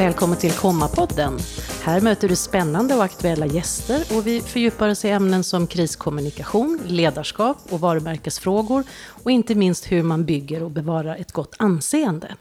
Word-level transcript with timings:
Välkommen 0.00 0.38
till 0.38 0.52
Komma-podden. 0.52 1.38
Här 1.82 2.00
möter 2.00 2.28
du 2.28 2.36
spännande 2.36 2.94
och 2.94 3.04
aktuella 3.04 3.46
gäster 3.46 4.16
och 4.16 4.26
vi 4.26 4.40
fördjupar 4.40 4.88
oss 4.88 5.04
i 5.04 5.08
ämnen 5.08 5.44
som 5.44 5.66
kriskommunikation, 5.66 6.78
ledarskap 6.86 7.56
och 7.70 7.80
varumärkesfrågor 7.80 8.84
och 9.08 9.30
inte 9.30 9.54
minst 9.54 9.92
hur 9.92 10.02
man 10.02 10.24
bygger 10.24 10.62
och 10.62 10.70
bevarar 10.70 11.16
ett 11.16 11.32
gott 11.32 11.54
anseende. 11.58 12.34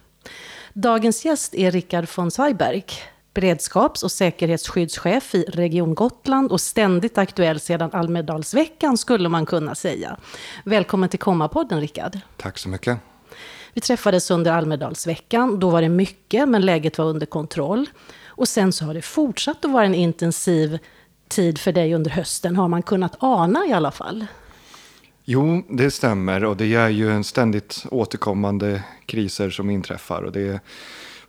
Dagens 0.73 1.25
gäst 1.25 1.55
är 1.55 1.71
Rickard 1.71 2.07
von 2.15 2.31
Zweiberg, 2.31 2.85
beredskaps 3.33 4.03
och 4.03 4.11
säkerhetsskyddschef 4.11 5.35
i 5.35 5.43
Region 5.43 5.95
Gotland 5.95 6.51
och 6.51 6.61
ständigt 6.61 7.17
aktuell 7.17 7.59
sedan 7.59 7.89
Almedalsveckan 7.93 8.97
skulle 8.97 9.29
man 9.29 9.45
kunna 9.45 9.75
säga. 9.75 10.17
Välkommen 10.65 11.09
till 11.09 11.19
Komma-podden 11.19 11.79
Rickard. 11.79 12.19
Tack 12.37 12.57
så 12.57 12.69
mycket. 12.69 12.99
Vi 13.73 13.81
träffades 13.81 14.31
under 14.31 14.51
Almedalsveckan. 14.51 15.59
Då 15.59 15.69
var 15.69 15.81
det 15.81 15.89
mycket, 15.89 16.49
men 16.49 16.61
läget 16.61 16.97
var 16.97 17.05
under 17.05 17.25
kontroll. 17.25 17.89
Och 18.25 18.47
sen 18.47 18.71
så 18.71 18.85
har 18.85 18.93
det 18.93 19.01
fortsatt 19.01 19.65
att 19.65 19.71
vara 19.71 19.85
en 19.85 19.95
intensiv 19.95 20.79
tid 21.27 21.57
för 21.57 21.71
dig 21.71 21.93
under 21.93 22.11
hösten, 22.11 22.55
har 22.55 22.67
man 22.67 22.81
kunnat 22.81 23.15
ana 23.19 23.65
i 23.65 23.73
alla 23.73 23.91
fall. 23.91 24.25
Jo, 25.25 25.63
det 25.69 25.91
stämmer 25.91 26.43
och 26.43 26.57
det 26.57 26.75
är 26.75 26.89
ju 26.89 27.11
en 27.11 27.23
ständigt 27.23 27.85
återkommande 27.91 28.83
kriser 29.05 29.49
som 29.49 29.69
inträffar. 29.69 30.21
Och 30.21 30.31
det 30.31 30.61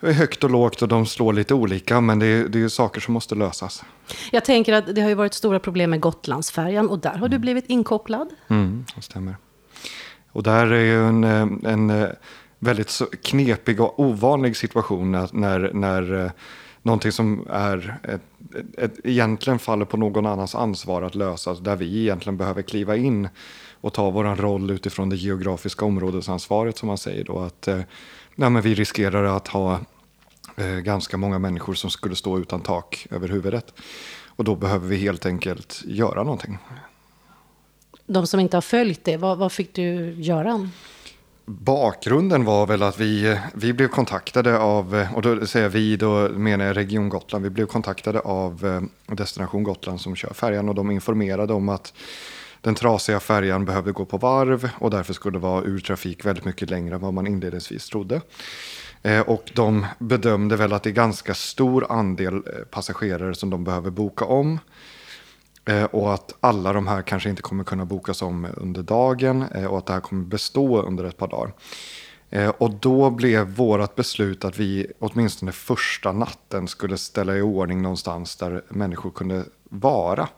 är 0.00 0.12
högt 0.12 0.44
och 0.44 0.50
lågt 0.50 0.82
och 0.82 0.88
de 0.88 1.06
slår 1.06 1.32
lite 1.32 1.54
olika, 1.54 2.00
men 2.00 2.18
det 2.18 2.26
är, 2.26 2.48
det 2.48 2.62
är 2.62 2.68
saker 2.68 3.00
som 3.00 3.14
måste 3.14 3.34
lösas. 3.34 3.84
Jag 4.32 4.44
tänker 4.44 4.72
att 4.72 4.94
det 4.94 5.00
har 5.00 5.08
ju 5.08 5.14
varit 5.14 5.34
stora 5.34 5.58
problem 5.58 5.90
med 5.90 6.00
Gotlandsfärjan 6.00 6.88
och 6.88 6.98
där 6.98 7.14
har 7.14 7.28
du 7.28 7.38
blivit 7.38 7.66
inkopplad. 7.66 8.28
Mm, 8.48 8.84
det 8.96 9.02
stämmer. 9.02 9.36
Och 10.32 10.42
där 10.42 10.66
är 10.66 10.84
ju 10.84 11.08
en, 11.08 11.24
eh, 11.24 11.72
en 11.72 11.90
eh, 11.90 12.08
väldigt 12.58 13.00
knepig 13.22 13.80
och 13.80 14.00
ovanlig 14.00 14.56
situation 14.56 15.12
när, 15.12 15.72
när, 15.72 16.24
eh, 16.24 16.30
någonting 16.82 17.12
som 17.12 17.46
är 17.50 17.98
ett, 18.02 18.22
ett, 18.78 19.00
egentligen 19.04 19.58
faller 19.58 19.84
på 19.84 19.96
någon 19.96 20.26
annans 20.26 20.54
ansvar 20.54 21.02
att 21.02 21.14
lösa, 21.14 21.54
där 21.54 21.76
vi 21.76 22.00
egentligen 22.00 22.36
behöver 22.36 22.62
kliva 22.62 22.96
in 22.96 23.28
och 23.80 23.92
ta 23.92 24.10
vår 24.10 24.24
roll 24.24 24.70
utifrån 24.70 25.08
det 25.08 25.16
geografiska 25.16 25.84
områdesansvaret 25.84 26.78
som 26.78 26.86
man 26.86 26.98
säger 26.98 27.24
då. 27.24 27.38
Att 27.38 27.68
ja, 28.40 28.48
men 28.50 28.62
vi 28.62 28.74
riskerar 28.74 29.24
att 29.24 29.48
ha 29.48 29.80
eh, 30.56 30.66
ganska 30.66 31.16
många 31.16 31.38
människor 31.38 31.74
som 31.74 31.90
skulle 31.90 32.16
stå 32.16 32.38
utan 32.38 32.60
tak 32.60 33.06
över 33.10 33.28
huvudet. 33.28 33.74
Och 34.26 34.44
då 34.44 34.56
behöver 34.56 34.88
vi 34.88 34.96
helt 34.96 35.26
enkelt 35.26 35.82
göra 35.84 36.22
någonting. 36.22 36.58
De 38.12 38.26
som 38.26 38.40
inte 38.40 38.56
har 38.56 38.62
följt 38.62 39.04
det, 39.04 39.16
vad, 39.16 39.38
vad 39.38 39.52
fick 39.52 39.74
du 39.74 40.12
göra? 40.12 40.68
Bakgrunden 41.44 42.44
var 42.44 42.66
väl 42.66 42.82
att 42.82 42.98
vi, 42.98 43.38
vi 43.54 43.72
blev 43.72 43.88
kontaktade 43.88 44.58
av, 44.58 45.06
och 45.14 45.22
då 45.22 45.46
säger 45.46 45.66
jag 45.66 45.70
vi, 45.70 45.96
då 45.96 46.28
menar 46.28 46.64
jag 46.64 46.76
Region 46.76 47.08
Gotland, 47.08 47.44
vi 47.44 47.50
blev 47.50 47.66
kontaktade 47.66 48.20
av 48.20 48.66
eh, 49.08 49.14
Destination 49.16 49.62
Gotland 49.62 50.00
som 50.00 50.16
kör 50.16 50.34
färjan 50.34 50.68
och 50.68 50.74
de 50.74 50.90
informerade 50.90 51.52
om 51.52 51.68
att 51.68 51.94
den 52.60 52.74
trasiga 52.74 53.20
färjan 53.20 53.64
behövde 53.64 53.92
gå 53.92 54.04
på 54.04 54.16
varv 54.16 54.70
och 54.78 54.90
därför 54.90 55.12
skulle 55.12 55.38
vara 55.38 55.64
ur 55.64 55.80
trafik 55.80 56.26
väldigt 56.26 56.44
mycket 56.44 56.70
längre 56.70 56.94
än 56.94 57.00
vad 57.00 57.14
man 57.14 57.26
inledningsvis 57.26 57.88
trodde. 57.88 58.20
Eh, 59.02 59.20
och 59.20 59.50
de 59.54 59.86
bedömde 59.98 60.56
väl 60.56 60.72
att 60.72 60.82
det 60.82 60.90
är 60.90 60.94
ganska 60.94 61.34
stor 61.34 61.92
andel 61.92 62.34
eh, 62.34 62.42
passagerare 62.70 63.34
som 63.34 63.50
de 63.50 63.64
behöver 63.64 63.90
boka 63.90 64.24
om. 64.24 64.58
Eh, 65.64 65.84
och 65.84 66.14
att 66.14 66.34
alla 66.40 66.72
de 66.72 66.86
här 66.86 67.02
kanske 67.02 67.30
inte 67.30 67.42
kommer 67.42 67.64
kunna 67.64 67.84
bokas 67.84 68.22
om 68.22 68.46
under 68.56 68.82
dagen 68.82 69.42
eh, 69.54 69.64
och 69.64 69.78
att 69.78 69.86
det 69.86 69.92
här 69.92 70.00
kommer 70.00 70.24
bestå 70.24 70.82
under 70.82 71.04
ett 71.04 71.16
par 71.16 71.28
dagar. 71.28 71.52
Eh, 72.30 72.48
och 72.48 72.70
då 72.70 73.10
blev 73.10 73.46
vårt 73.46 73.94
beslut 73.94 74.44
att 74.44 74.58
vi 74.58 74.86
åtminstone 74.98 75.52
första 75.52 76.12
natten 76.12 76.68
skulle 76.68 76.98
ställa 76.98 77.36
i 77.36 77.42
ordning 77.42 77.82
någonstans 77.82 78.36
där 78.36 78.62
människor 78.68 79.10
kunde 79.10 79.44
vara. 79.64 80.28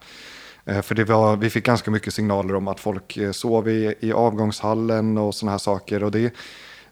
För 0.83 0.95
det 0.95 1.05
var, 1.05 1.37
vi 1.37 1.51
fick 1.51 1.65
ganska 1.65 1.91
mycket 1.91 2.15
signaler 2.15 2.55
om 2.55 2.69
att 2.69 2.81
folk 2.81 3.19
sov 3.33 3.69
i, 3.69 3.95
i 4.01 4.13
avgångshallen 4.13 5.19
och 5.19 5.35
sådana 5.35 5.51
här 5.51 5.59
saker. 5.59 6.03
Och 6.03 6.11
det, 6.11 6.35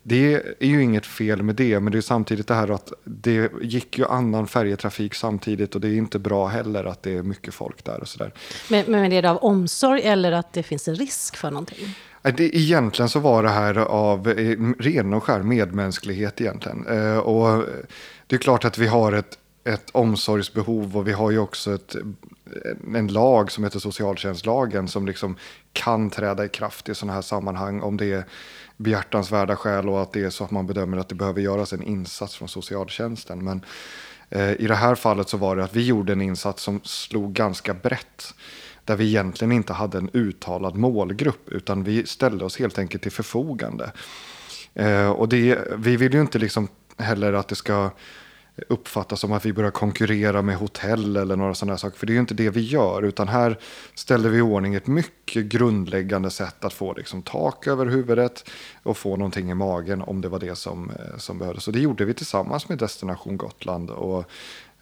det 0.03 0.35
är 0.35 0.67
ju 0.67 0.83
inget 0.83 1.07
fel 1.07 1.43
med 1.43 1.55
det, 1.55 1.81
men 1.81 1.93
det 1.93 1.99
är 1.99 2.03
samtidigt 2.03 2.49
det 2.49 2.55
här 2.55 2.71
att 2.71 2.93
det 3.05 3.53
gick 3.63 3.99
ju 3.99 4.07
annan 4.07 4.47
färjetrafik 4.47 5.15
samtidigt 5.15 5.75
och 5.75 5.81
det 5.81 5.89
är 5.89 5.97
inte 5.97 6.19
bra 6.19 6.47
heller 6.47 6.85
att 6.85 7.03
det 7.03 7.17
är 7.17 7.23
mycket 7.23 7.55
folk 7.55 7.85
där 7.85 8.01
och 8.01 8.09
sådär. 8.09 8.33
Men, 8.71 8.85
men 8.89 9.13
är 9.13 9.23
det 9.23 9.31
av 9.31 9.37
omsorg 9.37 10.03
eller 10.03 10.33
att 10.33 10.53
det 10.53 10.63
finns 10.63 10.89
en 10.89 10.95
risk 10.95 11.37
för 11.37 11.51
någonting? 11.51 11.95
Det, 12.23 12.57
egentligen 12.57 13.09
så 13.09 13.19
var 13.19 13.43
det 13.43 13.49
här 13.49 13.77
av 13.79 14.29
eh, 14.29 14.59
ren 14.79 15.15
och 15.15 15.25
skär 15.25 15.43
medmänsklighet 15.43 16.41
egentligen. 16.41 16.87
Eh, 16.87 17.19
och 17.19 17.65
det 18.27 18.37
är 18.37 18.41
klart 18.41 18.65
att 18.65 18.79
vi 18.79 18.87
har 18.87 19.13
ett, 19.13 19.39
ett 19.65 19.91
omsorgsbehov 19.93 20.97
och 20.97 21.09
vi 21.09 21.13
har 21.13 21.31
ju 21.31 21.39
också 21.39 21.75
ett, 21.75 21.97
Eh, 22.65 22.97
en 22.99 23.09
lag 23.09 23.53
som 23.53 23.65
heter 23.65 23.79
socialtjänstlagen 23.79 24.89
som 24.89 25.07
liksom 25.07 25.37
kan 25.73 26.11
träda 26.11 26.45
i 26.45 26.49
kraft 26.49 26.89
i 26.89 26.95
sådana 26.95 27.13
här 27.13 27.23
sammanhang 27.23 27.81
om 27.81 27.97
det 27.97 28.13
är 28.13 28.25
behjärtansvärda 28.77 29.57
skäl 29.57 29.89
och 29.89 30.03
att 30.03 30.13
det 30.13 30.25
är 30.25 30.31
så 30.31 30.45
att 30.45 30.51
man 30.51 30.67
bedömer 30.67 30.97
att 30.97 31.09
det 31.09 31.15
behöver 31.15 31.41
göras 31.41 31.73
en 31.73 31.83
insats 31.83 32.37
från 32.37 32.49
socialtjänsten. 32.49 33.45
Men 33.45 33.65
eh, 34.31 34.53
i 34.53 34.67
det 34.67 34.75
här 34.75 34.95
fallet 34.95 35.29
så 35.29 35.37
var 35.37 35.57
det 35.57 35.65
att 35.65 35.77
vi 35.77 35.87
gjorde 35.87 36.13
en 36.13 36.21
insats 36.21 36.63
som 36.63 36.81
slog 36.85 37.33
ganska 37.33 37.75
brett. 37.75 38.35
Där 38.85 38.97
vi 38.97 39.09
egentligen 39.09 39.53
inte 39.53 39.73
hade 39.73 39.99
en 39.99 40.11
uttalad 40.13 40.77
målgrupp 40.77 41.49
utan 41.49 41.85
vi 41.85 42.07
ställde 42.07 42.45
oss 42.45 42.59
helt 42.59 42.79
enkelt 42.79 43.03
till 43.03 43.13
förfogande. 43.13 43.93
Eh, 44.75 45.11
och 45.11 45.29
det, 45.29 45.59
vi 45.77 45.97
vill 45.97 46.15
ju 46.15 46.21
inte 46.21 46.39
liksom 46.39 46.69
heller 46.99 47.33
att 47.33 47.49
det 47.49 47.55
ska 47.55 47.91
uppfattas 48.69 49.21
som 49.21 49.33
att 49.33 49.47
vi 49.47 49.53
börjar 49.53 49.71
konkurrera 49.71 50.43
med 50.43 50.57
hotell 50.57 51.17
eller 51.17 51.37
några 51.37 51.55
sådana 51.55 51.79
saker. 51.79 51.99
För 51.99 52.07
det 52.07 52.13
är 52.13 52.15
ju 52.15 52.21
inte 52.21 52.35
det 52.35 52.51
vi 52.51 52.61
gör, 52.61 53.03
utan 53.03 53.29
här 53.29 53.59
ställer 53.95 54.29
vi 54.29 54.39
i 54.39 54.41
ordning 54.41 54.75
ett 54.75 54.87
mycket 54.87 55.45
grundläggande 55.47 56.31
sätt 56.31 56.65
att 56.65 56.73
få 56.73 56.95
liksom 56.95 57.23
tak 57.23 57.67
över 57.67 57.87
huvudet 57.87 58.51
och 58.83 58.97
få 58.97 59.17
någonting 59.17 59.51
i 59.51 59.55
magen 59.55 60.03
om 60.03 60.21
det 60.21 60.29
var 60.29 60.39
det 60.39 60.57
som, 60.57 60.91
eh, 60.91 61.19
som 61.19 61.39
behövdes. 61.39 61.65
Så 61.65 61.71
det 61.71 61.81
gjorde 61.81 62.05
vi 62.05 62.15
tillsammans 62.15 62.69
med 62.69 62.79
Destination 62.79 63.37
Gotland 63.37 63.91
och 63.91 64.25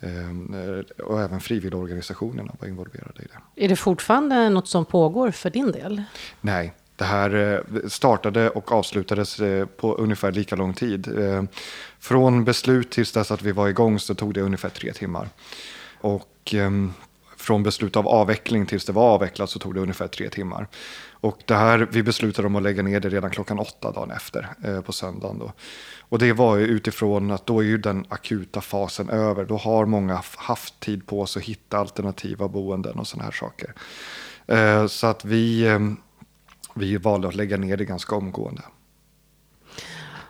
eh, 0.01 1.05
och 1.05 1.21
även 1.21 1.41
frivilligorganisationerna 1.41 2.55
var 2.61 2.69
involverade 2.69 3.23
i 3.23 3.27
det. 3.27 3.65
Är 3.65 3.69
det 3.69 3.77
fortfarande 3.77 4.49
något 4.49 4.69
som 4.69 4.85
pågår 4.85 5.31
för 5.31 5.51
din 5.51 5.73
del? 5.73 6.03
Nej, 6.41 6.75
det 6.99 7.05
här 7.05 7.35
eh, 7.35 7.89
startade 7.89 8.51
och 8.51 8.73
avslutades 8.73 9.41
eh, 9.41 9.67
på 9.67 9.95
ungefär 9.95 10.33
lika 10.33 10.57
lång 10.57 10.75
tid. 10.75 11.19
Eh, 11.19 11.43
från 11.99 12.45
beslut 12.45 12.91
tills 12.91 13.13
dess 13.13 13.31
att 13.31 13.43
vi 13.43 13.53
var 13.53 13.69
igång 13.69 13.99
så 13.99 14.15
tog 14.15 14.35
det 14.35 14.41
ungefär 14.41 14.69
tre 14.69 14.93
timmar. 14.93 15.29
Och 16.01 16.55
ehm, 16.55 16.93
från 17.37 17.63
beslut 17.63 17.97
av 17.97 18.09
avveckling 18.09 18.67
tills 18.67 18.85
det 18.85 18.93
var 18.93 19.03
avvecklat 19.03 19.51
så 19.51 19.59
tog 19.59 19.75
det 19.75 19.81
ungefär 19.81 20.09
tre 20.09 20.29
timmar. 20.29 20.67
Och 21.21 21.39
det 21.45 21.55
här, 21.55 21.89
vi 21.91 22.03
beslutade 22.03 22.47
om 22.47 22.57
att 22.57 22.63
lägga 22.63 22.83
ner 22.83 23.01
det 23.01 23.09
redan 23.09 23.31
klockan 23.31 23.59
åtta 23.59 23.93
dagen 23.93 24.11
efter 24.11 24.49
på 24.81 24.93
söndagen. 24.93 25.39
Då. 25.39 25.53
Och 26.01 26.19
det 26.19 26.33
var 26.33 26.57
ju 26.57 26.65
utifrån 26.67 27.31
att 27.31 27.47
då 27.47 27.61
är 27.61 27.65
ju 27.65 27.79
den 27.79 28.05
akuta 28.09 28.61
fasen 28.61 29.09
över. 29.09 29.45
Då 29.45 29.57
har 29.57 29.87
många 29.87 30.23
haft 30.37 30.81
tid 30.81 31.07
på 31.07 31.27
sig 31.27 31.41
att 31.41 31.47
hitta 31.47 31.79
alternativa 31.79 32.49
boenden 32.49 32.99
och 32.99 33.07
sådana 33.07 33.25
här 33.25 33.33
saker. 33.33 33.75
Så 34.89 35.07
att 35.07 35.25
vi 35.25 35.67
Eh, 35.67 35.81
vi 36.79 36.97
valde 36.97 37.29
att 37.29 37.35
lägga 37.35 37.57
ner 37.57 37.77
det 37.77 37.85
ganska 37.85 38.17
omgående. 38.17 38.63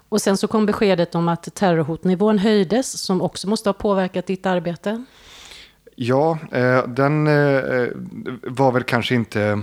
Och 0.09 0.21
sen 0.21 0.37
så 0.37 0.49
kom 0.49 0.67
beskedet 0.67 1.15
om 1.15 1.29
att 1.29 1.55
terrorhotnivån 1.55 2.39
höjdes, 2.39 3.01
som 3.01 3.23
också 3.23 3.49
måste 3.49 3.69
ha 3.69 3.75
påverkat 3.75 4.27
ditt 4.27 4.47
arbete. 4.47 5.05
Ja, 6.01 6.39
eh, 6.53 6.89
den 6.89 7.27
eh, 7.27 7.89
var 8.43 8.73
väl 8.73 8.83
kanske 8.83 9.15
inte... 9.15 9.63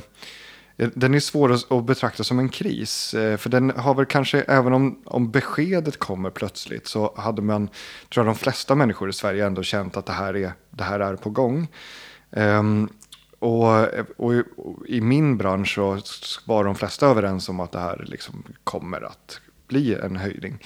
Eh, 0.78 0.90
den 0.95 1.13
är 1.13 1.19
svår 1.19 1.53
att 1.78 1.85
betrakta 1.85 2.24
som 2.24 2.40
en 2.40 2.50
kris. 2.50 3.09
För 3.12 3.50
den 3.50 3.69
har 3.69 3.95
väl 3.95 4.06
kanske, 4.06 4.41
även 4.41 4.74
om, 4.74 5.01
om 5.06 5.31
beskedet 5.31 5.98
kommer 5.98 6.30
plötsligt, 6.30 6.88
så 6.88 7.13
hade 7.18 7.42
man, 7.42 7.68
tror 8.13 8.25
jag 8.25 8.36
de 8.36 8.39
flesta 8.39 8.75
människor 8.75 9.10
i 9.10 9.13
Sverige 9.13 9.45
ändå 9.45 9.63
känt 9.63 9.98
att 9.98 10.06
det 10.06 10.13
här 10.13 10.36
är, 10.36 10.54
det 10.69 10.83
här 10.83 11.00
är 11.00 11.15
på 11.15 11.30
gång. 11.30 11.68
Och, 13.45 13.88
och, 14.18 14.33
och, 14.57 14.88
i 14.88 15.01
min 15.01 15.38
bransch 15.38 15.75
så 15.75 16.00
var 16.45 16.63
de 16.63 16.75
flesta 16.75 17.07
överens 17.07 17.50
om 17.50 17.59
att 17.59 17.71
det 17.71 17.80
här 17.80 18.06
liksom 18.07 18.44
kommer 18.63 19.01
att 19.01 19.39
bli 19.68 19.95
en 19.95 20.15
höjning. 20.15 20.57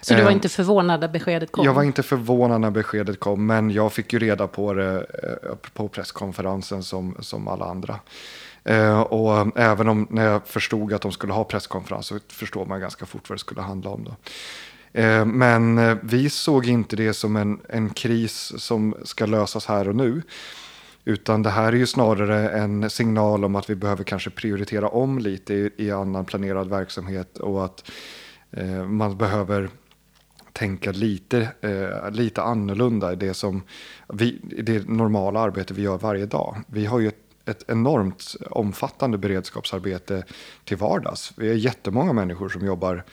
Så 0.00 0.14
du 0.14 0.22
var 0.22 0.30
eh, 0.30 0.34
inte 0.34 0.48
förvånad 0.48 1.00
när 1.00 1.08
beskedet 1.08 1.52
kom? 1.52 1.64
Jag 1.64 1.74
var 1.74 1.82
inte 1.82 2.02
förvånad 2.02 2.60
när 2.60 2.70
beskedet 2.70 3.20
kom, 3.20 3.46
men 3.46 3.70
jag 3.70 3.92
fick 3.92 4.12
ju 4.12 4.18
reda 4.18 4.46
på 4.46 4.74
det 4.74 4.96
eh, 4.96 5.54
på 5.72 5.88
presskonferensen 5.88 6.82
som, 6.82 7.16
som 7.20 7.48
alla 7.48 7.64
andra. 7.64 7.98
Eh, 8.64 9.00
och 9.00 9.58
även 9.58 9.88
om 9.88 10.06
när 10.10 10.24
jag 10.24 10.46
förstod 10.46 10.92
att 10.92 11.02
de 11.02 11.12
skulle 11.12 11.32
ha 11.32 11.44
presskonferens 11.44 12.06
så 12.06 12.18
förstår 12.28 12.66
man 12.66 12.80
ganska 12.80 13.06
fort 13.06 13.28
vad 13.28 13.36
det 13.36 13.40
skulle 13.40 13.62
handla 13.62 13.90
om. 13.90 14.04
Då. 14.04 14.16
Men 15.24 15.98
vi 16.02 16.30
såg 16.30 16.66
inte 16.66 16.96
det 16.96 17.14
som 17.14 17.36
en, 17.36 17.60
en 17.68 17.90
kris 17.90 18.52
som 18.56 18.94
ska 19.04 19.26
lösas 19.26 19.66
här 19.66 19.88
och 19.88 19.96
nu. 19.96 20.22
Utan 21.08 21.42
det 21.42 21.50
här 21.50 21.72
är 21.72 21.76
ju 21.76 21.86
snarare 21.86 22.48
en 22.48 22.90
signal 22.90 23.44
om 23.44 23.56
att 23.56 23.70
vi 23.70 23.74
behöver 23.74 24.04
kanske 24.04 24.30
prioritera 24.30 24.88
om 24.88 25.18
lite 25.18 25.54
i, 25.54 25.70
i 25.76 25.90
annan 25.90 26.24
planerad 26.24 26.68
verksamhet 26.68 27.38
och 27.38 27.64
att 27.64 27.90
eh, 28.50 28.84
man 28.84 29.18
behöver 29.18 29.70
tänka 30.52 30.92
lite, 30.92 31.48
eh, 31.60 32.10
lite 32.10 32.42
annorlunda 32.42 33.12
i 33.12 33.16
det, 33.16 33.34
som 33.34 33.62
vi, 34.08 34.40
i 34.50 34.62
det 34.62 34.88
normala 34.88 35.40
arbete 35.40 35.74
vi 35.74 35.82
gör 35.82 35.98
varje 35.98 36.26
dag. 36.26 36.56
Vi 36.66 36.86
har 36.86 37.00
ju 37.00 37.08
ett, 37.08 37.20
ett 37.44 37.64
enormt 37.68 38.36
omfattande 38.50 39.18
beredskapsarbete 39.18 40.24
till 40.64 40.76
vardags. 40.76 41.32
Vi 41.36 41.50
är 41.50 41.54
jättemånga 41.54 42.12
människor 42.12 42.48
som 42.48 42.66
jobbar 42.66 43.04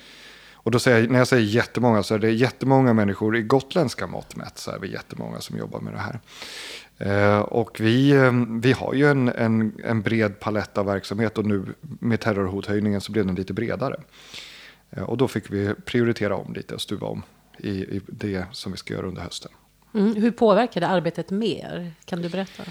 och 0.63 0.72
då 0.72 0.80
säger 0.80 1.00
jag, 1.00 1.12
när 1.12 1.18
jag 1.18 1.28
säger 1.28 1.44
jättemånga 1.44 2.04
så 2.04 2.16
är 2.16 2.19
det 2.19 2.31
jättemånga 2.31 2.94
människor 2.94 3.38
i 3.38 3.42
gotländska 3.42 4.07
mått 4.07 4.36
mätt 4.36 4.57
så 4.57 4.72
är 4.72 4.80
vi 4.80 4.92
jättemånga 4.92 5.40
som 5.40 5.57
jobbar 5.57 5.80
med 5.80 5.94
det 5.94 6.00
här. 6.00 6.19
Eh, 7.06 7.40
och 7.40 7.80
vi, 7.80 8.12
eh, 8.12 8.32
vi 8.62 8.72
har 8.72 8.94
ju 8.94 9.08
en, 9.08 9.28
en, 9.30 9.74
en 9.84 10.02
bred 10.02 10.40
palett 10.40 10.78
av 10.78 10.86
verksamhet 10.86 11.38
och 11.38 11.46
nu 11.46 11.66
med 11.82 12.20
terrorhothöjningen 12.20 13.02
så 13.02 13.12
blev 13.12 13.26
den 13.26 13.36
lite 13.36 13.54
bredare. 13.54 13.96
Eh, 14.90 15.04
och 15.04 15.18
då 15.18 15.28
fick 15.28 15.52
vi 15.52 15.74
prioritera 15.86 16.36
om 16.36 16.54
lite 16.54 16.76
och 16.76 16.82
stuva 16.82 17.08
om 17.08 17.24
i, 17.58 17.70
i 17.70 18.02
det 18.08 18.46
som 18.52 18.72
vi 18.72 18.78
ska 18.78 18.94
göra 18.94 19.08
under 19.08 19.22
hösten. 19.22 19.52
Mm, 19.94 20.16
hur 20.16 20.32
påverkar 20.32 20.82
det 20.82 20.88
arbetet 20.88 21.30
mer? 21.30 21.92
Kan 22.06 22.22
du 22.22 22.30
berätta? 22.30 22.64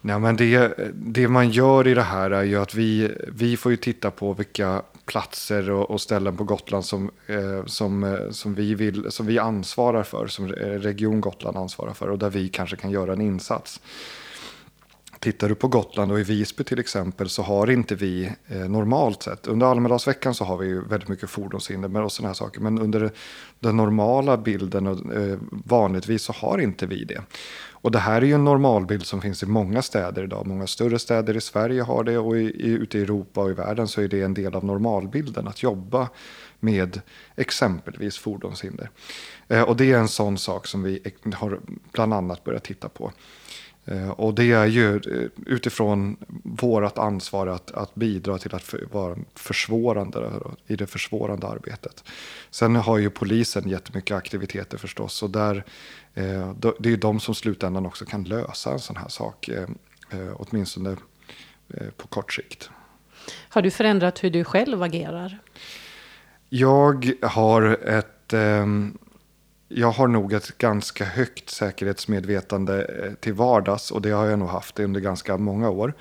Nej, 0.00 0.18
men 0.18 0.36
det, 0.36 0.74
det 0.94 1.28
man 1.28 1.50
gör 1.50 1.88
i 1.88 1.94
det 1.94 2.02
här 2.02 2.30
är 2.30 2.42
ju 2.42 2.56
att 2.56 2.74
vi, 2.74 3.10
vi 3.28 3.56
får 3.56 3.72
ju 3.72 3.76
titta 3.76 4.10
på 4.10 4.32
vilka 4.32 4.82
platser 5.12 5.70
och, 5.70 5.90
och 5.90 6.00
ställen 6.00 6.36
på 6.36 6.44
Gotland 6.44 6.84
som, 6.84 7.10
eh, 7.26 7.64
som, 7.66 8.04
eh, 8.04 8.30
som, 8.30 8.54
vi 8.54 8.74
vill, 8.74 9.06
som 9.10 9.26
vi 9.26 9.38
ansvarar 9.38 10.02
för, 10.02 10.26
som 10.26 10.48
Region 10.52 11.20
Gotland 11.20 11.56
ansvarar 11.56 11.92
för 11.92 12.08
och 12.08 12.18
där 12.18 12.30
vi 12.30 12.48
kanske 12.48 12.76
kan 12.76 12.90
göra 12.90 13.12
en 13.12 13.20
insats. 13.20 13.80
Tittar 15.22 15.48
du 15.48 15.54
på 15.54 15.68
Gotland 15.68 16.12
och 16.12 16.20
i 16.20 16.22
Visby 16.22 16.64
till 16.64 16.78
exempel 16.78 17.28
så 17.28 17.42
har 17.42 17.70
inte 17.70 17.94
vi 17.94 18.32
eh, 18.46 18.56
normalt 18.56 19.22
sett, 19.22 19.46
under 19.46 19.66
Almedalsveckan 19.66 20.34
så 20.34 20.44
har 20.44 20.56
vi 20.56 20.66
ju 20.66 20.84
väldigt 20.84 21.08
mycket 21.08 21.30
fordonshinder 21.30 22.02
och 22.02 22.12
sådana 22.12 22.28
här 22.28 22.34
saker, 22.34 22.60
men 22.60 22.78
under 22.78 23.10
den 23.60 23.76
normala 23.76 24.36
bilden 24.36 24.86
och 24.86 25.14
eh, 25.14 25.38
vanligtvis 25.50 26.22
så 26.22 26.32
har 26.32 26.58
inte 26.58 26.86
vi 26.86 27.04
det. 27.04 27.22
Och 27.70 27.90
det 27.90 27.98
här 27.98 28.22
är 28.22 28.26
ju 28.26 28.34
en 28.34 28.44
normalbild 28.44 29.06
som 29.06 29.20
finns 29.20 29.42
i 29.42 29.46
många 29.46 29.82
städer 29.82 30.22
idag. 30.24 30.46
Många 30.46 30.66
större 30.66 30.98
städer 30.98 31.36
i 31.36 31.40
Sverige 31.40 31.82
har 31.82 32.04
det 32.04 32.18
och 32.18 32.36
i, 32.36 32.40
i, 32.40 32.68
ute 32.68 32.98
i 32.98 33.02
Europa 33.02 33.40
och 33.40 33.50
i 33.50 33.54
världen 33.54 33.88
så 33.88 34.00
är 34.00 34.08
det 34.08 34.22
en 34.22 34.34
del 34.34 34.54
av 34.54 34.64
normalbilden 34.64 35.48
att 35.48 35.62
jobba 35.62 36.08
med 36.60 37.00
exempelvis 37.36 38.18
fordonshinder. 38.18 38.90
Eh, 39.48 39.62
och 39.62 39.76
det 39.76 39.92
är 39.92 39.98
en 39.98 40.08
sån 40.08 40.38
sak 40.38 40.66
som 40.66 40.82
vi 40.82 41.12
har 41.34 41.60
bland 41.92 42.14
annat 42.14 42.44
börjat 42.44 42.64
titta 42.64 42.88
på. 42.88 43.12
Eh, 43.84 44.10
och 44.10 44.34
det 44.34 44.52
är 44.52 44.66
ju 44.66 44.96
eh, 44.96 45.28
utifrån 45.46 46.16
vårt 46.42 46.98
ansvar 46.98 47.46
att, 47.46 47.70
att 47.70 47.94
bidra 47.94 48.38
till 48.38 48.54
att 48.54 48.62
för, 48.62 48.86
vara 48.92 49.16
försvårande 49.34 50.30
i 50.66 50.76
det 50.76 50.86
försvårande 50.86 51.46
arbetet. 51.46 52.04
Sen 52.50 52.76
har 52.76 52.98
ju 52.98 53.10
polisen 53.10 53.68
jättemycket 53.68 54.16
aktiviteter 54.16 54.78
förstås 54.78 55.22
och 55.22 55.30
där, 55.30 55.64
eh, 56.14 56.52
det 56.60 56.86
är 56.86 56.90
ju 56.90 56.96
de 56.96 57.20
som 57.20 57.34
slutändan 57.34 57.86
också 57.86 58.04
kan 58.04 58.24
lösa 58.24 58.72
en 58.72 58.80
sån 58.80 58.96
här 58.96 59.08
sak, 59.08 59.50
åtminstone 60.34 60.96
på 61.96 62.06
kort 62.06 62.32
sikt. 62.32 62.70
Har 63.48 63.62
du 63.62 63.70
förändrat 63.70 64.24
hur 64.24 64.30
du 64.30 64.44
själv 64.44 64.82
agerar? 64.82 65.38
Jag 66.48 67.12
har 67.22 67.62
ett 67.86 68.34
jag 69.74 69.90
har 69.90 70.08
nog 70.08 70.32
ett 70.32 70.58
ganska 70.58 71.04
högt 71.04 71.50
säkerhetsmedvetande 71.50 72.84
eh, 72.84 73.12
till 73.12 73.32
vardags 73.32 73.90
och 73.90 74.02
det 74.02 74.10
har 74.10 74.26
jag 74.26 74.38
nog 74.38 74.48
haft 74.48 74.80
under 74.80 75.00
ganska 75.00 75.36
många 75.36 75.70
år. 75.70 75.94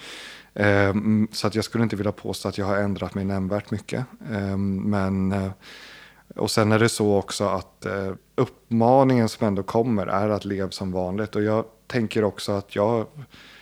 Ehm, 0.53 1.27
så 1.31 1.47
att 1.47 1.55
jag 1.55 1.65
skulle 1.65 1.83
inte 1.83 1.95
vilja 1.95 2.11
påstå 2.11 2.49
att 2.49 2.57
jag 2.57 2.65
har 2.65 2.77
ändrat 2.77 3.15
mig 3.15 3.25
nämnvärt 3.25 3.71
mycket. 3.71 4.05
Ehm, 4.31 4.75
men, 4.77 5.31
eh, 5.31 5.51
och 6.35 6.51
sen 6.51 6.71
är 6.71 6.79
det 6.79 6.89
så 6.89 7.15
också 7.15 7.43
att 7.43 7.85
eh, 7.85 8.13
uppmaningen 8.35 9.29
som 9.29 9.47
ändå 9.47 9.63
kommer 9.63 10.07
är 10.07 10.29
att 10.29 10.45
leva 10.45 10.71
som 10.71 10.91
vanligt. 10.91 11.35
Och 11.35 11.43
jag 11.43 11.65
tänker 11.87 12.23
också 12.23 12.51
att 12.51 12.75
jag, 12.75 13.07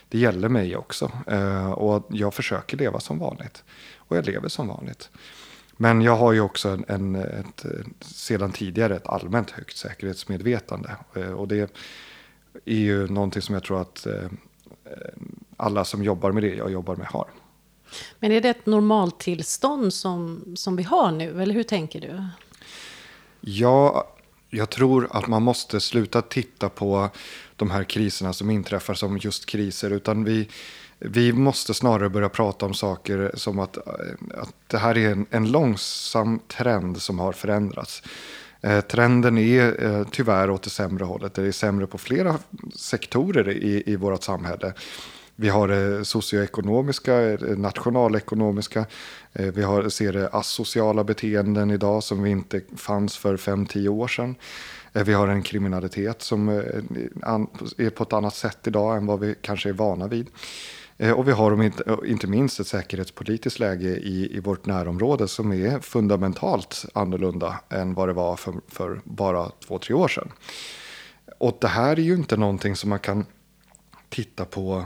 det 0.10 0.18
gäller 0.18 0.50
mig 0.50 0.78
också. 0.78 1.12
Ehm, 1.28 1.74
och 1.74 2.08
jag 2.10 2.34
försöker 2.34 2.78
leva 2.78 3.00
som 3.00 3.20
vanligt. 3.20 3.64
Och 3.98 4.18
jag 4.18 4.26
lever 4.26 4.48
som 4.48 4.68
vanligt. 4.68 5.10
Men 5.82 6.02
jag 6.02 6.16
har 6.16 6.34
ju 6.34 6.42
också 6.42 6.70
en, 6.70 6.86
en 6.88 7.16
ett, 7.16 7.66
sedan 8.00 8.52
tidigare 8.52 8.96
ett 8.96 9.08
allmänt 9.08 9.52
högt 9.52 9.78
säkerhetsmedvetande. 9.78 10.96
Eh, 11.16 11.32
och 11.32 11.48
det 11.48 11.72
är 12.66 12.76
ju 12.76 13.08
någonting 13.08 13.42
som 13.42 13.54
jag 13.56 13.64
tror 13.64 13.82
att 13.82 14.06
eh, 14.06 14.28
alla 15.58 15.86
som 15.86 16.04
jobbar 16.04 16.32
med 16.32 16.44
det 16.44 16.56
jag 16.56 16.72
jobbar 16.72 16.96
med 16.96 17.08
har. 17.08 17.28
Men 18.20 18.32
är 18.32 18.42
det 18.42 18.50
ett 18.50 18.66
normaltillstånd 18.66 19.94
som, 19.94 20.44
som 20.56 20.76
vi 20.76 20.84
har 20.84 21.12
nu, 21.12 21.42
eller 21.42 21.54
hur 21.54 21.64
tänker 21.64 22.02
du? 22.02 22.26
Ja, 23.42 24.08
jag 24.50 24.70
tror 24.70 25.08
att 25.12 25.28
man 25.28 25.44
måste 25.44 25.80
sluta 25.80 26.22
titta 26.22 26.70
på 26.70 27.10
de 27.56 27.72
här 27.72 27.84
kriserna 27.84 28.34
som 28.34 28.50
inträffar 28.50 28.94
som 28.94 29.18
just 29.18 29.46
kriser, 29.46 29.92
utan 29.92 30.24
vi, 30.24 30.50
vi 31.00 31.34
måste 31.34 31.74
snarare 31.74 32.10
börja 32.10 32.30
prata 32.30 32.66
om 32.66 32.74
saker 32.74 33.32
som 33.34 33.60
att, 33.60 33.78
att 34.34 34.54
det 34.68 34.78
här 34.78 34.98
är 34.98 35.12
en, 35.12 35.26
en 35.30 35.52
långsam 35.52 36.40
trend 36.48 37.02
som 37.02 37.20
har 37.20 37.32
förändrats. 37.32 38.04
Eh, 38.62 38.82
trenden 38.82 39.38
är 39.38 39.86
eh, 39.86 40.08
tyvärr 40.12 40.50
åt 40.50 40.64
det 40.64 40.70
sämre 40.70 41.06
hållet. 41.06 41.34
Det 41.34 41.44
är 41.44 41.52
sämre 41.52 41.88
på 41.88 41.98
flera 41.98 42.36
sektorer 42.76 43.50
i, 43.50 43.84
i 43.86 43.96
vårt 43.96 44.24
samhälle. 44.24 44.74
Vi 45.36 45.50
har 45.50 45.68
det 45.68 46.06
socioekonomiska, 46.06 47.22
eh, 47.22 47.40
nationalekonomiska. 47.58 48.86
Eh, 49.34 49.46
vi 49.46 49.64
har, 49.64 49.90
ser 49.90 50.14
det 50.14 50.30
asociala 50.30 51.04
beteenden 51.04 51.72
idag 51.72 52.04
som 52.04 52.24
vi 52.24 52.30
inte 52.30 52.62
fanns 52.76 53.18
för 53.18 53.38
5-10 53.38 53.88
år 53.88 54.08
sedan. 54.08 54.36
Vi 54.94 55.14
har 55.14 55.28
en 55.28 55.44
kriminalitet 55.44 56.22
som 56.22 56.50
är 56.50 57.90
på 57.90 58.04
ett 58.04 58.14
annat 58.14 58.36
sätt 58.36 58.68
idag 58.68 58.98
än 58.98 59.06
vad 59.06 59.20
vi 59.20 59.36
kanske 59.42 59.70
är 59.70 59.74
vana 59.74 60.08
vid. 60.08 60.28
Eh, 61.02 61.12
och 61.12 61.28
vi 61.28 61.32
har 61.32 61.64
eh, 61.64 62.12
inte, 62.12 62.28
minst 62.28 62.60
ett 62.60 62.68
säkerhetspolitiskt 62.68 63.60
läge 63.60 63.88
i, 63.88 64.38
i 64.38 64.40
vårt 64.40 64.66
närområde 64.66 65.28
som 65.28 65.52
är 65.52 65.80
fundamentalt 65.80 66.86
annorlunda 66.94 67.60
än 67.70 67.94
vad 67.94 68.10
det 68.10 68.14
var 68.14 68.36
för, 68.36 68.54
för 68.68 69.02
bara 69.04 69.52
två, 69.68 69.80
tre 69.80 69.96
år 69.96 70.08
sedan. 70.08 70.32
Och 71.38 71.58
det 71.62 71.68
här 71.68 71.92
är 71.92 72.04
ju 72.04 72.14
inte 72.14 72.38
någonting 72.38 72.76
som 72.76 72.90
man 72.90 73.00
kan 73.00 73.26
titta 74.10 74.46
på 74.46 74.86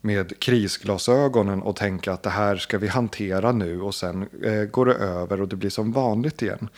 med 0.00 0.40
krisglasögonen 0.40 1.62
och 1.62 1.76
tänka 1.76 2.12
att 2.12 2.22
det 2.22 2.30
här 2.30 2.56
ska 2.56 2.78
vi 2.78 2.88
hantera 2.88 3.52
nu 3.52 3.80
och 3.80 3.94
sen 3.94 4.28
eh, 4.44 4.64
går 4.64 4.86
det 4.86 4.94
över 4.94 5.40
och 5.40 5.48
det 5.48 5.56
blir 5.56 5.70
som 5.70 5.92
vanligt 5.92 6.42
igen. 6.42 6.68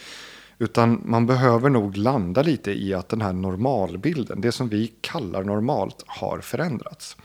Utan 0.59 1.03
man 1.05 1.27
behöver 1.27 1.71
nog 1.71 1.97
landa 1.97 2.43
lite 2.43 2.73
i 2.73 2.95
att 2.95 3.09
den 3.09 3.21
här 3.21 3.33
normalbilden, 3.33 4.41
det 4.41 4.53
som 4.53 4.69
vi 4.69 4.93
kallar 5.01 5.45
normalt, 5.45 6.05
har 6.07 6.41
förändrats. 6.41 7.17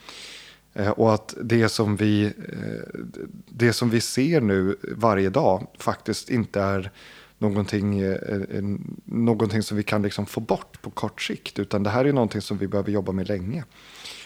Eh, 0.75 0.89
och 0.89 1.13
att 1.13 1.33
det 1.41 1.69
som, 1.69 1.95
vi, 1.95 2.25
eh, 2.25 2.99
det 3.45 3.73
som 3.73 3.89
vi 3.89 4.01
ser 4.01 4.41
nu 4.41 4.75
varje 4.81 5.29
dag 5.29 5.67
faktiskt 5.79 6.29
inte 6.29 6.61
är 6.61 6.91
någonting, 7.37 7.99
eh, 7.99 8.17
någonting 9.05 9.63
som 9.63 9.77
vi 9.77 9.83
kan 9.83 10.01
liksom 10.01 10.25
få 10.25 10.39
bort 10.39 10.81
på 10.81 10.89
kort 10.89 11.21
sikt. 11.21 11.59
Utan 11.59 11.83
det 11.83 11.89
här 11.89 12.05
är 12.05 12.13
någonting 12.13 12.41
som 12.41 12.57
vi 12.57 12.67
behöver 12.67 12.91
jobba 12.91 13.11
med 13.11 13.27
länge. 13.27 13.63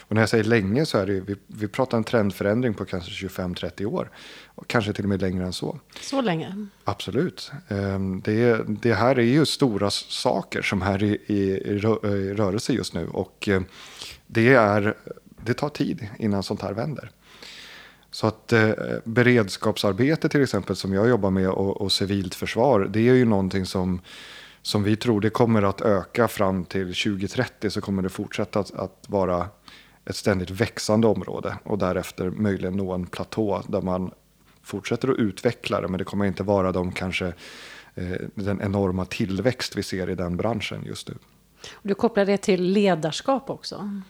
Och 0.00 0.14
när 0.14 0.22
jag 0.22 0.28
säger 0.28 0.44
länge 0.44 0.86
så 0.86 0.98
är 0.98 1.06
det 1.06 1.20
vi, 1.20 1.36
vi 1.46 1.68
pratar 1.68 1.98
en 1.98 2.04
trendförändring 2.04 2.74
på 2.74 2.84
kanske 2.84 3.26
25-30 3.26 3.84
år. 3.84 4.10
Och 4.46 4.68
kanske 4.68 4.92
till 4.92 5.04
och 5.04 5.08
med 5.08 5.20
längre 5.20 5.44
än 5.44 5.52
så. 5.52 5.78
Så 6.00 6.20
länge? 6.20 6.66
Absolut. 6.84 7.52
Ehm, 7.68 8.20
det, 8.20 8.64
det 8.68 8.94
här 8.94 9.18
är 9.18 9.22
ju 9.22 9.46
stora 9.46 9.90
saker 9.90 10.62
som 10.62 10.82
är 10.82 11.02
i, 11.02 11.18
i, 11.26 11.34
i 11.34 11.78
rörelse 12.34 12.72
just 12.72 12.94
nu. 12.94 13.08
Och 13.08 13.48
det 14.26 14.54
är 14.54 14.94
det 15.44 15.54
tar 15.54 15.68
tid 15.68 16.08
innan 16.18 16.42
sånt 16.42 16.62
här 16.62 16.72
vänder. 16.72 17.10
Så 18.10 18.26
att 18.26 18.52
eh, 18.52 18.72
beredskapsarbete 19.04 20.28
till 20.28 20.42
exempel 20.42 20.76
som 20.76 20.94
jag 20.94 21.08
jobbar 21.08 21.30
med 21.30 21.48
och, 21.48 21.80
och 21.80 21.92
civilt 21.92 22.34
försvar, 22.34 22.88
det 22.90 23.08
är 23.08 23.14
ju 23.14 23.24
någonting 23.24 23.66
som, 23.66 24.00
som 24.62 24.82
vi 24.82 24.96
tror 24.96 25.20
det 25.20 25.30
kommer 25.30 25.62
att 25.62 25.80
öka 25.80 26.28
fram 26.28 26.64
till 26.64 26.86
2030 26.86 27.70
så 27.70 27.80
kommer 27.80 28.02
det 28.02 28.08
fortsätta 28.08 28.60
att, 28.60 28.74
att 28.74 29.04
vara 29.08 29.48
ett 30.04 30.16
ständigt 30.16 30.50
växande 30.50 31.06
område 31.06 31.58
och 31.64 31.78
därefter 31.78 32.30
möjligen 32.30 32.76
nå 32.76 32.92
en 32.92 33.06
platå 33.06 33.62
där 33.68 33.82
man 33.82 34.10
fortsätter 34.62 35.08
att 35.08 35.18
utveckla 35.18 35.80
det 35.80 35.88
men 35.88 35.98
det 35.98 36.04
kommer 36.04 36.24
inte 36.24 36.42
vara 36.42 36.72
de 36.72 36.92
kanske 36.92 37.26
eh, 37.94 38.20
den 38.34 38.60
enorma 38.60 39.04
tillväxt 39.04 39.76
vi 39.76 39.82
ser 39.82 40.10
i 40.10 40.14
den 40.14 40.36
branschen 40.36 40.84
just 40.86 41.08
nu. 41.08 41.14
Du 41.82 41.94
kopplar 41.94 42.24
det 42.24 42.36
till 42.36 42.62
ledarskap 42.62 43.50
också? 43.50 44.02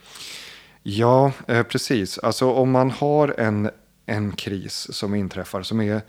Ja, 0.83 1.33
eh, 1.49 1.63
precis. 1.63 2.19
Alltså 2.19 2.53
om 2.53 2.71
man 2.71 2.91
har 2.91 3.35
en, 3.39 3.71
en 4.07 4.33
kris 4.33 4.89
som 4.93 5.15
inträffar 5.15 5.63
som 5.63 5.81
är 5.81 6.03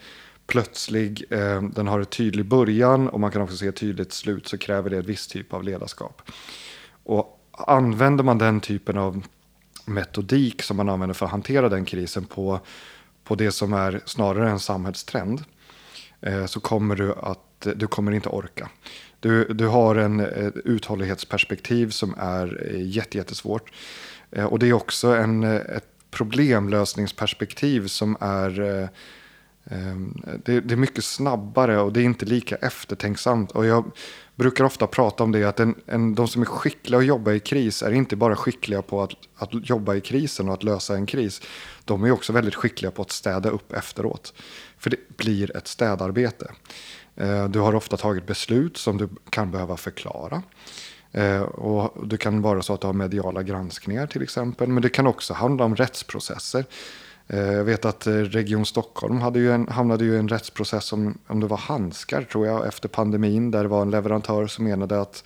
plötslig, 0.48 1.24
eh, 1.30 1.62
den 1.62 1.88
har 1.88 2.00
en 2.00 2.06
tydlig 2.06 2.46
början 2.46 3.10
och 3.10 3.20
man 3.20 3.32
kan 3.32 3.42
också 3.42 3.58
se 3.58 3.68
ett 3.68 3.76
tydligt 3.76 4.14
slut 4.14 4.48
så 4.48 4.58
kräver 4.58 4.90
det 4.90 4.98
en 4.98 5.06
viss 5.06 5.28
typ 5.28 5.54
av 5.54 5.64
ledarskap. 5.64 6.22
Och 7.04 7.40
använder 7.52 8.24
man 8.24 8.38
den 8.38 8.60
typen 8.60 8.98
av 8.98 9.24
metodik 9.86 10.62
som 10.62 10.78
man 10.78 10.90
använder 10.90 11.14
för 11.14 11.26
att 11.26 11.32
hantera 11.32 11.70
den 11.70 11.86
krisen 11.86 12.26
på, 12.26 12.60
på 13.24 13.36
det 13.36 13.52
som 13.52 13.74
är 13.74 14.02
snarare 14.06 14.50
en 14.50 14.60
samhällstrend 14.60 15.44
eh, 16.22 16.46
så 16.46 16.60
kommer 16.60 16.96
du 16.96 17.14
att 17.14 17.48
att 17.68 17.80
du 17.80 17.88
kommer 17.88 18.12
inte 18.12 18.30
orka. 18.30 18.70
Du, 19.20 19.54
du 19.54 19.68
har 19.68 19.96
en 19.96 20.20
ett 20.20 20.56
uthållighetsperspektiv 20.66 21.90
som 21.90 22.16
är 22.18 22.72
eh, 22.72 22.88
jättesvårt. 22.88 23.72
Eh, 24.32 24.46
och 24.46 24.60
det 24.60 24.68
är 24.68 24.74
också 24.74 25.08
en, 25.08 25.44
eh, 25.44 25.56
ett 25.56 25.88
problemlösningsperspektiv 26.12 27.88
som 27.88 28.18
är 28.20 28.62
eh, 28.62 28.88
ehm, 29.66 30.22
det, 30.46 30.72
är 30.72 30.76
mycket 30.76 31.04
snabbare 31.04 31.80
och 31.80 31.94
det 31.94 32.02
är 32.02 32.04
inte 32.04 32.26
lika 32.26 32.56
eftertänksamt. 32.56 33.52
Och 33.52 33.66
jag 33.66 33.92
brukar 34.36 34.64
ofta 34.64 34.88
prata 34.88 35.24
om 35.24 35.32
det 35.32 35.44
att 35.44 35.60
en, 35.60 35.76
en, 35.86 36.16
de 36.16 36.28
som 36.28 36.42
är 36.42 36.46
skickliga 36.46 37.00
att 37.00 37.06
jobba 37.06 37.32
i 37.32 37.40
kris 37.40 37.84
är 37.84 37.92
inte 37.92 38.16
bara 38.16 38.36
skickliga 38.36 38.82
på 38.82 39.02
att, 39.02 39.12
att 39.36 39.70
jobba 39.70 39.96
i 39.96 40.02
krisen 40.02 40.48
och 40.48 40.54
att 40.54 40.64
lösa 40.64 40.96
en 40.96 41.06
kris. 41.06 41.42
De 41.86 42.04
är 42.04 42.12
också 42.12 42.34
väldigt 42.34 42.56
skickliga 42.56 42.92
på 42.92 43.02
att 43.02 43.12
städa 43.12 43.50
upp 43.50 43.74
efteråt. 43.74 44.34
För 44.78 44.90
det 44.90 45.18
blir 45.18 45.58
ett 45.58 45.68
städarbete. 45.68 46.52
Du 47.50 47.60
har 47.60 47.76
ofta 47.76 47.98
tagit 47.98 48.28
beslut 48.28 48.78
som 48.78 48.98
du 48.98 49.10
kan 49.30 49.52
behöva 49.52 49.78
förklara. 49.78 50.44
Eh, 51.12 51.42
och 51.42 52.08
det 52.08 52.18
kan 52.18 52.42
vara 52.42 52.62
så 52.62 52.74
att 52.74 52.82
du 52.82 52.88
har 52.88 52.94
mediala 52.94 53.44
granskningar 53.44 54.08
till 54.08 54.24
exempel. 54.24 54.68
Men 54.68 54.84
det 54.84 54.90
kan 54.90 55.08
också 55.08 55.34
handla 55.34 55.66
om 55.66 55.76
rättsprocesser. 55.76 56.66
Eh, 57.28 57.52
jag 57.54 57.64
vet 57.64 57.86
att 57.86 58.08
eh, 58.08 58.14
Region 58.14 58.66
Stockholm 58.66 59.22
hade 59.22 59.40
ju 59.40 59.52
en, 59.52 59.68
hamnade 59.68 60.06
ju 60.06 60.14
i 60.14 60.18
en 60.18 60.30
rättsprocess 60.30 60.94
om, 60.94 61.18
om 61.28 61.40
det 61.40 61.48
var 61.48 61.58
handskar 61.58 62.22
tror 62.22 62.48
jag 62.48 62.68
efter 62.68 62.90
pandemin 62.90 63.52
där 63.52 63.64
det 63.64 63.70
var 63.70 63.82
en 63.82 63.92
leverantör 63.92 64.48
som 64.48 64.66
menade 64.66 65.02
att 65.02 65.24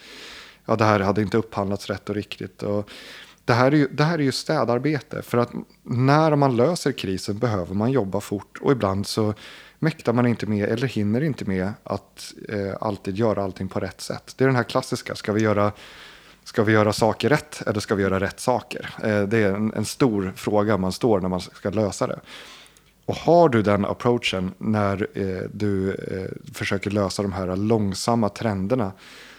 ja, 0.66 0.76
det 0.76 0.86
här 0.86 1.00
hade 1.00 1.22
inte 1.22 1.38
upphandlats 1.38 1.88
rätt 1.88 2.10
och 2.10 2.16
riktigt. 2.16 2.64
Och 2.64 2.90
det, 3.46 3.54
här 3.54 3.72
är 3.72 3.76
ju, 3.76 3.88
det 3.88 4.04
här 4.04 4.20
är 4.20 4.24
ju 4.24 4.32
städarbete 4.32 5.22
för 5.22 5.38
att 5.38 5.52
när 5.84 6.36
man 6.36 6.56
löser 6.56 6.92
krisen 6.92 7.38
behöver 7.38 7.76
man 7.76 7.92
jobba 7.92 8.22
fort 8.22 8.58
och 8.62 8.72
ibland 8.72 9.08
så 9.08 9.34
mäktar 9.86 10.14
man 10.14 10.28
inte 10.28 10.46
med 10.46 10.70
eller 10.70 10.88
hinner 10.88 11.24
inte 11.24 11.46
med 11.46 11.74
att 11.84 12.34
eh, 12.50 12.76
alltid 12.82 13.16
göra 13.18 13.44
allting 13.44 13.68
på 13.68 13.80
rätt 13.80 14.02
sätt. 14.02 14.34
Det 14.38 14.44
är 14.44 14.48
den 14.48 14.56
här 14.56 14.64
klassiska, 14.64 15.16
ska 15.16 15.34
vi 15.34 15.42
göra 15.42 15.72
Ska 16.44 16.64
vi 16.64 16.74
göra 16.74 16.94
saker 16.94 17.30
rätt 17.30 17.62
eller 17.68 17.80
ska 17.80 17.96
vi 17.96 18.04
göra 18.04 18.20
rätt 18.20 18.40
saker? 18.40 18.90
Eh, 19.04 19.22
det 19.22 19.38
är 19.38 19.54
en, 19.54 19.74
en 19.74 19.86
stor 19.86 20.34
fråga 20.36 20.78
man 20.78 20.92
står 20.92 21.20
när 21.20 21.30
man 21.30 21.40
ska 21.40 21.70
lösa 21.70 22.08
det. 22.08 22.20
Och 23.06 23.16
har 23.16 23.50
du 23.50 23.62
den 23.62 23.86
approachen 23.86 24.54
när 24.58 25.08
eh, 25.14 25.50
du 25.54 25.92
eh, 25.92 26.54
försöker 26.54 26.92
lösa 26.92 27.22
de 27.22 27.34
här 27.34 27.56
långsamma 27.56 28.30
trenderna 28.30 28.92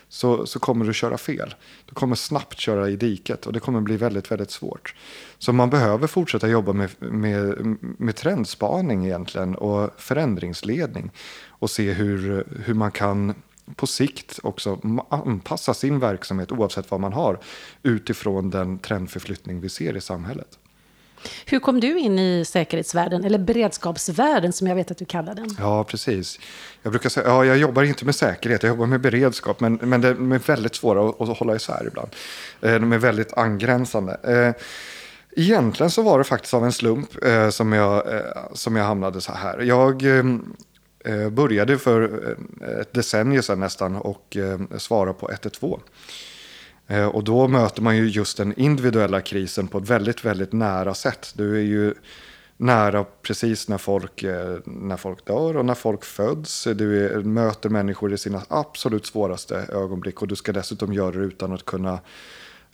så, 0.08 0.46
så 0.46 0.58
kommer 0.58 0.84
du 0.84 0.94
köra 0.94 1.18
fel. 1.18 1.54
Du 1.86 1.94
kommer 1.94 2.16
snabbt 2.16 2.58
köra 2.58 2.90
i 2.90 2.96
diket 2.96 3.46
och 3.46 3.52
det 3.52 3.60
kommer 3.60 3.80
bli 3.80 3.96
väldigt, 3.96 4.30
väldigt 4.30 4.50
svårt. 4.50 4.94
Så 5.38 5.52
man 5.52 5.70
behöver 5.70 6.06
fortsätta 6.06 6.48
jobba 6.48 6.72
med, 6.72 6.90
med, 6.98 7.76
med 7.80 8.16
trendspaning 8.16 9.04
egentligen 9.04 9.54
och 9.54 9.90
förändringsledning 9.96 11.10
och 11.48 11.70
se 11.70 11.92
hur, 11.92 12.44
hur 12.64 12.74
man 12.74 12.90
kan 12.90 13.34
på 13.74 13.86
sikt 13.86 14.38
också 14.42 14.80
anpassa 15.08 15.74
sin 15.74 15.98
verksamhet 15.98 16.52
oavsett 16.52 16.90
vad 16.90 17.00
man 17.00 17.12
har 17.12 17.38
utifrån 17.82 18.50
den 18.50 18.78
trendförflyttning 18.78 19.60
vi 19.60 19.68
ser 19.68 19.96
i 19.96 20.00
samhället. 20.00 20.58
Hur 21.46 21.58
kom 21.58 21.80
du 21.80 21.98
in 21.98 22.18
i 22.18 22.44
säkerhetsvärlden, 22.44 23.24
eller 23.24 23.38
beredskapsvärlden 23.38 24.52
som 24.52 24.66
jag 24.66 24.74
vet 24.74 24.90
att 24.90 24.98
du 24.98 25.04
kallar 25.04 25.34
den? 25.34 25.56
Ja, 25.58 25.84
precis. 25.84 26.38
Jag 26.82 26.92
brukar 26.92 27.08
säga, 27.08 27.26
ja, 27.26 27.44
jag 27.44 27.56
jobbar 27.56 27.82
inte 27.82 28.04
med 28.04 28.14
säkerhet, 28.14 28.62
jag 28.62 28.70
jobbar 28.70 28.86
med 28.86 29.00
beredskap, 29.00 29.60
men, 29.60 29.74
men 29.74 30.00
de 30.00 30.32
är 30.32 30.38
väldigt 30.38 30.74
svåra 30.74 31.08
att, 31.08 31.20
att 31.20 31.38
hålla 31.38 31.56
isär 31.56 31.84
ibland. 31.86 32.08
Eh, 32.60 32.74
de 32.74 32.92
är 32.92 32.98
väldigt 32.98 33.32
angränsande. 33.32 34.18
Eh, 34.22 34.62
egentligen 35.36 35.90
så 35.90 36.02
var 36.02 36.18
det 36.18 36.24
faktiskt 36.24 36.54
av 36.54 36.64
en 36.64 36.72
slump 36.72 37.24
eh, 37.24 37.48
som, 37.48 37.72
jag, 37.72 38.02
som 38.52 38.76
jag 38.76 38.84
hamnade 38.84 39.20
så 39.20 39.32
här. 39.32 39.60
Jag 39.60 40.02
började 41.32 41.78
för 41.78 42.36
ett 42.80 42.92
decennium 42.92 43.42
sedan 43.42 43.60
nästan 43.60 43.96
och 43.96 44.36
svara 44.76 45.12
på 45.12 45.30
112. 45.30 45.80
Eh, 46.86 47.06
och 47.06 47.24
då 47.24 47.48
möter 47.48 47.82
man 47.82 47.96
ju 47.96 48.08
just 48.08 48.36
den 48.36 48.54
individuella 48.58 49.20
krisen 49.20 49.68
på 49.68 49.78
ett 49.78 49.90
väldigt, 49.90 50.24
väldigt 50.24 50.52
nära 50.52 50.94
sätt. 50.94 51.32
Du 51.36 51.56
är 51.56 51.62
ju 51.62 51.94
nära 52.56 53.04
precis 53.22 53.68
när 53.68 53.78
folk, 53.78 54.22
eh, 54.22 54.58
när 54.64 54.96
folk 54.96 55.26
dör 55.26 55.56
och 55.56 55.64
när 55.64 55.74
folk 55.74 56.04
föds. 56.04 56.64
Du 56.64 57.06
är, 57.06 57.22
möter 57.22 57.68
människor 57.68 58.12
i 58.12 58.18
sina 58.18 58.42
absolut 58.48 59.06
svåraste 59.06 59.56
ögonblick 59.56 60.22
och 60.22 60.28
du 60.28 60.36
ska 60.36 60.52
dessutom 60.52 60.92
göra 60.92 61.10
det 61.10 61.24
utan 61.24 61.52
att 61.52 61.64
kunna 61.64 61.98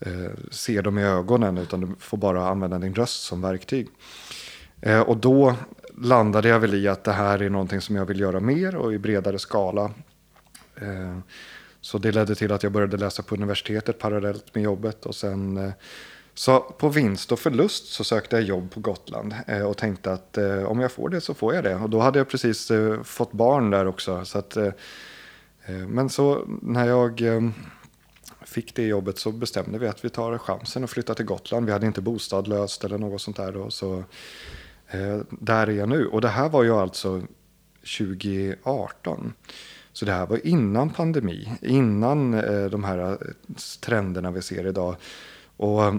eh, 0.01 0.31
se 0.51 0.81
dem 0.81 0.99
i 0.99 1.05
ögonen 1.05 1.59
utan 1.59 1.81
du 1.81 1.89
får 1.99 2.17
bara 2.19 2.49
använda 2.49 2.79
din 2.79 2.95
röst 2.95 3.23
som 3.23 3.41
verktyg. 3.41 3.89
Eh, 4.81 5.01
och 5.01 5.17
då 5.17 5.55
landade 5.99 6.49
jag 6.49 6.61
väl 6.61 6.75
i 6.75 6.89
att 6.89 7.05
det 7.05 7.13
här 7.13 7.43
är 7.43 7.51
någonting 7.51 7.81
som 7.81 7.97
jag 7.97 8.07
vill 8.07 8.21
göra 8.21 8.41
mer 8.41 8.77
och 8.77 8.93
i 8.93 8.99
bredare 8.99 9.39
skala. 9.39 9.91
Eh, 10.77 11.19
så 11.83 11.99
det 11.99 12.13
ledde 12.13 12.35
till 12.35 12.53
att 12.53 12.63
jag 12.63 12.73
började 12.73 12.97
läsa 12.97 13.23
på 13.23 13.35
universitetet 13.35 13.99
parallellt 13.99 14.55
med 14.55 14.65
jobbet. 14.65 15.07
Och 15.07 15.15
sen 15.15 15.57
eh, 15.57 15.73
så 16.35 16.61
på 16.61 16.89
vinst 16.89 17.33
och 17.33 17.39
förlust 17.39 17.87
så 17.87 18.05
sökte 18.05 18.37
jag 18.37 18.45
jobb 18.45 18.71
på 18.71 18.81
Gotland 18.81 19.35
eh, 19.47 19.63
och 19.63 19.77
tänkte 19.77 20.13
att 20.13 20.39
eh, 20.39 20.63
om 20.63 20.81
jag 20.81 20.93
får 20.93 21.09
det 21.09 21.21
så 21.21 21.35
får 21.35 21.55
jag 21.55 21.65
det. 21.65 21.75
Och 21.75 21.91
då 21.91 22.01
hade 22.01 22.19
jag 22.19 22.29
precis 22.29 22.71
fått 23.05 23.33
barn 23.33 23.71
där 23.71 23.87
också. 23.87 24.25
Så 24.25 24.39
att, 24.39 24.57
men 25.89 26.09
så 26.09 26.45
när 26.63 26.89
jag 26.89 27.23
fick 28.45 28.75
det 28.75 28.83
jobbet 28.83 29.19
så 29.19 29.33
bestämde 29.33 29.79
vi 29.79 29.89
att 29.89 30.05
vi 30.05 30.11
tar 30.11 30.39
chansen 30.39 30.85
och 30.85 30.91
flyttar 30.91 31.15
till 31.15 31.25
Gotland. 31.25 31.67
Vi 31.67 31.73
hade 31.73 31.87
inte 31.87 32.01
bostad 32.01 32.49
löst 32.49 32.85
eller 32.85 32.99
något 32.99 33.23
sånt 33.23 33.37
där 33.37 33.53
då. 33.53 33.71
Så 33.71 34.05
där 35.31 35.67
är 35.67 35.73
jag 35.73 35.89
nu. 35.89 36.07
Och 36.07 36.21
det 36.21 36.29
här 36.29 36.49
var 36.49 36.63
ju 36.63 36.73
alltså 36.73 37.23
2018. 37.99 39.33
Så 39.93 40.05
det 40.05 40.13
här 40.13 40.27
var 40.27 40.47
innan 40.47 40.91
pandemi, 40.91 41.53
innan 41.61 42.35
eh, 42.35 42.65
de 42.65 42.85
här 42.85 42.99
eh, 42.99 43.17
trenderna 43.81 44.31
vi 44.31 44.43
ser 44.43 44.67
idag. 44.67 44.97
Och, 45.57 45.85
eh, 45.85 45.95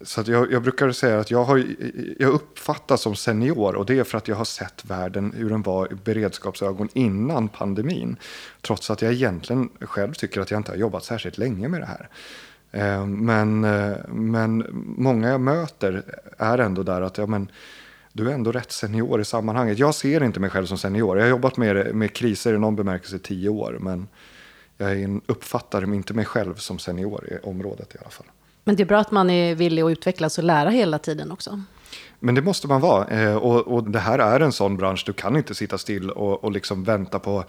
så 0.00 0.22
jag, 0.26 0.52
jag, 0.52 0.62
brukar 0.62 0.92
säga 0.92 1.18
att 1.18 1.30
jag, 1.30 1.44
har, 1.44 1.58
eh, 1.58 1.64
jag 2.18 2.30
uppfattas 2.30 3.00
som 3.00 3.16
senior 3.16 3.74
och 3.74 3.86
det 3.86 3.98
är 3.98 4.04
för 4.04 4.18
att 4.18 4.28
jag 4.28 4.36
har 4.36 4.44
sett 4.44 4.84
världen 4.84 5.32
hur 5.36 5.50
den 5.50 5.62
var 5.62 5.92
i 5.92 5.94
beredskapsögon 5.94 6.88
innan 6.92 7.48
pandemin. 7.48 8.16
Trots 8.60 8.90
att 8.90 9.02
jag 9.02 9.12
egentligen 9.12 9.68
själv 9.80 10.12
tycker 10.12 10.40
att 10.40 10.50
jag 10.50 10.60
inte 10.60 10.72
har 10.72 10.76
jobbat 10.76 11.04
särskilt 11.04 11.38
länge 11.38 11.68
med 11.68 11.80
det 11.80 11.86
här. 11.86 12.08
Men, 13.06 13.60
men 14.08 14.66
många 14.96 15.28
jag 15.28 15.40
möter 15.40 16.02
är 16.38 16.58
ändå 16.58 16.82
där 16.82 17.00
att 17.00 17.18
ja, 17.18 17.26
men, 17.26 17.48
du 18.12 18.30
är 18.30 18.34
ändå 18.34 18.52
rätt 18.52 18.72
senior 18.72 19.20
i 19.20 19.24
sammanhanget. 19.24 19.78
Jag 19.78 19.94
ser 19.94 20.22
inte 20.22 20.40
mig 20.40 20.50
själv 20.50 20.66
som 20.66 20.78
senior. 20.78 21.16
Jag 21.16 21.24
har 21.24 21.30
jobbat 21.30 21.56
med, 21.56 21.94
med 21.94 22.12
kriser 22.12 22.54
i 22.54 22.58
någon 22.58 22.76
bemärkelse 22.76 23.16
i 23.16 23.18
tio 23.18 23.48
år. 23.48 23.78
Men 23.80 24.08
jag 24.76 25.20
uppfattar 25.26 25.94
inte 25.94 26.14
mig 26.14 26.24
själv 26.24 26.54
som 26.54 26.78
senior 26.78 27.28
i 27.32 27.46
området 27.46 27.94
i 27.94 27.98
alla 28.00 28.10
fall. 28.10 28.26
Men 28.64 28.76
det 28.76 28.82
är 28.82 28.86
bra 28.86 28.98
att 28.98 29.10
man 29.10 29.30
är 29.30 29.54
villig 29.54 29.82
att 29.82 29.90
utvecklas 29.90 30.38
och 30.38 30.44
lära 30.44 30.70
hela 30.70 30.98
tiden 30.98 31.32
också. 31.32 31.62
Men 32.18 32.34
det 32.34 32.42
måste 32.42 32.68
man 32.68 32.80
vara. 32.80 33.06
Eh, 33.06 33.36
och, 33.36 33.74
och 33.74 33.90
det 33.90 33.98
här 33.98 34.18
är 34.18 34.40
en 34.40 34.52
sån 34.52 34.76
bransch. 34.76 35.02
Du 35.06 35.12
kan 35.12 35.36
inte 35.36 35.54
sitta 35.54 35.78
still 35.78 36.10
och, 36.10 36.44
och 36.44 36.52
liksom 36.52 36.84
vänta 36.84 37.18
på 37.18 37.44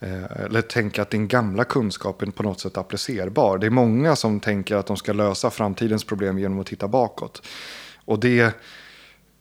eh, 0.00 0.44
eller 0.44 0.62
tänka 0.62 1.02
att 1.02 1.10
din 1.10 1.28
gamla 1.28 1.64
kunskap 1.64 2.22
är 2.22 2.26
på 2.26 2.42
något 2.42 2.60
sätt 2.60 2.76
applicerbar. 2.76 3.58
Det 3.58 3.66
är 3.66 3.70
många 3.70 4.16
som 4.16 4.40
tänker 4.40 4.76
att 4.76 4.86
de 4.86 4.96
ska 4.96 5.12
lösa 5.12 5.50
framtidens 5.50 6.04
problem 6.04 6.38
genom 6.38 6.60
att 6.60 6.66
titta 6.66 6.88
bakåt. 6.88 7.42
Och 8.04 8.20
det 8.20 8.54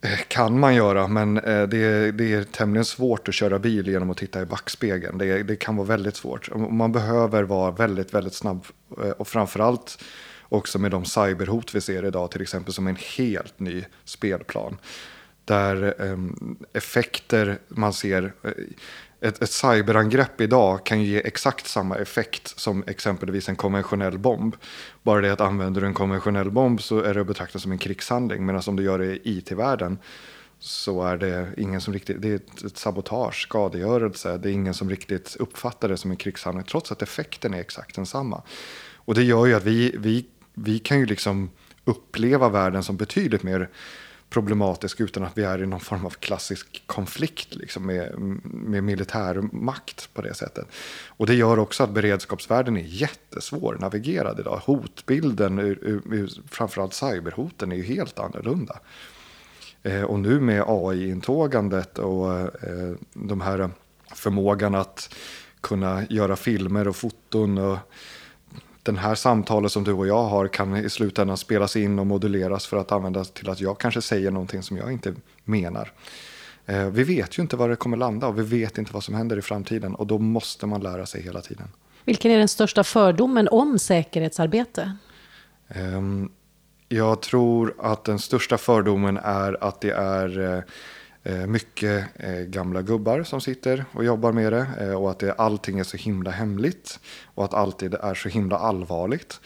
Eh, 0.02 0.20
kan 0.28 0.60
man 0.60 0.76
göra, 0.76 1.08
men 1.08 1.38
eh, 1.38 1.68
det 1.68 1.78
är, 1.78 2.12
det 2.12 2.34
är 2.34 2.44
tämligen 2.44 2.86
svårt 2.86 3.28
att 3.28 3.34
köra 3.34 3.60
bil 3.60 3.88
genom 3.88 4.10
att 4.10 4.18
titta 4.18 4.42
i 4.42 4.46
backspegeln. 4.46 5.18
Det, 5.18 5.44
det 5.44 5.56
kan 5.56 5.76
vara 5.76 5.88
väldigt 5.88 6.16
svårt. 6.16 6.56
Man 6.56 6.92
behöver 6.92 7.44
vara 7.44 7.72
väldigt, 7.72 8.14
väldigt 8.14 8.34
snabb. 8.34 8.66
Eh, 9.04 9.10
och 9.10 9.28
framförallt 9.28 10.04
också 10.50 10.80
med 10.80 10.92
de 10.92 11.06
cyberhot 11.06 11.76
vi 11.76 11.82
ser 11.82 12.06
idag, 12.06 12.32
till 12.32 12.42
exempel 12.42 12.74
som 12.74 12.88
en 12.88 12.98
helt 13.18 13.60
ny 13.60 13.86
spelplan. 14.06 14.78
Där 15.46 16.02
ehm, 16.02 16.58
effekter 16.74 17.58
man 17.68 17.94
ser 17.94 18.34
ett, 19.22 19.42
ett 19.42 19.52
cyberangrepp 19.52 20.42
idag 20.42 20.86
kan 20.86 21.04
ge 21.04 21.22
exakt 21.26 21.68
samma 21.68 21.96
effekt 21.96 22.60
som 22.60 22.84
exempelvis 22.88 23.50
en 23.50 23.56
konventionell 23.56 24.18
bomb. 24.18 24.56
Bara 25.04 25.22
det 25.22 25.34
att 25.34 25.42
använder 25.42 25.82
du 25.82 25.88
en 25.88 25.94
konventionell 25.94 26.52
bomb 26.52 26.82
så 26.82 27.00
är 27.00 27.14
det 27.14 27.22
att 27.22 27.28
betrakta 27.28 27.60
som 27.60 27.72
en 27.72 27.78
krigshandling. 27.78 28.46
Medan 28.46 28.62
om 28.68 28.76
du 28.76 28.84
gör 28.84 29.00
det 29.00 29.06
i 29.06 29.22
IT-världen 29.24 29.98
så 30.60 31.04
är 31.04 31.18
det 31.18 31.48
ingen 31.58 31.82
som 31.82 31.94
riktigt, 31.94 32.22
det 32.22 32.30
är 32.30 32.36
ett, 32.36 32.64
ett 32.64 32.78
sabotage, 32.78 33.42
skadegörelse. 33.42 34.38
Det 34.38 34.50
är 34.50 34.54
ingen 34.54 34.74
som 34.74 34.90
riktigt 34.90 35.36
uppfattar 35.40 35.90
det 35.90 35.98
som 35.98 36.12
en 36.12 36.18
krigshandling 36.18 36.66
trots 36.66 36.92
att 36.92 37.02
effekten 37.02 37.54
är 37.54 37.60
exakt 37.60 37.96
densamma. 37.96 38.42
Och 38.96 39.16
det 39.16 39.24
gör 39.24 39.46
ju 39.46 39.54
att 39.54 39.64
vi, 39.64 39.96
vi, 39.98 40.26
vi 40.54 40.80
kan 40.80 41.00
ju 41.00 41.06
liksom 41.06 41.50
uppleva 41.86 42.50
världen 42.50 42.84
som 42.84 42.98
betydligt 42.98 43.44
mer 43.44 43.70
problematisk 44.30 45.00
utan 45.00 45.24
att 45.24 45.38
vi 45.38 45.44
är 45.44 45.64
i 45.64 45.66
någon 45.66 45.80
form 45.80 46.06
av 46.06 46.10
klassisk 46.10 46.84
konflikt 46.86 47.56
liksom, 47.56 47.86
med, 47.86 48.20
med 48.44 48.84
militärmakt 48.84 50.14
på 50.14 50.22
det 50.22 50.34
sättet. 50.34 50.68
Och 51.08 51.26
det 51.26 51.34
gör 51.34 51.60
också 51.60 51.84
att 51.84 51.90
beredskapsvärlden 51.90 52.78
är 52.78 52.84
jättesvår 52.86 53.78
navigerad 53.80 54.40
idag. 54.40 54.62
Hotbilden, 54.66 55.78
framförallt 56.50 56.94
cyberhoten, 56.94 57.72
är 57.72 57.76
ju 57.76 57.84
helt 57.84 58.20
annorlunda. 58.20 58.80
Eh, 59.84 60.02
och 60.02 60.20
nu 60.20 60.40
med 60.40 60.64
AI-intågandet 60.68 62.00
och 62.00 62.40
eh, 62.40 62.96
de 63.14 63.42
här 63.42 63.70
förmågan 64.16 64.76
att 64.76 65.16
kunna 65.62 66.04
göra 66.10 66.36
filmer 66.36 66.88
och 66.88 66.96
foton. 66.96 67.58
Och 67.58 67.78
den 68.88 68.98
här 68.98 69.16
samtalet 69.16 69.72
som 69.72 69.84
du 69.84 69.94
och 69.94 70.08
jag 70.08 70.24
har 70.24 70.48
kan 70.48 70.76
i 70.76 70.90
slutändan 70.90 71.38
spelas 71.38 71.76
in 71.76 72.00
och 72.00 72.08
moduleras 72.08 72.68
för 72.68 72.78
att 72.78 72.92
användas 72.92 73.32
till 73.32 73.50
att 73.50 73.62
jag 73.62 73.78
kanske 73.78 74.02
säger 74.02 74.32
någonting 74.32 74.64
som 74.64 74.78
jag 74.78 74.92
inte 74.92 75.14
menar. 75.44 75.92
Eh, 76.66 76.86
vi 76.86 77.04
vet 77.04 77.38
ju 77.38 77.42
inte 77.42 77.56
var 77.56 77.70
det 77.70 77.76
kommer 77.76 77.98
landa 77.98 78.28
och 78.28 78.40
vi 78.40 78.44
vet 78.44 78.78
inte 78.78 78.94
vad 78.94 79.04
som 79.04 79.16
händer 79.16 79.38
i 79.38 79.42
framtiden 79.42 79.96
och 79.96 80.08
då 80.08 80.18
måste 80.18 80.66
man 80.66 80.82
lära 80.82 81.06
sig 81.06 81.22
hela 81.22 81.42
tiden. 81.42 81.68
Vilken 82.06 82.32
är 82.32 82.38
den 82.38 82.48
största 82.48 82.84
fördomen 82.84 83.48
om 83.52 83.80
säkerhetsarbete? 83.80 84.98
Ehm, 85.68 86.30
jag 86.90 87.22
tror 87.22 87.76
att 87.80 88.04
den 88.04 88.20
största 88.20 88.58
fördomen 88.58 89.18
är 89.18 89.64
att 89.64 89.82
det 89.82 89.92
är 89.92 90.56
eh, 90.56 90.64
Eh, 91.28 91.48
mycket 91.48 92.06
eh, 92.16 92.40
gamla 92.40 92.82
gubbar 92.82 93.24
som 93.24 93.42
sitter 93.42 93.86
och 93.92 94.06
jobbar 94.06 94.32
med 94.32 94.54
det 94.54 94.68
eh, 94.80 94.94
och 94.94 95.12
att 95.12 95.20
det, 95.20 95.34
allting 95.34 95.80
är 95.80 95.84
så 95.84 95.98
himla 95.98 96.32
hemligt 96.32 97.00
och 97.26 97.46
att 97.46 97.54
alltid 97.54 97.94
är 97.94 98.14
så 98.14 98.30
himla 98.30 98.58
allvarligt. 98.58 99.40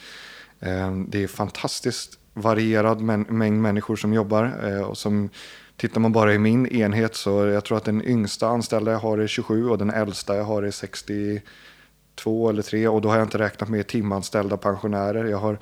Det 1.08 1.24
är 1.24 1.28
fantastiskt 1.28 2.20
varierad 2.34 3.02
mängd 3.02 3.62
människor 3.62 3.96
som 3.96 4.14
jobbar 4.14 4.54
och 4.86 4.98
som 4.98 5.30
Tittar 5.78 6.02
man 6.02 6.12
bara 6.12 6.34
i 6.34 6.38
min 6.38 6.68
enhet 6.68 7.16
så 7.16 7.48
jag 7.48 7.64
tror 7.64 7.78
att 7.78 7.84
den 7.84 8.08
yngsta 8.08 8.48
anställda 8.48 8.92
jag 8.92 9.00
har 9.00 9.18
är 9.18 9.28
27 9.28 9.70
och 9.70 9.78
den 9.78 9.90
äldsta 9.90 10.38
jag 10.38 10.44
har 10.44 10.64
är 10.64 10.72
62 10.72 12.50
eller 12.50 12.62
3 12.62 12.88
och 12.88 13.02
då 13.02 13.10
har 13.10 13.16
jag 13.16 13.26
inte 13.26 13.38
räknat 13.38 13.70
med 13.70 13.88
timanställda 13.88 14.58
pensionärer. 14.58 15.26
Jag 15.26 15.38
har, 15.38 15.58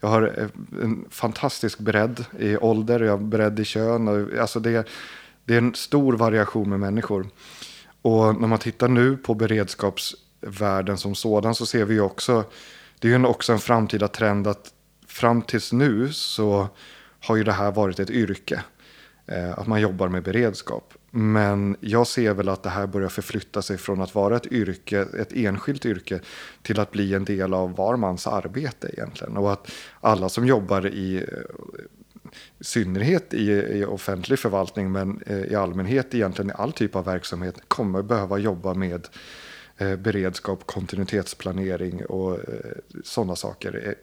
jag 0.00 0.08
har 0.08 0.50
en 0.82 1.04
fantastisk 1.10 1.78
bredd 1.78 2.24
i 2.38 2.56
ålder, 2.56 3.00
jag 3.00 3.12
har 3.12 3.18
bredd 3.18 3.60
i 3.60 3.64
kön. 3.64 4.08
Och, 4.08 4.38
alltså 4.38 4.60
det, 4.60 4.88
det 5.50 5.56
är 5.56 5.58
en 5.58 5.74
stor 5.74 6.12
variation 6.12 6.70
med 6.70 6.80
människor. 6.80 7.26
Och 8.02 8.40
när 8.40 8.48
man 8.48 8.58
tittar 8.58 8.88
nu 8.88 9.16
på 9.16 9.34
beredskapsvärlden 9.34 10.98
som 10.98 11.14
sådan 11.14 11.54
så 11.54 11.66
ser 11.66 11.84
vi 11.84 12.00
också, 12.00 12.44
det 12.98 13.08
är 13.08 13.18
ju 13.18 13.26
också 13.26 13.52
en 13.52 13.58
framtida 13.58 14.08
trend 14.08 14.46
att 14.46 14.72
fram 15.06 15.42
tills 15.42 15.72
nu 15.72 16.12
så 16.12 16.68
har 17.20 17.36
ju 17.36 17.44
det 17.44 17.52
här 17.52 17.72
varit 17.72 18.00
ett 18.00 18.10
yrke. 18.10 18.64
Eh, 19.26 19.58
att 19.58 19.66
man 19.66 19.80
jobbar 19.80 20.08
med 20.08 20.22
beredskap. 20.22 20.94
Men 21.10 21.76
jag 21.80 22.06
ser 22.06 22.34
väl 22.34 22.48
att 22.48 22.62
det 22.62 22.70
här 22.70 22.86
börjar 22.86 23.08
förflytta 23.08 23.62
sig 23.62 23.78
från 23.78 24.00
att 24.00 24.14
vara 24.14 24.36
ett 24.36 24.52
yrke, 24.52 25.06
ett 25.18 25.32
enskilt 25.32 25.86
yrke, 25.86 26.20
till 26.62 26.80
att 26.80 26.90
bli 26.90 27.14
en 27.14 27.24
del 27.24 27.54
av 27.54 27.76
var 27.76 27.96
mans 27.96 28.26
arbete 28.26 28.90
egentligen. 28.92 29.36
Och 29.36 29.52
att 29.52 29.70
alla 30.00 30.28
som 30.28 30.46
jobbar 30.46 30.86
i, 30.86 31.26
i 32.58 32.64
synnerhet 32.64 33.34
i, 33.34 33.50
i, 33.50 33.84
offentlig 33.84 34.38
förvaltning, 34.38 34.92
men 34.92 35.22
eh, 35.26 35.38
i 35.38 35.54
allmänhet 35.54 36.14
egentligen 36.14 36.50
i 36.50 36.54
all 36.56 36.72
typ 36.72 36.96
av 36.96 37.04
verksamhet, 37.04 37.60
kommer 37.68 38.02
behöva 38.02 38.38
jobba 38.38 38.74
med 38.74 39.08
eh, 39.78 39.96
beredskap, 39.96 40.66
kontinuitetsplanering 40.66 42.06
och 42.06 42.38
sådana 43.04 43.36
saker 43.36 43.94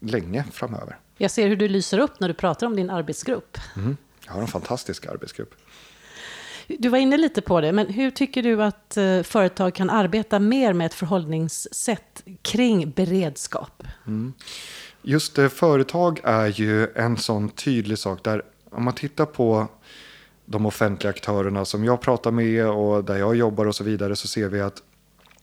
länge 0.00 0.44
framöver. 0.52 0.98
Jag 1.16 1.30
ser 1.30 1.48
hur 1.48 1.56
du 1.56 1.68
lyser 1.68 1.98
upp 1.98 2.20
när 2.20 2.28
du 2.28 2.34
pratar 2.34 2.66
om 2.66 2.76
din 2.76 2.90
arbetsgrupp. 2.90 3.58
Mm. 3.76 3.96
Jag 4.26 4.32
har 4.32 4.40
en 4.40 4.48
fantastisk 4.48 5.06
arbetsgrupp. 5.06 5.54
Du 6.68 6.88
var 6.88 6.98
inne 6.98 7.16
lite 7.16 7.42
på 7.42 7.60
det, 7.60 7.72
men 7.72 7.86
hur 7.86 8.10
tycker 8.10 8.42
du 8.42 8.62
att 8.62 8.96
eh, 8.96 9.22
företag 9.22 9.74
kan 9.74 9.90
arbeta 9.90 10.38
mer 10.38 10.72
med 10.72 10.86
ett 10.86 10.94
förhållningssätt 10.94 12.22
kring 12.42 12.90
beredskap? 12.90 13.82
Mm. 14.06 14.32
Just 15.02 15.34
det, 15.34 15.48
företag 15.48 16.20
är 16.24 16.46
ju 16.46 16.88
en 16.94 17.16
sån 17.16 17.48
tydlig 17.48 17.98
sak 17.98 18.24
där 18.24 18.42
om 18.70 18.84
man 18.84 18.94
tittar 18.94 19.26
på 19.26 19.66
de 20.44 20.66
offentliga 20.66 21.10
aktörerna 21.10 21.64
som 21.64 21.84
jag 21.84 22.00
pratar 22.00 22.30
med 22.30 22.66
och 22.66 23.04
där 23.04 23.16
jag 23.16 23.36
jobbar 23.36 23.66
och 23.66 23.74
så 23.74 23.84
vidare 23.84 24.16
så 24.16 24.28
ser 24.28 24.48
vi 24.48 24.60
att 24.60 24.82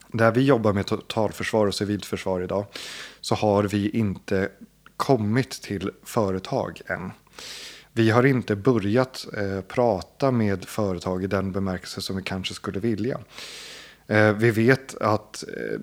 där 0.08 0.32
vi 0.32 0.42
jobbar 0.42 0.74
med 0.74 0.86
totalförsvar 0.86 1.68
och 1.68 1.76
civilt 1.76 2.06
försvar 2.06 2.42
idag 2.42 2.66
så 3.22 3.36
har 3.36 3.64
vi 3.64 3.90
inte 3.90 4.50
kommit 4.98 5.62
till 5.62 5.91
företag 6.04 6.82
än. 6.88 7.12
Vi 7.94 8.10
har 8.10 8.26
inte 8.26 8.56
börjat 8.56 9.28
eh, 9.38 9.62
prata 9.62 10.32
med 10.32 10.65
företag 10.65 11.24
i 11.24 11.28
den 11.28 11.52
bemärkelse 11.52 12.02
som 12.02 12.15
vi 12.15 12.24
kanske 12.24 12.54
skulle 12.54 12.80
vilja. 12.80 13.20
Eh, 14.08 14.34
vi 14.34 14.52
vet 14.52 14.96
att, 14.96 15.44
eh, 15.44 15.80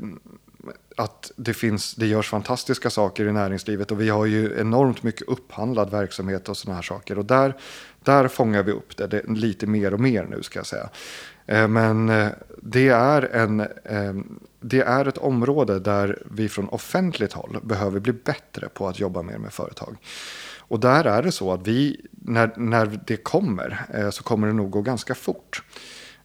att 1.02 1.32
det, 1.36 1.54
finns, 1.54 1.94
det 1.94 2.06
görs 2.06 2.28
fantastiska 2.28 2.90
saker 2.90 3.28
i 3.28 3.32
näringslivet 3.32 3.90
och 3.90 4.00
vi 4.00 4.08
har 4.08 4.26
ju 4.26 4.60
enormt 4.60 5.02
mycket 5.02 5.28
upphandlad 5.28 5.90
verksamhet 5.90 6.48
och 6.48 6.56
sådana 6.56 6.74
här 6.74 6.82
saker. 6.82 7.18
Och 7.18 7.24
där, 7.24 7.56
där 8.02 8.28
fångar 8.28 8.62
vi 8.62 8.72
upp 8.72 8.96
det, 8.96 9.06
det 9.06 9.22
lite 9.28 9.66
mer 9.66 9.94
och 9.94 10.00
mer 10.00 10.24
nu 10.24 10.42
ska 10.42 10.58
jag 10.58 10.66
säga. 10.66 10.88
Eh, 11.46 11.68
men 11.68 12.08
eh, 12.08 12.28
det 12.62 12.88
är, 12.88 13.22
en, 13.22 13.60
eh, 13.60 14.14
det 14.60 14.80
är 14.80 15.08
ett 15.08 15.18
område 15.18 15.78
där 15.80 16.22
vi 16.30 16.48
från 16.48 16.68
offentligt 16.68 17.32
håll 17.32 17.58
behöver 17.62 18.00
bli 18.00 18.12
bättre 18.12 18.68
på 18.68 18.88
att 18.88 19.00
jobba 19.00 19.22
mer 19.22 19.38
med 19.38 19.52
företag. 19.52 19.96
Och 20.58 20.80
där 20.80 21.04
är 21.04 21.22
det 21.22 21.32
så 21.32 21.52
att 21.52 21.66
vi, 21.66 22.06
när, 22.10 22.52
när 22.56 23.00
det 23.06 23.16
kommer, 23.16 23.82
så 24.10 24.22
kommer 24.22 24.46
det 24.46 24.52
nog 24.52 24.70
gå 24.70 24.82
ganska 24.82 25.14
fort. 25.14 25.62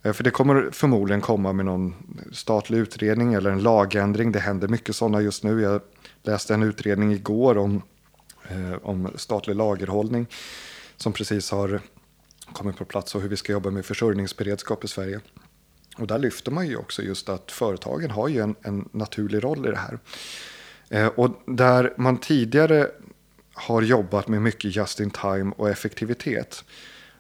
Eh, 0.08 0.14
för 0.14 0.24
det 0.24 0.32
kommer 0.32 0.70
förmodligen 0.72 1.22
komma 1.22 1.54
med 1.54 1.66
någon 1.66 1.96
statlig 2.32 2.78
utredning 2.78 3.34
eller 3.34 3.50
en 3.50 3.64
lagändring. 3.64 4.32
Det 4.32 4.40
händer 4.40 4.68
mycket 4.68 4.96
sådana 4.96 5.22
just 5.22 5.44
nu. 5.44 5.62
Jag 5.62 5.82
läste 6.24 6.54
en 6.54 6.64
utredning 6.64 7.12
igår 7.12 7.58
om, 7.58 7.82
eh, 8.50 8.74
om 8.82 9.12
statlig 9.16 9.56
lagerhållning 9.56 10.28
som 10.98 11.14
precis 11.14 11.52
har 11.52 11.82
kommit 12.54 12.78
på 12.78 12.86
plats 12.86 13.16
och 13.16 13.22
hur 13.22 13.30
vi 13.30 13.38
ska 13.38 13.52
jobba 13.52 13.70
med 13.70 13.86
försörjningsberedskap 13.86 14.84
i 14.84 14.88
Sverige. 14.88 15.20
Och 15.98 16.08
där 16.08 16.20
lyfter 16.20 16.52
man 16.52 16.68
ju 16.68 16.78
också 16.78 17.02
just 17.02 17.30
att 17.30 17.52
företagen 17.52 18.12
har 18.12 18.28
ju 18.28 18.42
en, 18.42 18.56
en 18.62 18.90
naturlig 18.92 19.44
roll 19.44 19.68
i 19.68 19.70
det 19.70 19.78
här. 19.78 20.00
Eh, 20.90 21.08
och 21.08 21.42
där 21.46 21.94
man 21.98 22.18
tidigare 22.18 22.88
har 23.54 23.82
jobbat 23.82 24.28
med 24.28 24.42
mycket 24.42 24.76
just 24.76 25.00
in 25.00 25.12
time 25.12 25.54
och 25.58 25.70
effektivitet. 25.70 26.64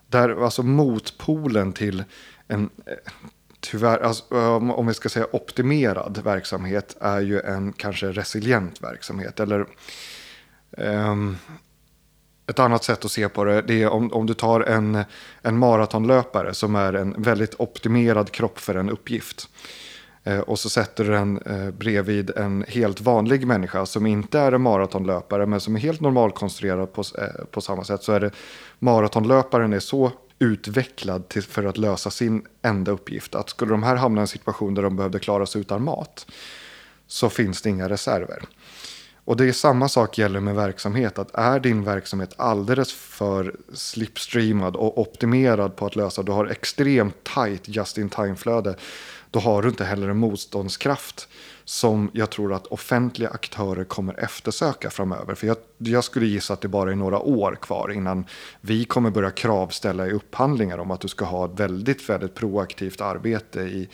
Där 0.10 0.44
alltså 0.44 0.64
motpolen 0.64 1.74
till 1.74 2.04
en, 2.48 2.70
eh, 2.86 2.94
tyvärr, 3.60 4.00
alltså, 4.00 4.36
om 4.58 4.88
vi 4.88 4.94
ska 4.94 5.10
säga 5.10 5.28
optimerad 5.32 6.22
verksamhet 6.24 6.98
är 7.02 7.22
ju 7.22 7.40
en 7.40 7.74
kanske 7.74 8.08
resilient 8.08 8.84
verksamhet. 8.84 9.40
Eller 9.40 9.66
um, 10.78 11.38
ett 12.48 12.60
annat 12.60 12.84
sätt 12.84 13.06
att 13.06 13.12
se 13.12 13.30
på 13.30 13.44
det, 13.44 13.62
det 13.62 13.84
är 13.84 13.90
om, 13.90 14.14
om 14.14 14.26
du 14.26 14.34
tar 14.34 14.62
en, 14.62 15.04
en 15.42 15.58
maratonlöpare 15.58 16.54
som 16.54 16.76
är 16.76 16.94
en 16.94 17.16
väldigt 17.18 17.56
optimerad 17.60 18.32
kropp 18.32 18.60
för 18.60 18.76
en 18.76 18.90
uppgift. 18.90 19.50
Eh, 20.24 20.40
och 20.40 20.60
så 20.60 20.70
sätter 20.70 21.04
du 21.04 21.12
den 21.12 21.42
eh, 21.46 21.72
bredvid 21.72 22.32
en 22.38 22.66
helt 22.68 23.02
vanlig 23.02 23.48
människa 23.48 23.86
som 23.86 24.06
inte 24.06 24.40
är 24.40 24.52
en 24.52 24.62
maratonlöpare 24.62 25.46
men 25.46 25.60
som 25.60 25.76
är 25.76 25.80
helt 25.80 26.02
normalkonstruerad 26.02 26.94
på, 26.94 27.02
eh, 27.02 27.46
på 27.52 27.62
samma 27.62 27.84
sätt. 27.84 28.04
Så 28.04 28.12
är 28.12 28.20
det 28.20 28.32
maratonlöparen 28.80 29.74
är 29.74 29.80
så 29.80 30.12
utvecklad 30.40 31.30
till, 31.30 31.44
för 31.44 31.64
att 31.64 31.78
lösa 31.78 32.10
sin 32.10 32.46
enda 32.62 32.92
uppgift. 32.92 33.36
Att 33.36 33.50
skulle 33.50 33.72
de 33.72 33.84
här 33.84 33.96
hamna 33.96 34.22
i 34.22 34.24
en 34.24 34.28
situation 34.28 34.74
där 34.74 34.84
de 34.84 34.96
behövde 34.96 35.20
klara 35.20 35.46
sig 35.46 35.62
utan 35.62 35.84
mat 35.84 36.28
så 37.08 37.30
finns 37.30 37.62
det 37.62 37.70
inga 37.70 37.90
reserver. 37.90 38.44
Och 39.28 39.38
det 39.38 39.46
är 39.46 39.52
samma 39.52 39.90
sak 39.90 40.18
gäller 40.18 40.40
med 40.40 40.56
verksamhet. 40.56 41.20
Att 41.20 41.36
är 41.36 41.60
din 41.60 41.84
verksamhet 41.84 42.34
alldeles 42.38 42.94
för 42.94 43.56
slipstreamad 43.74 44.76
och 44.76 44.98
optimerad 44.98 45.76
på 45.76 45.86
att 45.86 45.96
lösa, 45.96 46.24
du 46.24 46.32
har 46.32 46.46
extremt 46.46 47.24
tight 47.24 47.62
just-in-time-flöde 47.64 48.76
då 49.32 49.40
har 49.40 49.62
du 49.62 49.70
inte 49.70 49.86
heller 49.86 50.10
en 50.10 50.18
motståndskraft 50.18 51.28
som 51.66 52.12
jag 52.14 52.30
tror 52.30 52.54
att 52.54 52.68
offentliga 52.68 53.30
aktörer 53.30 53.84
kommer 53.84 54.20
eftersöka 54.20 54.90
framöver. 54.90 55.36
För 55.36 55.48
jag, 55.48 55.58
jag, 55.78 56.04
skulle 56.04 56.26
gissa 56.26 56.54
att 56.54 56.62
det 56.62 56.68
bara 56.68 56.92
är 56.92 56.96
några 56.96 57.20
år 57.20 57.58
kvar 57.62 57.92
innan 57.92 58.26
vi 58.62 58.86
kommer 58.86 59.10
börja 59.10 59.32
kravställa 59.32 60.08
i 60.08 60.12
upphandlingar 60.12 60.78
om 60.78 60.92
att 60.92 61.02
du 61.02 61.08
ska 61.08 61.26
ha 61.26 61.46
ett 61.46 61.60
väldigt, 61.60 62.10
väldigt 62.10 62.36
proaktivt 62.36 63.02
arbete 63.02 63.60
i, 63.62 63.90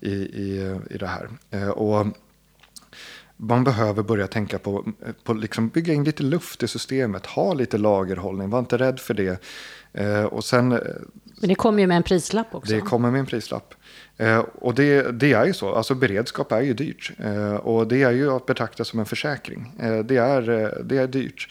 i, 0.00 0.12
i, 0.12 0.78
i 0.90 0.98
det 0.98 1.06
här. 1.06 1.28
Eh, 1.50 1.68
och 1.68 2.06
man 3.36 3.64
behöver 3.64 4.02
börja 4.02 4.26
tänka 4.26 4.58
på, 4.58 4.84
på 5.24 5.32
liksom 5.32 5.68
bygga 5.68 5.94
in 5.94 6.04
lite 6.04 6.22
luft 6.22 6.62
i 6.62 6.68
systemet, 6.68 7.26
ha 7.26 7.54
lite 7.54 7.78
lagerhållning, 7.78 8.50
var 8.50 8.58
inte 8.58 8.78
rädd 8.78 9.00
för 9.00 9.14
det. 9.14 9.42
Eh, 9.92 10.24
och 10.24 10.44
sen, 10.44 10.72
eh, 10.72 10.78
Men 11.40 11.48
det 11.48 11.54
kommer 11.54 11.80
ju 11.80 11.86
med 11.86 11.96
en 11.96 12.02
prislapp 12.02 12.54
också. 12.54 12.74
Det 12.74 12.80
kommer 12.80 13.10
med 13.10 13.20
en 13.20 13.26
prislapp. 13.26 13.74
Eh, 14.16 14.38
och 14.38 14.74
det, 14.74 15.12
det, 15.12 15.32
är 15.32 15.44
ju 15.44 15.52
så, 15.52 15.74
alltså 15.74 15.94
beredskap 15.94 16.52
är 16.52 16.60
ju 16.60 16.74
dyrt. 16.74 17.12
Eh, 17.18 17.54
och 17.54 17.88
det 17.88 18.02
är 18.02 18.10
ju 18.10 18.32
att 18.32 18.46
betrakta 18.46 18.84
som 18.84 18.98
en 19.00 19.06
försäkring. 19.06 19.72
Eh, 19.80 19.98
det, 19.98 20.16
är, 20.16 20.50
eh, 20.50 20.68
det 20.84 20.98
är 20.98 21.06
dyrt. 21.06 21.48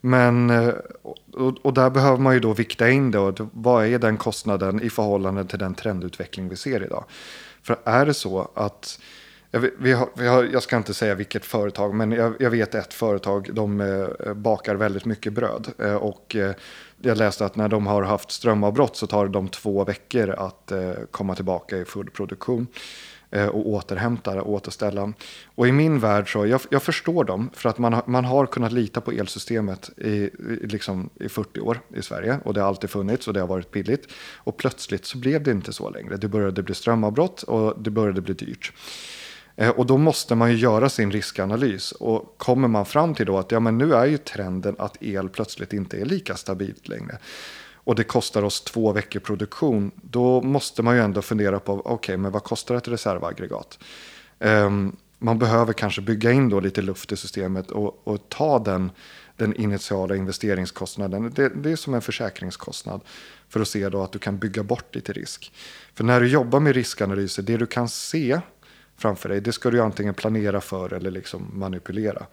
Men, 0.00 0.50
eh, 0.50 0.74
och, 1.32 1.56
och, 1.62 1.74
där 1.74 1.90
behöver 1.90 2.18
man 2.18 2.34
ju 2.34 2.40
då 2.40 2.52
vikta 2.52 2.90
in 2.90 3.10
det. 3.10 3.18
Och 3.18 3.38
vad 3.52 3.86
är 3.86 3.98
den 3.98 4.16
kostnaden 4.16 4.82
i 4.82 4.90
förhållande 4.90 5.44
till 5.44 5.58
den 5.58 5.74
trendutveckling 5.74 6.48
vi 6.48 6.56
ser 6.56 6.82
idag? 6.82 7.04
För 7.62 7.76
är 7.84 8.06
det 8.06 8.14
så 8.14 8.50
att 8.54 9.00
jag, 9.54 9.70
vi 9.78 9.92
har, 9.92 10.08
vi 10.14 10.26
har, 10.26 10.44
jag 10.44 10.62
ska 10.62 10.76
inte 10.76 10.94
säga 10.94 11.14
vilket 11.14 11.44
företag, 11.44 11.94
men 11.94 12.12
jag, 12.12 12.34
jag 12.38 12.50
vet 12.50 12.74
ett 12.74 12.94
företag. 12.94 13.54
De 13.54 13.80
eh, 13.80 14.34
bakar 14.34 14.74
väldigt 14.74 15.04
mycket 15.04 15.32
bröd. 15.32 15.68
Eh, 15.78 15.94
och 15.94 16.36
eh, 16.36 16.54
jag 17.00 17.18
läste 17.18 17.46
att 17.46 17.56
när 17.56 17.68
de 17.68 17.86
har 17.86 18.02
haft 18.02 18.30
strömavbrott 18.30 18.96
så 18.96 19.06
tar 19.06 19.28
det 19.28 19.48
två 19.48 19.84
veckor 19.84 20.30
att 20.30 20.72
eh, 20.72 20.92
komma 21.10 21.34
tillbaka 21.34 21.76
i 21.76 21.84
full 21.84 22.10
produktion. 22.10 22.66
Eh, 23.30 23.46
och 23.46 23.68
återhämta 23.68 24.42
och 24.42 24.52
återställa. 24.52 25.12
Och 25.54 25.68
i 25.68 25.72
min 25.72 25.98
värld 25.98 26.32
så, 26.32 26.46
jag, 26.46 26.60
jag 26.70 26.82
förstår 26.82 27.24
dem, 27.24 27.50
för 27.54 27.68
att 27.68 27.78
man, 27.78 27.92
har, 27.92 28.02
man 28.06 28.24
har 28.24 28.46
kunnat 28.46 28.72
lita 28.72 29.00
på 29.00 29.12
elsystemet 29.12 29.90
i, 29.96 30.08
i, 30.08 30.30
liksom, 30.62 31.10
i 31.20 31.28
40 31.28 31.60
år 31.60 31.80
i 31.94 32.02
Sverige 32.02 32.38
och 32.44 32.54
det 32.54 32.60
har 32.60 32.68
alltid 32.68 32.90
funnits 32.90 33.28
och 33.28 33.34
det 33.34 33.40
har 33.40 33.46
varit 33.46 33.70
billigt. 33.70 34.12
Och 34.36 34.56
plötsligt 34.56 35.04
så 35.04 35.18
blev 35.18 35.42
det 35.42 35.50
inte 35.50 35.72
så 35.72 35.90
längre. 35.90 36.16
Det 36.16 36.28
började 36.28 36.62
bli 36.62 36.74
strömavbrott 36.74 37.42
och 37.42 37.82
det 37.82 37.90
började 37.90 38.20
bli 38.20 38.34
dyrt. 38.34 38.72
Eh, 39.56 39.70
och 39.70 39.86
då 39.86 39.98
måste 39.98 40.34
man 40.34 40.50
ju 40.50 40.56
göra 40.56 40.88
sin 40.88 41.10
riskanalys. 41.10 41.92
Och 41.92 42.34
kommer 42.38 42.68
man 42.68 42.86
fram 42.86 43.14
till 43.14 43.26
då 43.26 43.38
att 43.38 43.52
ja, 43.52 43.60
men 43.60 43.78
nu 43.78 43.94
är 43.94 44.06
ju 44.06 44.18
trenden 44.18 44.76
att 44.78 45.02
el 45.02 45.28
plötsligt 45.28 45.72
inte 45.72 46.00
är 46.00 46.04
lika 46.04 46.36
stabilt 46.36 46.88
längre. 46.88 47.18
Och 47.84 47.94
det 47.94 48.04
kostar 48.04 48.42
oss 48.42 48.60
två 48.60 48.92
veckor 48.92 49.20
produktion. 49.20 49.90
Då 49.94 50.42
måste 50.42 50.82
man 50.82 50.96
ju 50.96 51.02
ändå 51.02 51.22
fundera 51.22 51.60
på, 51.60 51.72
okej, 51.72 51.92
okay, 51.92 52.16
men 52.16 52.32
vad 52.32 52.44
kostar 52.44 52.74
ett 52.74 52.88
reservaggregat? 52.88 53.78
Um, 54.38 54.96
man 55.18 55.38
behöver 55.38 55.72
kanske 55.72 56.00
bygga 56.00 56.32
in 56.32 56.48
då 56.48 56.60
lite 56.60 56.82
luft 56.82 57.12
i 57.12 57.16
systemet 57.16 57.70
och, 57.70 58.08
och 58.08 58.28
ta 58.28 58.58
den, 58.58 58.90
den 59.36 59.56
initiala 59.56 60.16
investeringskostnaden. 60.16 61.32
Det, 61.34 61.48
det, 61.48 61.70
är 61.72 61.76
som 61.76 61.94
en 61.94 62.02
försäkringskostnad 62.02 63.00
för 63.48 63.60
att 63.60 63.68
se 63.68 63.88
då 63.88 64.02
att 64.02 64.12
du 64.12 64.18
kan 64.18 64.38
bygga 64.38 64.62
bort 64.62 64.94
lite 64.94 65.12
risk. 65.12 65.52
För 65.94 66.04
när 66.04 66.20
du 66.20 66.28
jobbar 66.28 66.60
med 66.60 66.74
riskanalyser, 66.74 67.42
det 67.42 67.56
du 67.56 67.66
kan 67.66 67.88
se 67.88 68.40
framför 69.02 69.28
dig. 69.28 69.40
Det 69.40 69.52
ska 69.52 69.70
du 69.70 69.80
antingen 69.80 70.14
planera 70.14 70.60
för 70.60 70.92
eller 70.92 71.10
liksom 71.10 71.50
manipulera. 71.52 72.26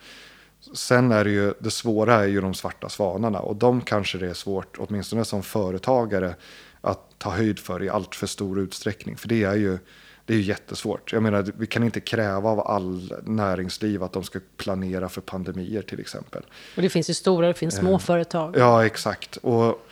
Sen 0.73 1.11
är 1.11 1.23
det 1.23 1.31
ju, 1.31 1.53
det 1.59 1.71
svåra 1.71 2.15
är 2.15 2.27
ju 2.27 2.41
de 2.41 2.53
svarta 2.53 2.89
svanarna 2.89 3.39
och 3.39 3.55
de 3.55 3.81
kanske 3.81 4.17
det 4.17 4.29
är 4.29 4.33
svårt, 4.33 4.77
åtminstone 4.77 5.25
som 5.25 5.43
företagare, 5.43 6.35
att 6.81 6.99
ta 7.17 7.29
höjd 7.29 7.59
för 7.59 7.83
i 7.83 7.89
allt 7.89 8.15
för 8.15 8.27
stor 8.27 8.59
utsträckning. 8.59 9.17
För 9.17 9.27
det 9.27 9.43
är 9.43 9.55
ju, 9.55 9.77
det 10.25 10.33
är 10.33 10.37
ju 10.37 10.43
jättesvårt. 10.43 11.13
Jag 11.13 11.23
menar, 11.23 11.51
vi 11.57 11.67
kan 11.67 11.83
inte 11.83 11.99
kräva 11.99 12.49
av 12.49 12.67
all 12.67 13.13
näringsliv 13.23 14.03
att 14.03 14.13
de 14.13 14.23
ska 14.23 14.39
planera 14.57 15.09
för 15.09 15.21
pandemier 15.21 15.81
till 15.81 15.99
exempel. 15.99 16.43
Och 16.75 16.81
det 16.81 16.89
finns 16.89 17.09
ju 17.09 17.13
stora, 17.13 17.47
det 17.47 17.53
finns 17.53 17.75
små 17.75 17.93
eh, 17.93 17.99
företag. 17.99 18.55
Ja, 18.57 18.85
exakt. 18.85 19.37
Och 19.37 19.88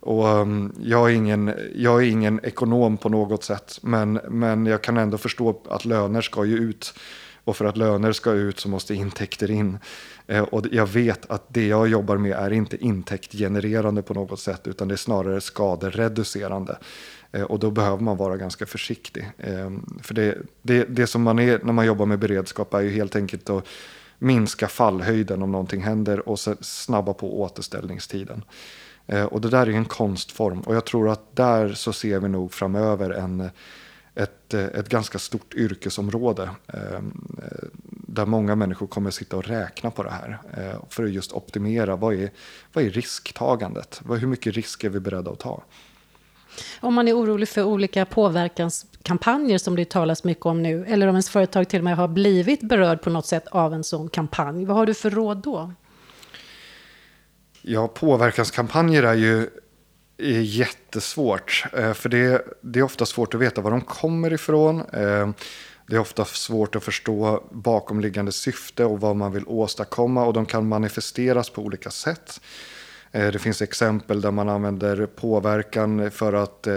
och 0.00 0.26
um, 0.26 0.72
jag, 0.80 1.10
är 1.10 1.14
ingen, 1.14 1.54
jag 1.74 2.02
är 2.02 2.06
ingen 2.06 2.40
ekonom 2.42 2.96
på 2.96 3.08
något 3.08 3.44
sätt, 3.44 3.78
men, 3.82 4.12
men 4.12 4.66
jag 4.66 4.82
kan 4.82 4.96
ändå 4.96 5.18
förstå 5.18 5.62
att 5.68 5.84
löner 5.84 6.20
ska 6.20 6.44
ju 6.44 6.56
ut. 6.56 6.94
Och 7.44 7.56
för 7.56 7.64
att 7.64 7.76
löner 7.76 8.12
ska 8.12 8.32
ut 8.32 8.60
så 8.60 8.68
måste 8.68 8.94
intäkter 8.94 9.50
in. 9.50 9.78
Eh, 10.26 10.42
och 10.42 10.66
jag 10.72 10.86
vet 10.86 11.30
att 11.30 11.44
det 11.48 11.66
jag 11.66 11.88
jobbar 11.88 12.16
med 12.16 12.32
är 12.32 12.50
inte 12.50 12.84
intäktgenererande 12.84 14.02
på 14.02 14.14
något 14.14 14.40
sätt, 14.40 14.66
utan 14.66 14.88
det 14.88 14.94
är 14.94 14.96
snarare 14.96 15.40
skadereducerande. 15.40 16.78
Eh, 17.32 17.42
och 17.42 17.58
då 17.58 17.70
behöver 17.70 18.02
man 18.02 18.16
vara 18.16 18.36
ganska 18.36 18.66
försiktig. 18.66 19.30
Eh, 19.38 19.70
för 20.02 20.14
det, 20.14 20.38
det, 20.62 20.84
det 20.84 21.06
som 21.06 21.22
man 21.22 21.38
är 21.38 21.60
när 21.64 21.72
man 21.72 21.86
jobbar 21.86 22.06
med 22.06 22.18
beredskap 22.18 22.74
är 22.74 22.80
ju 22.80 22.90
helt 22.90 23.16
enkelt 23.16 23.50
att 23.50 23.66
minska 24.18 24.68
fallhöjden 24.68 25.42
om 25.42 25.52
någonting 25.52 25.82
händer 25.82 26.28
och 26.28 26.38
snabba 26.60 27.14
på 27.14 27.40
återställningstiden. 27.40 28.44
Eh, 29.06 29.24
och 29.24 29.40
det 29.40 29.48
där 29.48 29.66
är 29.66 29.72
en 29.72 29.84
konstform 29.84 30.60
och 30.60 30.74
jag 30.74 30.84
tror 30.84 31.08
att 31.08 31.36
där 31.36 31.74
så 31.74 31.92
ser 31.92 32.20
vi 32.20 32.28
nog 32.28 32.52
framöver 32.52 33.10
en, 33.10 33.50
ett, 34.14 34.54
eh, 34.54 34.64
ett 34.64 34.88
ganska 34.88 35.18
stort 35.18 35.54
yrkesområde 35.54 36.50
ehm, 36.66 37.38
eh, 37.42 37.68
där 37.88 38.26
många 38.26 38.54
människor 38.54 38.86
kommer 38.86 39.08
att 39.08 39.14
sitta 39.14 39.36
och 39.36 39.44
räkna 39.44 39.90
på 39.90 40.02
det 40.02 40.10
här 40.10 40.38
för 40.88 41.04
att 41.04 41.12
just 41.12 41.32
optimera 41.32 41.96
vad 41.96 42.14
är, 42.14 42.30
vad 42.72 42.84
är 42.84 42.90
risktagandet? 42.90 44.02
Hur 44.08 44.26
mycket 44.26 44.54
risk 44.54 44.84
är 44.84 44.88
vi 44.88 45.00
beredda 45.00 45.30
att 45.30 45.38
ta? 45.38 45.62
Om 46.80 46.94
man 46.94 47.08
är 47.08 47.16
orolig 47.16 47.48
för 47.48 47.64
olika 47.64 48.04
påverkanskampanjer 48.04 49.58
som 49.58 49.76
det 49.76 49.90
talas 49.90 50.24
mycket 50.24 50.46
om 50.46 50.62
nu, 50.62 50.84
eller 50.84 51.06
om 51.06 51.14
ens 51.14 51.30
företag 51.30 51.68
till 51.68 51.80
och 51.80 51.84
med 51.84 51.96
har 51.96 52.08
blivit 52.08 52.60
berörd 52.60 53.02
på 53.02 53.10
något 53.10 53.26
sätt 53.26 53.48
av 53.48 53.74
en 53.74 53.84
sån 53.84 54.08
kampanj, 54.08 54.64
vad 54.64 54.76
har 54.76 54.86
du 54.86 54.94
för 54.94 55.10
råd 55.10 55.36
då? 55.36 55.72
Ja, 57.62 57.88
påverkanskampanjer 57.88 59.02
är 59.02 59.14
ju 59.14 59.48
är 60.20 60.40
jättesvårt. 60.40 61.64
Eh, 61.72 61.92
för 61.92 62.08
det, 62.08 62.44
det 62.60 62.78
är 62.78 62.82
ofta 62.82 63.06
svårt 63.06 63.34
att 63.34 63.40
veta 63.40 63.60
var 63.60 63.70
de 63.70 63.80
kommer 63.80 64.32
ifrån. 64.32 64.80
Eh, 64.80 65.30
det 65.86 65.96
är 65.96 65.98
ofta 65.98 66.24
svårt 66.24 66.76
att 66.76 66.84
förstå 66.84 67.44
bakomliggande 67.50 68.32
syfte 68.32 68.84
och 68.84 69.00
vad 69.00 69.16
man 69.16 69.32
vill 69.32 69.44
åstadkomma. 69.46 70.24
Och 70.24 70.32
de 70.32 70.46
kan 70.46 70.68
manifesteras 70.68 71.50
på 71.50 71.62
olika 71.62 71.90
sätt. 71.90 72.40
Eh, 73.12 73.28
det 73.28 73.38
finns 73.38 73.62
exempel 73.62 74.20
där 74.20 74.30
man 74.30 74.48
använder 74.48 75.06
påverkan 75.06 76.10
för 76.10 76.32
att 76.32 76.68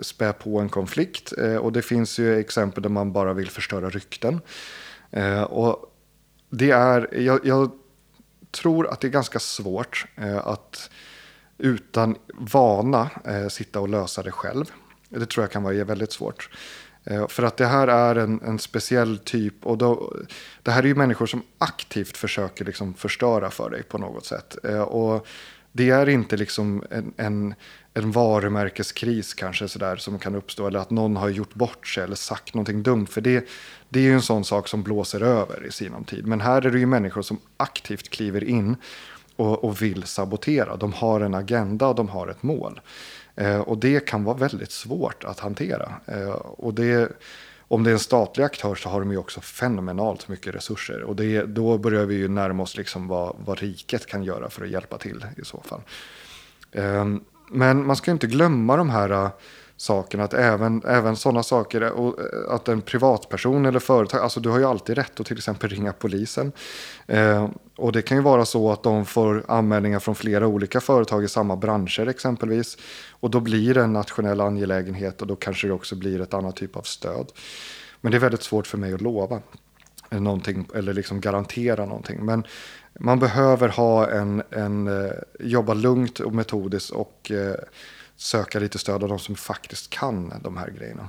spä 0.00 0.32
på 0.32 0.58
en 0.58 0.68
konflikt. 0.68 1.32
Och 1.60 1.72
det 1.72 1.82
finns 1.82 2.18
ju 2.18 2.38
exempel 2.38 2.82
där 2.82 2.90
man 2.90 3.12
bara 3.12 3.32
vill 3.32 3.50
förstöra 3.50 3.90
rykten. 3.90 4.40
Och 5.48 5.96
det 6.50 6.70
är, 6.70 7.18
jag, 7.18 7.40
jag 7.44 7.70
tror 8.52 8.88
att 8.88 9.00
det 9.00 9.06
är 9.06 9.10
ganska 9.10 9.38
svårt 9.38 10.06
eh, 10.16 10.46
att 10.46 10.90
utan 11.58 12.16
vana 12.28 13.10
eh, 13.24 13.48
sitta 13.48 13.80
och 13.80 13.88
lösa 13.88 14.22
det 14.22 14.32
själv. 14.32 14.64
Det 15.08 15.26
tror 15.26 15.44
jag 15.44 15.50
kan 15.50 15.62
vara 15.62 15.84
väldigt 15.84 16.12
svårt. 16.12 16.48
Eh, 17.04 17.28
för 17.28 17.42
att 17.42 17.56
det 17.56 17.66
här 17.66 17.88
är 17.88 18.14
en, 18.14 18.40
en 18.40 18.58
speciell 18.58 19.18
typ. 19.18 19.66
Och 19.66 19.78
då, 19.78 20.16
det 20.62 20.70
här 20.70 20.82
är 20.82 20.86
ju 20.86 20.94
människor 20.94 21.26
som 21.26 21.42
aktivt 21.58 22.16
försöker 22.16 22.64
liksom 22.64 22.94
förstöra 22.94 23.50
för 23.50 23.70
dig 23.70 23.82
på 23.82 23.98
något 23.98 24.26
sätt. 24.26 24.56
Eh, 24.64 24.80
och 24.80 25.26
det 25.72 25.90
är 25.90 26.08
inte 26.08 26.36
liksom 26.36 26.84
en, 26.90 27.12
en, 27.16 27.54
en 27.94 28.12
varumärkeskris 28.12 29.34
kanske 29.34 29.68
sådär 29.68 29.96
som 29.96 30.18
kan 30.18 30.34
uppstå. 30.34 30.66
Eller 30.66 30.78
att 30.78 30.90
någon 30.90 31.16
har 31.16 31.28
gjort 31.28 31.54
bort 31.54 31.86
sig 31.86 32.04
eller 32.04 32.16
sagt 32.16 32.54
någonting 32.54 32.82
dumt. 32.82 33.06
För 33.06 33.20
det, 33.20 33.48
det 33.88 33.98
är 33.98 34.04
ju 34.04 34.14
en 34.14 34.22
sån 34.22 34.44
sak 34.44 34.68
som 34.68 34.82
blåser 34.82 35.20
över 35.20 35.66
i 35.66 35.72
sinom 35.72 36.04
tid. 36.04 36.26
Men 36.26 36.40
här 36.40 36.66
är 36.66 36.70
det 36.70 36.78
ju 36.78 36.86
människor 36.86 37.22
som 37.22 37.38
aktivt 37.56 38.08
kliver 38.08 38.44
in 38.44 38.76
och, 39.36 39.64
och 39.64 39.82
vill 39.82 40.02
sabotera. 40.02 40.76
De 40.76 40.92
har 40.92 41.20
en 41.20 41.34
agenda 41.34 41.86
och 41.86 41.94
de 41.94 42.08
har 42.08 42.28
ett 42.28 42.42
mål. 42.42 42.80
Eh, 43.36 43.60
och 43.60 43.78
det 43.78 44.06
kan 44.06 44.24
vara 44.24 44.36
väldigt 44.36 44.72
svårt 44.72 45.24
att 45.24 45.40
hantera. 45.40 45.92
Eh, 46.06 46.30
och 46.32 46.74
det, 46.74 47.12
om 47.72 47.84
det 47.84 47.90
är 47.90 47.92
en 47.92 47.98
statlig 47.98 48.44
aktör 48.44 48.74
så 48.74 48.88
har 48.88 49.00
de 49.00 49.10
ju 49.10 49.16
också 49.16 49.40
fenomenalt 49.40 50.28
mycket 50.28 50.54
resurser. 50.54 51.02
Och 51.02 51.16
det, 51.16 51.42
då 51.42 51.78
börjar 51.78 52.06
vi 52.06 52.14
ju 52.14 52.28
närma 52.28 52.62
oss 52.62 52.76
liksom 52.76 53.08
vad, 53.08 53.36
vad 53.44 53.58
riket 53.58 54.06
kan 54.06 54.22
göra 54.22 54.50
för 54.50 54.64
att 54.64 54.70
hjälpa 54.70 54.98
till 54.98 55.26
i 55.36 55.44
så 55.44 55.60
fall. 55.60 55.80
Ehm, 56.72 57.24
men 57.50 57.86
man 57.86 57.96
ska 57.96 58.10
inte 58.10 58.26
glömma 58.26 58.76
de 58.76 58.90
här 58.90 59.30
saken. 59.82 60.20
Att 60.20 60.34
även, 60.34 60.82
även 60.86 61.16
sådana 61.16 61.42
saker, 61.42 61.80
eh, 61.80 61.88
och 61.88 62.20
eh, 62.20 62.54
att 62.54 62.68
en 62.68 62.80
privatperson 62.80 63.66
eller 63.66 63.78
företag, 63.78 64.20
alltså 64.20 64.40
du 64.40 64.48
har 64.48 64.58
ju 64.58 64.64
alltid 64.64 64.96
rätt 64.96 65.20
att 65.20 65.26
till 65.26 65.36
exempel 65.36 65.70
ringa 65.70 65.92
polisen. 65.92 66.52
Eh, 67.06 67.48
och 67.76 67.92
det 67.92 68.02
kan 68.02 68.16
ju 68.16 68.22
vara 68.22 68.44
så 68.44 68.72
att 68.72 68.82
de 68.82 69.06
får 69.06 69.44
anmälningar 69.48 69.98
från 69.98 70.14
flera 70.14 70.46
olika 70.46 70.80
företag 70.80 71.24
i 71.24 71.28
samma 71.28 71.56
branscher 71.56 72.06
exempelvis. 72.06 72.78
Och 73.10 73.30
då 73.30 73.40
blir 73.40 73.74
det 73.74 73.82
en 73.82 73.92
nationell 73.92 74.40
angelägenhet 74.40 75.20
och 75.20 75.26
då 75.26 75.36
kanske 75.36 75.66
det 75.66 75.72
också 75.72 75.96
blir 75.96 76.20
ett 76.20 76.34
annat 76.34 76.56
typ 76.56 76.76
av 76.76 76.82
stöd. 76.82 77.32
Men 78.00 78.12
det 78.12 78.18
är 78.18 78.20
väldigt 78.20 78.42
svårt 78.42 78.66
för 78.66 78.78
mig 78.78 78.94
att 78.94 79.00
lova 79.00 79.40
någonting 80.10 80.68
eller 80.74 80.92
liksom 80.92 81.20
garantera 81.20 81.86
någonting. 81.86 82.24
Men 82.24 82.44
man 83.00 83.18
behöver 83.18 83.68
ha 83.68 84.10
en, 84.10 84.42
en 84.50 84.86
eh, 84.86 85.12
jobba 85.40 85.74
lugnt 85.74 86.20
och 86.20 86.34
metodiskt 86.34 86.90
och 86.90 87.30
eh, 87.30 87.54
söka 88.22 88.58
lite 88.58 88.78
stöd 88.78 89.02
av 89.02 89.08
de 89.08 89.18
som 89.18 89.36
faktiskt 89.36 89.90
kan 89.90 90.32
de 90.42 90.56
här 90.56 90.70
grejerna. 90.70 91.08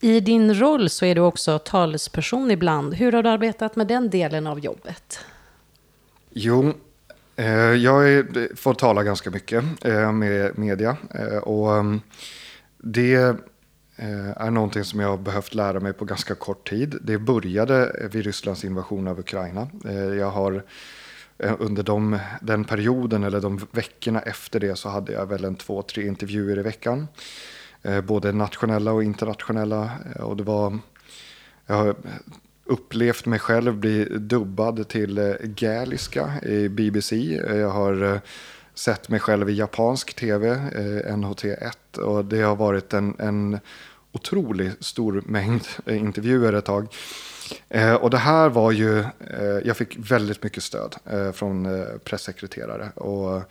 I 0.00 0.20
din 0.20 0.54
roll 0.54 0.90
så 0.90 1.04
är 1.04 1.14
du 1.14 1.20
också 1.20 1.58
talesperson 1.58 2.50
ibland. 2.50 2.94
Hur 2.94 3.12
har 3.12 3.22
du 3.22 3.28
arbetat 3.28 3.76
med 3.76 3.86
den 3.86 4.10
delen 4.10 4.46
av 4.46 4.60
jobbet? 4.60 5.18
Jo, 6.30 6.72
eh, 7.36 7.46
jag 7.56 8.12
är, 8.12 8.56
får 8.56 8.74
tala 8.74 9.02
ganska 9.02 9.30
mycket 9.30 9.64
eh, 9.84 10.12
med 10.12 10.58
media. 10.58 10.96
Eh, 11.10 11.36
och 11.36 11.76
mm, 11.76 12.00
det 12.78 13.36
är 14.36 14.50
någonting 14.50 14.84
som 14.84 15.00
jag 15.00 15.08
har 15.08 15.16
behövt 15.16 15.54
lära 15.54 15.80
mig 15.80 15.92
på 15.92 16.04
ganska 16.04 16.34
kort 16.34 16.68
tid. 16.68 16.98
Det 17.02 17.18
började 17.18 18.08
vid 18.12 18.24
Rysslands 18.24 18.64
invasion 18.64 19.08
av 19.08 19.18
Ukraina. 19.18 19.68
Jag 20.18 20.30
har 20.30 20.64
Eh, 21.44 21.54
under 21.58 21.82
de, 21.82 22.18
den 22.40 22.64
perioden 22.64 23.24
eller 23.24 23.40
de 23.40 23.60
veckorna 23.72 24.20
efter 24.20 24.60
det 24.60 24.76
så 24.76 24.88
hade 24.88 25.12
jag 25.12 25.26
väl 25.26 25.44
en 25.44 25.54
två, 25.54 25.82
tre 25.82 26.06
intervjuer 26.06 26.58
i 26.58 26.62
veckan. 26.62 27.08
Eh, 27.82 28.00
både 28.00 28.32
nationella 28.32 28.92
och 28.92 29.04
internationella. 29.04 29.90
Eh, 30.16 30.22
och 30.22 30.36
det 30.36 30.42
var, 30.42 30.78
jag 31.66 31.74
har 31.74 31.94
upplevt 32.64 33.26
mig 33.26 33.38
själv 33.38 33.76
bli 33.76 34.04
dubbad 34.04 34.88
till 34.88 35.36
gäliska 35.56 36.32
i 36.42 36.68
BBC. 36.68 37.16
Jag 37.48 37.70
har 37.70 38.20
sett 38.74 39.08
mig 39.08 39.20
själv 39.20 39.50
i 39.50 39.52
japansk 39.52 40.14
tv, 40.14 40.56
NHT1. 41.06 41.98
Och 41.98 42.24
det 42.24 42.40
har 42.40 42.56
varit 42.56 42.92
en, 42.92 43.14
en 43.18 43.58
otroligt 44.12 44.84
stor 44.84 45.22
mängd 45.26 45.66
intervjuer 45.86 46.52
ett 46.52 46.64
tag. 46.64 46.88
Eh, 47.68 47.94
och 47.94 48.10
det 48.10 48.18
här 48.18 48.48
var 48.48 48.72
ju, 48.72 48.98
eh, 49.00 49.58
jag 49.64 49.76
fick 49.76 49.96
väldigt 50.10 50.42
mycket 50.42 50.62
stöd 50.62 50.96
eh, 51.10 51.32
från 51.32 51.66
eh, 51.66 51.86
pressekreterare. 52.04 52.88
Och, 52.94 53.42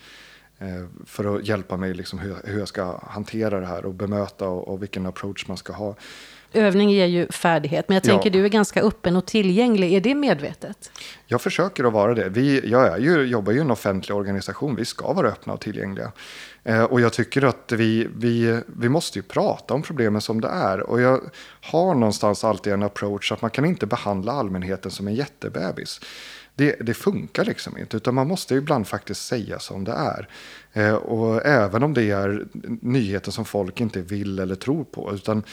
för 1.06 1.36
att 1.36 1.48
hjälpa 1.48 1.78
mig 1.78 1.94
liksom 1.94 2.20
hur, 2.20 2.36
hur, 2.44 2.60
jag 2.60 2.68
ska 2.68 2.98
hantera 2.98 3.60
det 3.60 3.66
här 3.66 3.86
och 3.86 3.94
bemöta 3.94 4.48
och, 4.48 4.68
och 4.68 4.82
vilken 4.82 5.06
approach 5.06 5.48
man 5.48 5.58
ska 5.58 5.74
ha. 5.74 5.96
övning 6.54 6.90
ger 6.90 7.06
ju 7.06 7.28
färdighet, 7.28 7.90
men 7.90 7.94
jag 7.94 8.04
tänker 8.04 8.30
ja. 8.30 8.34
du 8.34 8.46
är 8.46 8.50
ganska 8.50 8.82
öppen 8.82 9.16
och 9.16 9.26
tillgänglig. 9.26 9.94
Är 9.94 10.02
det 10.02 10.16
medvetet? 10.16 10.92
Jag 11.26 11.42
försöker 11.42 11.84
att 11.84 11.94
vara 11.94 12.14
det. 12.14 12.30
Vi, 12.30 12.70
jag 12.70 12.88
är 12.88 12.98
ju, 12.98 13.24
jobbar 13.24 13.52
ju 13.52 13.58
i 13.58 13.62
en 13.62 13.72
offentlig 13.72 14.18
organisation. 14.18 14.76
Vi 14.76 14.86
ska 14.86 15.14
vara 15.14 15.28
öppna 15.28 15.54
och 15.54 15.62
tillgängliga. 15.62 16.12
Eh, 16.64 16.84
och 16.84 17.02
jag 17.02 17.14
tycker 17.14 17.42
att 17.42 17.72
vi, 17.72 18.08
vi, 18.16 18.62
vi 18.66 18.90
måste 18.90 19.20
ju 19.20 19.24
prata 19.24 19.74
om 19.74 19.82
problemen 19.82 20.22
som 20.22 20.42
det 20.42 20.48
är. 20.48 20.80
Och 20.80 21.02
jag 21.02 21.22
har 21.62 21.94
någonstans 21.94 22.44
alltid 22.44 22.74
en 22.74 22.84
approach 22.84 23.32
att 23.32 23.42
man 23.42 23.52
kan 23.52 23.66
inte 23.66 23.86
behandla 23.86 24.32
allmänheten 24.32 24.92
som 24.92 25.08
en 25.08 25.16
jättebebis. 25.16 26.00
Det, 26.56 26.76
det 26.80 26.94
funkar 26.94 27.46
liksom 27.46 27.78
inte, 27.78 27.98
utan 27.98 28.16
man 28.16 28.28
måste 28.28 28.56
ibland 28.56 28.88
faktiskt 28.88 29.26
säga 29.26 29.60
som 29.60 29.84
det 29.84 29.92
är. 29.92 30.28
Eh, 30.74 30.94
och 30.94 31.46
även 31.46 31.84
om 31.84 31.94
det 31.94 32.12
är 32.12 32.46
nyheter 32.82 33.32
som 33.32 33.46
folk 33.46 33.82
inte 33.82 34.02
vill 34.02 34.40
eller 34.40 34.56
tror 34.56 34.84
på. 34.84 35.14
Utan 35.14 35.44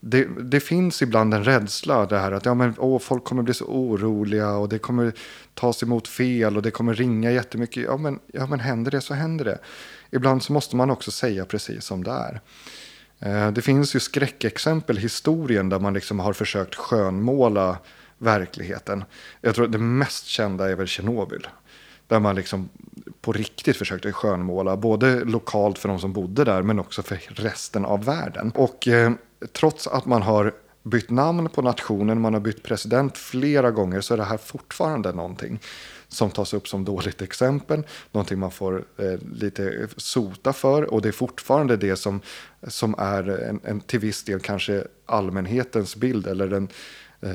det, 0.00 0.28
det, 0.40 0.60
finns 0.60 1.02
ibland 1.02 1.34
en 1.34 1.44
rädsla, 1.44 2.06
det 2.06 2.18
här 2.18 2.32
att 2.32 2.44
ja, 2.44 2.54
men, 2.54 2.74
åh, 2.78 2.98
folk 2.98 3.24
kommer 3.24 3.42
bli 3.42 3.54
så 3.54 3.64
oroliga 3.64 4.50
och 4.50 4.68
det 4.68 4.78
kommer 4.78 5.12
tas 5.54 5.82
emot 5.82 6.08
fel 6.08 6.56
och 6.56 6.62
det 6.62 6.70
kommer 6.70 6.94
ringa 6.94 7.30
jättemycket. 7.30 7.84
Ja 7.84 7.96
men, 7.96 8.18
ja, 8.32 8.46
men 8.46 8.60
händer 8.60 8.90
det 8.90 9.00
så 9.00 9.14
händer 9.14 9.44
det. 9.44 9.58
Ibland 10.10 10.42
så 10.42 10.52
måste 10.52 10.76
man 10.76 10.90
också 10.90 11.10
säga 11.10 11.44
precis 11.44 11.84
som 11.84 12.04
det 12.04 12.10
är. 12.10 12.40
Eh, 13.20 13.52
det 13.52 13.62
finns 13.62 13.96
ju 13.96 14.00
skräckexempel 14.00 14.98
i 14.98 15.00
historien 15.00 15.68
där 15.68 15.78
man 15.78 15.94
liksom 15.94 16.20
har 16.20 16.32
försökt 16.32 16.74
skönmåla 16.74 17.78
verkligheten. 18.18 19.04
Jag 19.40 19.54
tror 19.54 19.64
att 19.64 19.72
det 19.72 19.78
mest 19.78 20.26
kända 20.26 20.70
är 20.70 20.74
väl 20.74 20.86
Tjernobyl. 20.86 21.46
Där 22.08 22.20
man 22.20 22.36
liksom 22.36 22.68
på 23.20 23.32
riktigt 23.32 23.76
försökte 23.76 24.12
skönmåla, 24.12 24.76
både 24.76 25.24
lokalt 25.24 25.78
för 25.78 25.88
de 25.88 25.98
som 25.98 26.12
bodde 26.12 26.44
där 26.44 26.62
men 26.62 26.78
också 26.78 27.02
för 27.02 27.16
resten 27.28 27.84
av 27.84 28.04
världen. 28.04 28.52
Och 28.54 28.88
eh, 28.88 29.12
trots 29.52 29.86
att 29.86 30.06
man 30.06 30.22
har 30.22 30.52
bytt 30.82 31.10
namn 31.10 31.48
på 31.48 31.62
nationen, 31.62 32.20
man 32.20 32.34
har 32.34 32.40
bytt 32.40 32.62
president 32.62 33.18
flera 33.18 33.70
gånger 33.70 34.00
så 34.00 34.14
är 34.14 34.18
det 34.18 34.24
här 34.24 34.36
fortfarande 34.36 35.12
någonting 35.12 35.60
som 36.08 36.30
tas 36.30 36.54
upp 36.54 36.68
som 36.68 36.84
dåligt 36.84 37.22
exempel, 37.22 37.82
någonting 38.12 38.38
man 38.38 38.50
får 38.50 38.84
eh, 38.96 39.18
lite 39.32 39.88
sota 39.96 40.52
för 40.52 40.82
och 40.94 41.02
det 41.02 41.08
är 41.08 41.12
fortfarande 41.12 41.76
det 41.76 41.96
som, 41.96 42.20
som 42.68 42.94
är 42.98 43.28
en, 43.48 43.60
en 43.64 43.80
till 43.80 44.00
viss 44.00 44.24
del 44.24 44.40
kanske 44.40 44.84
allmänhetens 45.06 45.96
bild 45.96 46.26
eller 46.26 46.48
den 46.48 46.68
eh, 47.20 47.30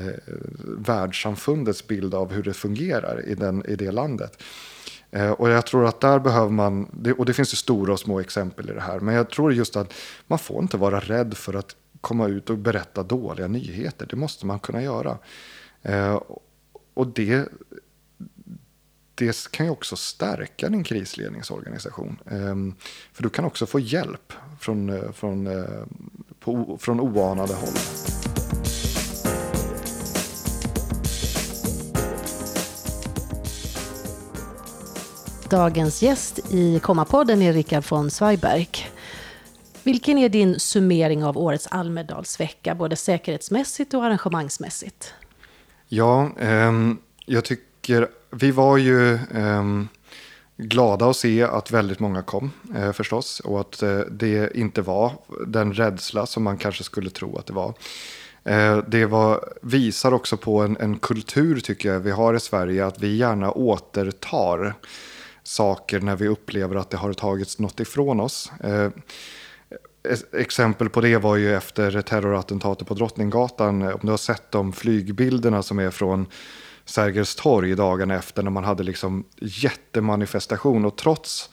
världssamfundets 0.78 1.86
bild 1.86 2.14
av 2.14 2.32
hur 2.32 2.42
det 2.42 2.54
fungerar 2.54 3.26
i, 3.26 3.34
den, 3.34 3.66
i 3.66 3.76
det 3.76 3.90
landet. 3.90 4.42
Eh, 5.10 5.30
och 5.30 5.48
jag 5.48 5.66
tror 5.66 5.86
att 5.86 6.00
där 6.00 6.18
behöver 6.18 6.50
man, 6.50 6.84
och 7.18 7.26
det 7.26 7.34
finns 7.34 7.52
ju 7.52 7.56
stora 7.56 7.92
och 7.92 8.00
små 8.00 8.20
exempel 8.20 8.70
i 8.70 8.72
det 8.72 8.80
här, 8.80 9.00
men 9.00 9.14
jag 9.14 9.30
tror 9.30 9.52
just 9.52 9.76
att 9.76 9.94
man 10.26 10.38
får 10.38 10.62
inte 10.62 10.76
vara 10.76 11.00
rädd 11.00 11.36
för 11.36 11.54
att 11.54 11.76
komma 12.00 12.28
ut 12.28 12.50
och 12.50 12.58
berätta 12.58 13.02
dåliga 13.02 13.48
nyheter. 13.48 14.06
Det 14.10 14.16
måste 14.16 14.46
man 14.46 14.58
kunna 14.58 14.82
göra. 14.82 15.18
Eh, 15.82 16.20
och 16.94 17.06
det, 17.06 17.48
det 19.14 19.50
kan 19.50 19.66
ju 19.66 19.72
också 19.72 19.96
stärka 19.96 20.68
din 20.68 20.84
krisledningsorganisation. 20.84 22.18
Eh, 22.26 22.56
för 23.12 23.22
du 23.22 23.28
kan 23.28 23.44
också 23.44 23.66
få 23.66 23.80
hjälp 23.80 24.32
från, 24.60 24.88
eh, 24.88 25.12
från, 25.12 25.46
eh, 25.46 25.84
på, 26.40 26.78
från 26.80 27.00
oanade 27.00 27.54
håll. 27.54 28.31
Dagens 35.52 36.02
gäst 36.02 36.38
i 36.50 36.78
Kommapodden 36.78 37.42
är 37.42 37.52
Rickard 37.52 37.84
von 37.88 38.10
Zweiberg. 38.10 38.68
Vilken 39.82 40.18
är 40.18 40.28
din 40.28 40.60
summering 40.60 41.24
av 41.24 41.38
årets 41.38 41.66
Almedalsvecka, 41.66 42.74
både 42.74 42.96
säkerhetsmässigt 42.96 43.94
och 43.94 44.04
arrangemangsmässigt? 44.04 45.14
Ja, 45.88 46.30
eh, 46.38 46.72
jag 47.26 47.44
tycker, 47.44 48.08
vi 48.30 48.50
var 48.50 48.76
ju 48.76 49.14
eh, 49.14 49.82
glada 50.56 51.06
att 51.06 51.16
se 51.16 51.42
att 51.42 51.70
väldigt 51.70 52.00
många 52.00 52.22
kom 52.22 52.50
eh, 52.76 52.92
förstås 52.92 53.40
och 53.40 53.60
att 53.60 53.82
eh, 53.82 53.98
det 53.98 54.56
inte 54.56 54.82
var 54.82 55.12
den 55.46 55.72
rädsla 55.72 56.26
som 56.26 56.42
man 56.42 56.56
kanske 56.56 56.84
skulle 56.84 57.10
tro 57.10 57.38
att 57.38 57.46
det 57.46 57.52
var. 57.52 57.74
Eh, 58.44 58.76
det 58.76 59.06
var, 59.06 59.52
visar 59.62 60.14
också 60.14 60.36
på 60.36 60.60
en, 60.60 60.76
en 60.80 60.98
kultur 60.98 61.60
tycker 61.60 61.92
jag 61.92 62.00
vi 62.00 62.10
har 62.10 62.34
i 62.34 62.40
Sverige 62.40 62.86
att 62.86 63.02
vi 63.02 63.16
gärna 63.16 63.52
återtar 63.52 64.74
saker 65.52 66.00
när 66.00 66.16
vi 66.16 66.28
upplever 66.28 66.76
att 66.76 66.90
det 66.90 66.96
har 66.96 67.12
tagits 67.12 67.58
något 67.58 67.80
ifrån 67.80 68.20
oss. 68.20 68.52
Eh, 68.64 68.90
exempel 70.32 70.88
på 70.88 71.00
det 71.00 71.16
var 71.16 71.36
ju 71.36 71.54
efter 71.56 72.02
terrorattentatet 72.02 72.88
på 72.88 72.94
Drottninggatan. 72.94 73.82
Eh, 73.82 73.88
om 73.88 74.00
du 74.02 74.10
har 74.10 74.16
sett 74.16 74.50
de 74.50 74.72
flygbilderna 74.72 75.62
som 75.62 75.78
är 75.78 75.90
från 75.90 76.26
Sergels 76.84 77.34
torg 77.34 77.74
dagen 77.74 78.10
efter 78.10 78.42
när 78.42 78.50
man 78.50 78.64
hade 78.64 78.82
liksom 78.82 79.24
jättemanifestation. 79.40 80.84
Och 80.84 80.96
trots, 80.96 81.50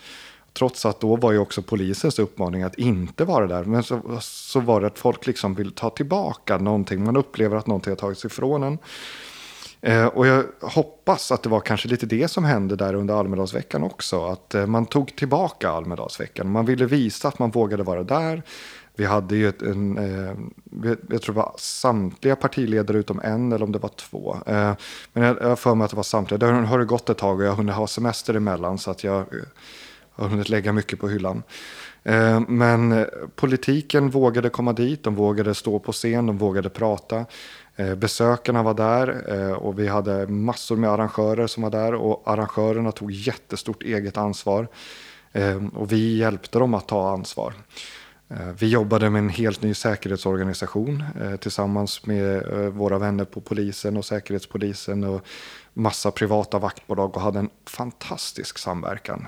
trots 0.54 0.86
att 0.86 1.00
då 1.00 1.16
var 1.16 1.32
ju 1.32 1.38
också 1.38 1.62
polisens 1.62 2.20
uppmaning 2.20 2.64
att 2.64 2.76
inte 2.76 3.26
vara 3.26 3.48
där. 3.48 3.64
Men 3.64 3.84
så, 3.84 4.20
så 4.22 4.60
var 4.60 4.82
det 4.82 4.88
att 4.88 5.00
folk 5.00 5.28
liksom 5.28 5.54
vill 5.54 5.72
ta 5.72 5.90
tillbaka 5.90 6.58
någonting. 6.58 7.04
Man 7.04 7.18
upplever 7.18 7.58
att 7.58 7.68
någonting 7.68 7.92
har 7.92 7.98
tagits 7.98 8.26
ifrån 8.26 8.64
en. 8.64 8.78
Eh, 9.82 10.06
och 10.06 10.28
jag 10.28 10.46
hoppas 10.62 11.32
att 11.32 11.44
det 11.44 11.50
var 11.50 11.60
kanske 11.60 11.88
lite 11.88 12.06
det 12.06 12.28
som 12.28 12.44
hände 12.44 12.76
där 12.76 12.94
under 12.94 13.14
Almedalsveckan 13.14 13.84
också. 13.84 14.26
Att 14.26 14.56
eh, 14.56 14.66
man 14.66 14.86
tog 14.86 15.16
tillbaka 15.16 15.70
Almedalsveckan. 15.70 16.52
Man 16.52 16.66
ville 16.66 16.86
visa 16.86 17.28
att 17.28 17.40
man 17.40 17.52
vågade 17.52 17.84
vara 17.84 18.04
där. 18.04 18.44
Vi 18.96 19.06
hade 19.06 19.36
ju 19.36 19.50
ett, 19.50 19.62
en, 19.62 19.98
eh, 19.98 20.34
jag 21.10 21.22
tror 21.22 21.34
det 21.34 21.40
var 21.40 21.56
samtliga 21.58 22.36
partiledare 22.36 22.98
utom 22.98 23.20
en 23.24 23.52
eller 23.52 23.66
om 23.66 23.72
det 23.72 23.80
var 23.80 23.90
två. 23.90 24.38
Eh, 24.46 24.74
men 25.14 25.24
jag 25.24 25.36
har 25.36 25.56
för 25.56 25.76
mig 25.76 25.86
att 25.86 25.92
det 25.92 25.98
var 25.98 26.04
samtliga. 26.04 26.38
Det 26.38 26.46
har 26.46 26.80
det 26.80 26.86
gått 26.86 27.10
ett 27.10 27.18
tag 27.18 27.38
och 27.40 27.46
jag 27.46 27.50
har 27.50 27.58
hunnit 27.58 27.76
ha 27.76 27.88
semester 27.88 28.34
emellan 28.34 28.78
så 28.78 28.92
att 28.92 29.04
jag 29.04 29.20
eh, 29.20 29.26
har 30.12 30.28
hunnit 30.28 30.50
lägga 30.50 30.74
mycket 30.74 31.00
på 31.00 31.08
hyllan. 31.10 31.44
Eh, 32.04 32.40
men 32.48 32.92
eh, 32.92 33.06
politiken 33.36 34.10
vågade 34.10 34.50
komma 34.50 34.74
dit, 34.74 35.04
de 35.04 35.16
vågade 35.16 35.56
stå 35.56 35.80
på 35.80 35.92
scen, 35.92 36.26
de 36.26 36.38
vågade 36.38 36.70
prata. 36.70 37.26
Eh, 37.80 37.96
besökarna 37.96 38.64
var 38.64 38.74
där 38.74 39.24
eh, 39.28 39.52
och 39.52 39.80
vi 39.80 39.88
hade 39.88 40.28
massor 40.28 40.78
med 40.78 40.90
arrangörer 40.90 41.48
som 41.48 41.64
var 41.64 41.70
där 41.70 41.94
och 41.94 42.24
arrangörerna 42.26 42.92
tog 42.92 43.12
jättestort 43.12 43.84
eget 43.84 44.18
ansvar. 44.18 44.68
Ehm, 45.34 45.70
och 45.70 45.92
vi 45.92 46.18
hjälpte 46.18 46.60
dem 46.60 46.74
att 46.74 46.88
ta 46.88 47.10
ansvar. 47.12 47.54
Eh, 48.30 48.50
vi 48.60 48.68
jobbade 48.68 49.10
med 49.10 49.20
en 49.20 49.30
helt 49.30 49.62
ny 49.62 49.74
säkerhetsorganisation 49.74 51.04
tillsammans 51.40 52.06
med 52.06 52.44
våra 52.74 52.98
vänner 53.00 53.26
på 53.26 53.42
polisen 53.42 53.98
och 53.98 54.06
säkerhetspolisen 54.06 55.04
och 55.04 55.22
massa 55.74 56.12
privata 56.12 56.60
vaktbolag 56.60 57.16
och 57.16 57.22
hade 57.22 57.40
en 57.40 57.50
fantastisk 57.66 58.58
samverkan 58.58 59.28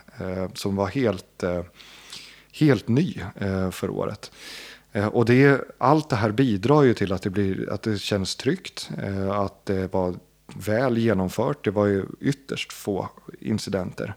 som 0.54 0.76
var 0.76 0.88
helt, 0.88 1.44
helt 2.60 2.88
ny 2.88 3.24
för 3.72 3.90
året. 3.90 4.32
Eh, 4.92 5.08
och 5.08 5.26
det, 5.26 5.62
allt 5.78 6.10
det 6.10 6.16
här 6.16 6.32
bidrar 6.32 6.84
ju 6.84 6.94
till 6.94 7.14
att 7.14 7.22
det, 7.22 7.30
blir, 7.30 7.70
att 7.70 7.82
det 7.82 7.98
känns 7.98 8.36
tryggt, 8.36 8.90
eh, 9.04 9.32
att 9.32 9.66
det 9.66 9.94
var 9.94 10.16
väl 10.56 10.98
genomfört. 10.98 11.64
Det 11.64 11.72
var 11.72 11.86
ju 11.86 12.06
ytterst 12.20 12.74
få 12.74 13.10
incidenter, 13.40 14.14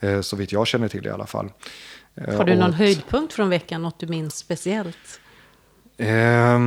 eh, 0.00 0.20
så 0.20 0.36
vitt 0.36 0.52
jag 0.52 0.66
känner 0.66 0.88
till 0.88 1.06
i 1.06 1.10
alla 1.10 1.26
fall. 1.26 1.52
Har 2.36 2.44
du 2.44 2.54
någon 2.54 2.70
och, 2.70 2.76
höjdpunkt 2.76 3.32
från 3.32 3.48
veckan, 3.48 3.82
något 3.82 3.98
du 3.98 4.06
minns 4.06 4.36
speciellt? 4.36 5.20
Eh, 5.96 6.58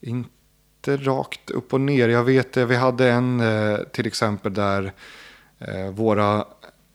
inte 0.00 0.96
rakt 0.96 1.50
upp 1.50 1.72
och 1.72 1.80
ner. 1.80 2.08
Jag 2.08 2.24
vet, 2.24 2.56
vi 2.56 2.76
hade 2.76 3.10
en 3.10 3.42
till 3.92 4.06
exempel 4.06 4.54
där 4.54 4.92
våra 5.92 6.44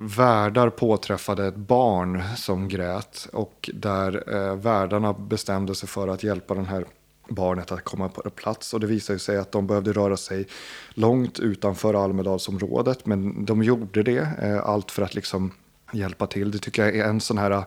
värdar 0.02 0.70
påträffade 0.70 1.48
ett 1.48 1.56
barn 1.56 2.24
som 2.36 2.68
grät 2.68 3.28
och 3.34 3.70
där 3.74 4.24
eh, 4.36 4.56
värdarna 4.56 5.14
bestämde 5.14 5.76
sig 5.76 5.90
för 5.90 6.08
att 6.08 6.24
hjälpa 6.24 6.54
den 6.54 6.66
här 6.66 6.86
barnet 7.30 7.72
att 7.72 7.84
komma 7.84 8.10
på 8.10 8.30
plats. 8.30 8.74
Och 8.74 8.80
det 8.80 8.88
visade 8.88 9.20
sig 9.20 9.38
att 9.38 9.52
de 9.52 9.68
behövde 9.68 9.94
röra 9.94 10.18
sig 10.18 10.48
långt 10.90 11.40
utanför 11.40 12.04
Almedalsområdet, 12.04 13.06
men 13.06 13.46
de 13.46 13.64
gjorde 13.64 14.04
det. 14.04 14.28
Eh, 14.42 14.70
allt 14.70 14.92
för 14.92 15.02
att 15.02 15.16
liksom 15.16 15.52
hjälpa 15.92 16.28
till. 16.28 16.52
Det 16.52 16.58
tycker 16.58 16.86
jag 16.86 16.96
är 16.96 17.06
en 17.06 17.22
sån 17.22 17.38
här 17.38 17.52
eh, 17.52 17.64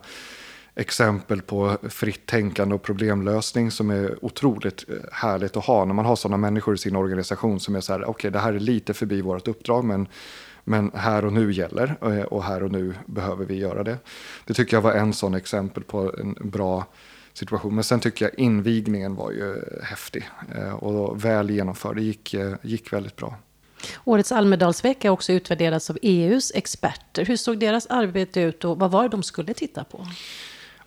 exempel 0.75 1.41
på 1.41 1.77
fritt 1.89 2.25
tänkande 2.25 2.75
och 2.75 2.83
problemlösning 2.83 3.71
som 3.71 3.89
är 3.89 4.25
otroligt 4.25 4.85
eh, 4.89 4.95
härligt 5.11 5.57
att 5.57 5.65
ha 5.65 5.85
när 5.85 5.93
man 5.93 6.05
har 6.05 6.15
sådana 6.15 6.37
människor 6.37 6.75
i 6.75 6.77
sin 6.77 6.95
organisation 6.95 7.59
som 7.59 7.75
är 7.75 7.81
så 7.81 7.93
här, 7.93 7.99
okej 7.99 8.09
okay, 8.09 8.31
det 8.31 8.39
här 8.39 8.53
är 8.53 8.59
lite 8.59 8.93
förbi 8.93 9.21
vårt 9.21 9.47
uppdrag 9.47 9.83
men 9.83 10.07
men 10.67 10.91
här 10.93 11.25
och 11.25 11.33
nu 11.33 11.51
gäller 11.51 11.95
eh, 12.01 12.21
och 12.21 12.43
här 12.43 12.63
och 12.63 12.71
nu 12.71 12.93
behöver 13.05 13.45
vi 13.45 13.55
göra 13.55 13.83
det. 13.83 13.97
Det 14.45 14.53
tycker 14.53 14.77
jag 14.77 14.81
var 14.81 14.93
en 14.93 15.13
sån 15.13 15.33
exempel 15.33 15.83
på 15.83 16.13
en 16.19 16.35
bra 16.41 16.85
situation. 17.33 17.75
Men 17.75 17.83
sen 17.83 17.99
tycker 17.99 18.25
jag 18.25 18.39
invigningen 18.39 19.15
var 19.15 19.31
ju 19.31 19.61
häftig 19.83 20.29
eh, 20.55 20.73
och 20.73 21.25
väl 21.25 21.49
genomförd. 21.49 21.95
Det 21.95 22.01
gick, 22.01 22.33
eh, 22.33 22.53
gick 22.61 22.93
väldigt 22.93 23.15
bra. 23.15 23.35
Årets 24.03 24.31
Almedalsvecka 24.31 25.09
har 25.09 25.13
också 25.13 25.33
utvärderats 25.33 25.89
av 25.89 25.97
EUs 26.01 26.51
experter. 26.55 27.25
Hur 27.25 27.37
såg 27.37 27.59
deras 27.59 27.85
arbete 27.85 28.41
ut 28.41 28.65
och 28.65 28.79
vad 28.79 28.91
var 28.91 29.03
det 29.03 29.09
de 29.09 29.23
skulle 29.23 29.53
titta 29.53 29.83
på? 29.83 30.07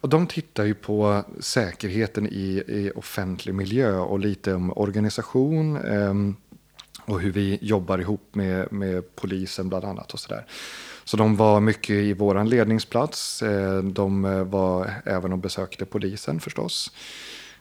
Och 0.01 0.09
de 0.09 0.27
tittar 0.27 0.65
ju 0.65 0.75
på 0.75 1.25
säkerheten 1.41 2.27
i, 2.27 2.63
i 2.69 2.93
offentlig 2.95 3.55
miljö 3.55 3.99
och 3.99 4.19
lite 4.19 4.55
om 4.55 4.73
organisation 4.77 5.77
eh, 5.77 6.15
och 7.09 7.21
hur 7.21 7.33
vi 7.33 7.59
jobbar 7.63 7.99
ihop 7.99 8.35
med, 8.35 8.73
med 8.73 9.17
polisen 9.17 9.69
bland 9.69 9.85
annat 9.85 10.13
och 10.13 10.21
sådär. 10.21 10.47
Så 11.05 11.17
de 11.17 11.37
var 11.37 11.61
mycket 11.61 11.91
i 11.91 12.13
vår 12.13 12.45
ledningsplats. 12.45 13.43
Eh, 13.43 13.83
de 13.83 14.25
eh, 14.25 14.45
var 14.45 14.91
även 15.05 15.33
och 15.33 15.39
besökte 15.39 15.85
polisen 15.85 16.41
förstås. 16.41 16.93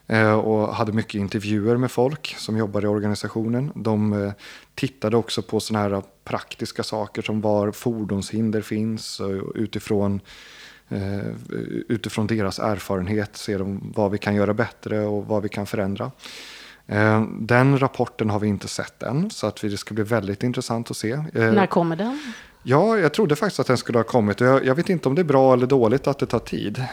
Eh, 0.07 0.33
och 0.33 0.75
hade 0.75 0.91
mycket 0.91 1.15
intervjuer 1.15 1.77
med 1.77 1.91
folk 1.91 2.35
som 2.37 2.57
jobbar 2.57 2.83
i 2.83 2.87
organisationen. 2.87 3.71
De 3.75 4.31
tittade 4.75 5.17
också 5.17 5.41
på 5.41 5.59
sådana 5.59 5.89
här 5.89 6.03
praktiska 6.23 6.83
saker 6.83 7.21
som 7.21 7.41
var 7.41 7.71
fordonshinder 7.71 8.61
finns 8.61 9.21
utifrån 9.55 10.21
utifrån 11.89 12.27
deras 12.27 12.59
erfarenhet 12.59 13.37
ser 13.37 13.59
de 13.59 13.93
vad 13.95 14.11
vi 14.11 14.17
kan 14.17 14.35
göra 14.35 14.53
bättre 14.53 14.99
och 14.99 15.25
vad 15.25 15.43
vi 15.43 15.49
kan 15.49 15.65
förändra. 15.65 16.11
Den 17.39 17.79
rapporten 17.79 18.29
har 18.29 18.39
vi 18.39 18.47
inte 18.47 18.67
sett 18.67 19.03
än, 19.03 19.29
så 19.29 19.47
att 19.47 19.61
det 19.61 19.77
ska 19.77 19.93
bli 19.93 20.03
väldigt 20.03 20.43
intressant 20.43 20.91
att 20.91 20.97
se. 20.97 21.17
När 21.33 21.65
kommer 21.65 21.95
den? 21.95 22.19
Ja, 22.69 22.97
jag 22.97 23.13
trodde 23.13 23.35
faktiskt 23.35 23.59
att 23.59 23.67
den 23.67 23.77
skulle 23.77 23.97
ha 23.97 24.03
kommit. 24.03 24.39
Jag, 24.39 24.65
jag, 24.65 24.75
vet 24.75 24.89
inte 24.89 25.09
om 25.09 25.15
det 25.15 25.21
är 25.21 25.23
bra 25.23 25.53
eller 25.53 25.67
dåligt 25.67 26.07
att 26.07 26.19
det 26.19 26.25
tar 26.25 26.39
tid. 26.39 26.77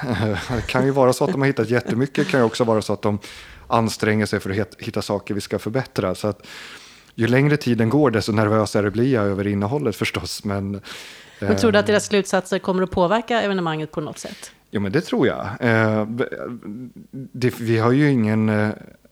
Det 0.57 0.66
kan 0.66 0.85
ju 0.85 0.90
vara 0.90 1.12
så 1.12 1.24
att 1.24 1.33
de 1.33 1.40
har 1.40 1.46
hittat 1.46 1.70
jättemycket. 1.70 2.24
Det 2.24 2.30
kan 2.30 2.40
ju 2.40 2.46
också 2.46 2.64
vara 2.64 2.83
så 2.83 2.92
att 2.92 3.02
de 3.02 3.18
anstränger 3.66 4.26
sig 4.26 4.40
för 4.40 4.61
att 4.61 4.74
hitta 4.78 5.02
saker 5.02 5.35
vi 5.35 5.40
ska 5.40 5.59
förbättra. 5.59 6.14
Så 6.14 6.28
att, 6.28 6.46
ju 7.14 7.26
längre 7.26 7.57
tiden 7.57 7.88
går, 7.88 8.11
desto 8.11 8.33
nervösare 8.33 8.90
blir 8.90 9.14
jag 9.14 9.24
över 9.24 9.46
innehållet 9.46 9.96
förstås. 10.04 10.44
Men, 10.44 10.80
men 11.40 11.57
tror 11.57 11.72
du 11.72 11.78
att 11.78 11.87
deras 11.87 12.07
slutsatser 12.07 12.59
kommer 12.59 12.83
att 12.83 12.90
påverka 12.90 13.42
evenemanget 13.42 13.90
på 13.90 14.00
något 14.00 14.18
sätt? 14.18 14.52
Jo, 14.70 14.80
men 14.80 14.92
det 14.92 15.00
tror 15.00 15.26
jag. 15.26 15.46
Eh, 15.61 16.07
det, 17.11 17.61
vi 17.61 17.78
har 17.78 17.92
ju 17.92 18.11
ingen 18.11 18.48
eh, 18.48 18.68
Eh, 18.68 19.03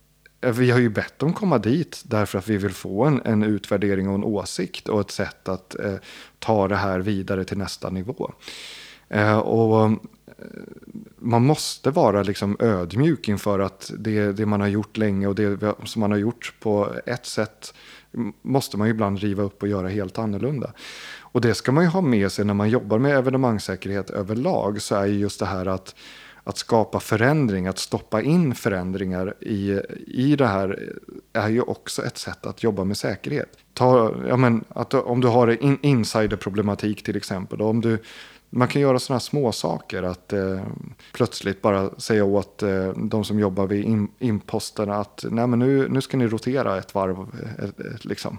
Eh, 0.43 0.53
vi 0.53 0.71
har 0.71 0.79
ju 0.79 0.89
bett 0.89 1.19
dem 1.19 1.33
komma 1.33 1.59
dit 1.59 2.03
därför 2.05 2.39
att 2.39 2.49
vi 2.49 2.57
vill 2.57 2.73
få 2.73 3.05
en, 3.05 3.23
en 3.25 3.43
utvärdering 3.43 4.09
och 4.09 4.15
en 4.15 4.25
åsikt 4.25 4.89
och 4.89 5.01
ett 5.01 5.11
sätt 5.11 5.49
att 5.49 5.81
eh, 5.81 5.95
ta 6.39 6.69
det 6.69 6.77
här 6.77 7.01
vidare 7.01 7.45
till 7.45 7.59
nästa 7.59 7.91
nivå. 7.91 8.33
Eh, 9.09 9.39
och 9.39 9.85
eh, 9.85 9.93
man 11.19 11.47
måste 11.47 11.91
vara 11.91 12.23
liksom 12.23 12.57
ödmjuk 12.61 13.29
inför 13.29 13.59
att 13.59 13.91
det, 13.99 14.33
det 14.33 14.47
man 14.47 14.61
har 14.61 14.69
gjort 14.69 14.97
länge 14.97 15.27
och 15.27 15.35
det 15.35 15.75
som 15.85 16.01
man 16.01 16.11
har 16.11 16.19
gjort 16.19 16.55
på 16.61 16.95
ett 17.07 17.27
sätt 17.27 17.75
måste 18.43 18.77
man 18.77 18.87
ju 18.87 18.95
ibland 18.95 19.19
riva 19.19 19.43
upp 19.43 19.63
och 19.63 19.69
göra 19.69 19.89
helt 19.89 20.19
annorlunda. 20.19 20.73
Och 21.19 21.41
det 21.41 21.55
ska 21.55 21.73
man 21.73 21.85
ju 21.85 21.91
ha 21.91 22.01
med 22.01 22.33
sig 22.33 22.45
när 22.45 22.55
man 22.55 22.71
jobbar 22.71 22.99
med 22.99 23.17
evenemangssäkerhet 23.17 24.11
överlag 24.11 24.83
så 24.83 24.95
är 24.95 25.07
just 25.07 25.41
det 25.41 25.47
här 25.47 25.67
att 25.67 25.95
att 26.45 26.59
skapa 26.59 27.01
förändring, 27.01 27.67
att 27.67 27.79
stoppa 27.79 28.23
in 28.23 28.55
förändringar 28.55 29.35
i, 29.41 29.81
i 30.07 30.37
det 30.37 30.47
här 30.47 30.93
är 31.33 31.49
ju 31.49 31.61
också 31.61 32.05
ett 32.05 32.19
sätt 32.19 32.47
att 32.47 32.63
jobba 32.63 32.85
med 32.85 32.97
säkerhet. 32.97 33.59
Ta, 33.75 34.15
ja 34.29 34.37
men, 34.37 34.65
att, 34.69 34.95
om 34.95 35.21
du 35.21 35.29
har 35.29 35.63
in, 35.65 35.79
insiderproblematik 35.83 37.03
till 37.03 37.17
exempel, 37.17 37.63
om 37.63 37.81
du, 37.81 37.99
man 38.51 38.69
kan 38.69 38.83
göra 38.83 38.99
sådana 38.99 39.21
små 39.21 39.53
saker 39.53 40.03
att 40.03 40.33
eh, 40.33 40.67
plötsligt 41.13 41.63
bara 41.63 41.91
säga 41.99 42.25
åt 42.25 42.63
eh, 42.63 42.89
de 42.89 43.25
som 43.25 43.39
jobbar 43.39 43.67
vid 43.67 43.85
in, 43.85 44.09
imposterna 44.19 44.97
att 44.97 45.25
Nej, 45.31 45.47
men 45.47 45.59
nu, 45.59 45.89
nu 45.89 46.01
ska 46.01 46.17
ni 46.17 46.27
rotera 46.27 46.79
ett 46.79 46.95
varv, 46.95 47.27
ett, 47.59 47.81
ett, 47.81 48.05
liksom. 48.05 48.39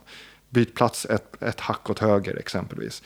byt 0.49 0.75
plats 0.75 1.05
ett, 1.05 1.43
ett 1.43 1.59
hack 1.59 1.89
åt 1.89 1.99
höger 1.99 2.35
exempelvis 2.35 3.03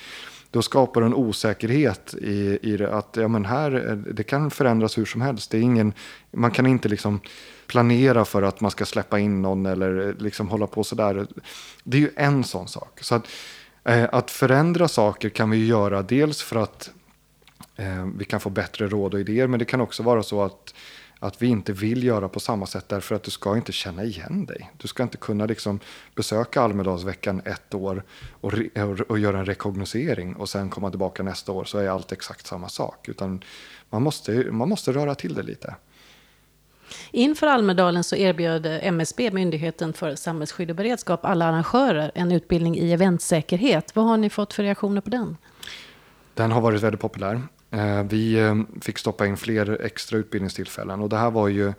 då 0.51 0.62
skapar 0.62 1.01
du 1.01 1.07
en 1.07 1.13
osäkerhet 1.13 2.15
i, 2.21 2.60
i 2.62 2.77
det. 2.77 2.93
Att 2.93 3.17
ja, 3.21 3.27
men 3.27 3.45
här, 3.45 4.03
det 4.13 4.23
kan 4.23 4.51
förändras 4.51 4.97
hur 4.97 5.05
som 5.05 5.21
helst. 5.21 5.51
Det 5.51 5.57
är 5.57 5.62
ingen, 5.62 5.93
man 6.31 6.51
kan 6.51 6.65
inte 6.65 6.89
liksom 6.89 7.19
planera 7.67 8.25
för 8.25 8.41
att 8.41 8.62
man 8.62 8.71
ska 8.71 8.86
släppa 8.86 9.19
in 9.19 9.41
någon 9.41 9.65
eller 9.65 10.07
eh, 10.07 10.13
liksom 10.13 10.49
hålla 10.49 10.67
på 10.67 10.83
sådär. 10.83 11.27
Det 11.83 11.97
är 11.97 12.01
ju 12.01 12.12
en 12.15 12.43
sån 12.43 12.67
sak. 12.67 12.99
Så 13.01 13.15
att, 13.15 13.27
eh, 13.83 14.05
att 14.12 14.31
förändra 14.31 14.88
saker 14.88 15.29
kan 15.29 15.49
vi 15.49 15.65
göra 15.65 16.01
dels 16.01 16.41
för 16.41 16.55
att 16.55 16.91
eh, 17.75 18.07
vi 18.17 18.25
kan 18.25 18.39
få 18.39 18.49
bättre 18.49 18.88
råd 18.88 19.13
och 19.13 19.19
idéer. 19.19 19.47
Men 19.47 19.60
det 19.60 19.65
kan 19.65 19.81
också 19.81 20.03
vara 20.03 20.23
så 20.23 20.43
att 20.43 20.73
att 21.19 21.41
vi 21.41 21.47
inte 21.47 21.73
vill 21.73 22.03
göra 22.03 22.30
på 22.30 22.39
samma 22.39 22.65
sätt 22.65 22.89
därför 22.89 23.15
att 23.15 23.23
du 23.23 23.32
ska 23.32 23.56
inte 23.56 23.71
känna 23.71 24.03
igen 24.03 24.45
dig. 24.45 24.71
Du 24.77 24.88
ska 24.88 25.03
inte 25.03 25.17
kunna 25.17 25.45
liksom 25.45 25.80
besöka 26.15 26.62
Almedalsveckan 26.62 27.41
ett 27.45 27.73
år 27.73 28.03
och, 28.32 28.53
och, 29.08 29.19
göra 29.19 29.39
en 29.39 29.45
rekognosering 29.45 30.36
och 30.36 30.49
sen 30.49 30.69
komma 30.69 30.89
tillbaka 30.89 31.23
nästa 31.23 31.51
år 31.51 31.63
så 31.63 31.77
är 31.77 31.89
allt 31.89 32.12
exakt 32.12 32.47
samma 32.47 32.69
sak. 32.69 33.10
Utan 33.10 33.43
man 33.89 34.01
måste, 34.01 34.32
man 34.51 34.69
måste 34.69 34.91
röra 34.91 35.15
till 35.15 35.34
det 35.34 35.43
lite. 35.43 35.75
Inför 37.12 37.47
Almedalen 37.47 38.03
så 38.03 38.15
erbjöd 38.15 38.65
MSB, 38.65 39.32
Myndigheten 39.32 39.93
för 39.93 40.15
samhällsskydd 40.15 40.69
och 40.69 40.75
beredskap, 40.75 41.25
alla 41.25 41.45
arrangörer 41.45 42.12
en 42.15 42.32
utbildning 42.32 42.77
i 42.77 42.93
eventsäkerhet. 42.93 43.95
Vad 43.95 44.06
har 44.06 44.17
ni 44.17 44.30
fått 44.30 44.53
för 44.53 44.63
reaktioner 44.63 45.01
på 45.01 45.10
den? 45.10 45.38
Den 46.34 46.51
har 46.51 46.62
varit 46.62 46.82
väldigt 46.82 47.01
populär. 47.01 47.41
Eh, 47.71 48.03
vi 48.03 48.39
ehm, 48.39 48.67
fick 48.82 48.97
stoppa 48.97 49.25
in 49.25 49.38
fler 49.38 49.82
extra 49.82 50.17
utbildningstillfällen 50.17 51.01
och 51.01 51.10
det 51.10 51.17
här 51.17 51.32
var 51.32 51.47
ju 51.47 51.73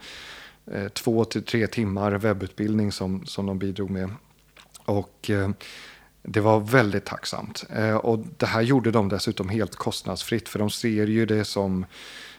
eh, 0.73 0.89
två 0.89 1.25
till 1.25 1.43
tre 1.43 1.67
timmar 1.67 2.13
webbutbildning 2.13 2.93
som, 2.93 3.27
som 3.27 3.47
de 3.47 3.59
bidrog 3.59 3.91
med. 3.91 4.11
Och 4.85 5.31
ehm, 5.31 5.55
det 6.23 6.41
var 6.41 6.61
väldigt 6.61 7.05
tacksamt. 7.05 7.65
Eh, 7.71 7.97
och 7.97 8.19
det 8.37 8.47
här 8.47 8.63
gjorde 8.63 8.91
de 8.91 9.09
dessutom 9.09 9.49
helt 9.49 9.77
kostnadsfritt 9.77 10.49
för 10.49 10.59
de 10.59 10.71
ser 10.71 11.07
ju 11.07 11.27
det 11.27 11.45
som 11.45 11.87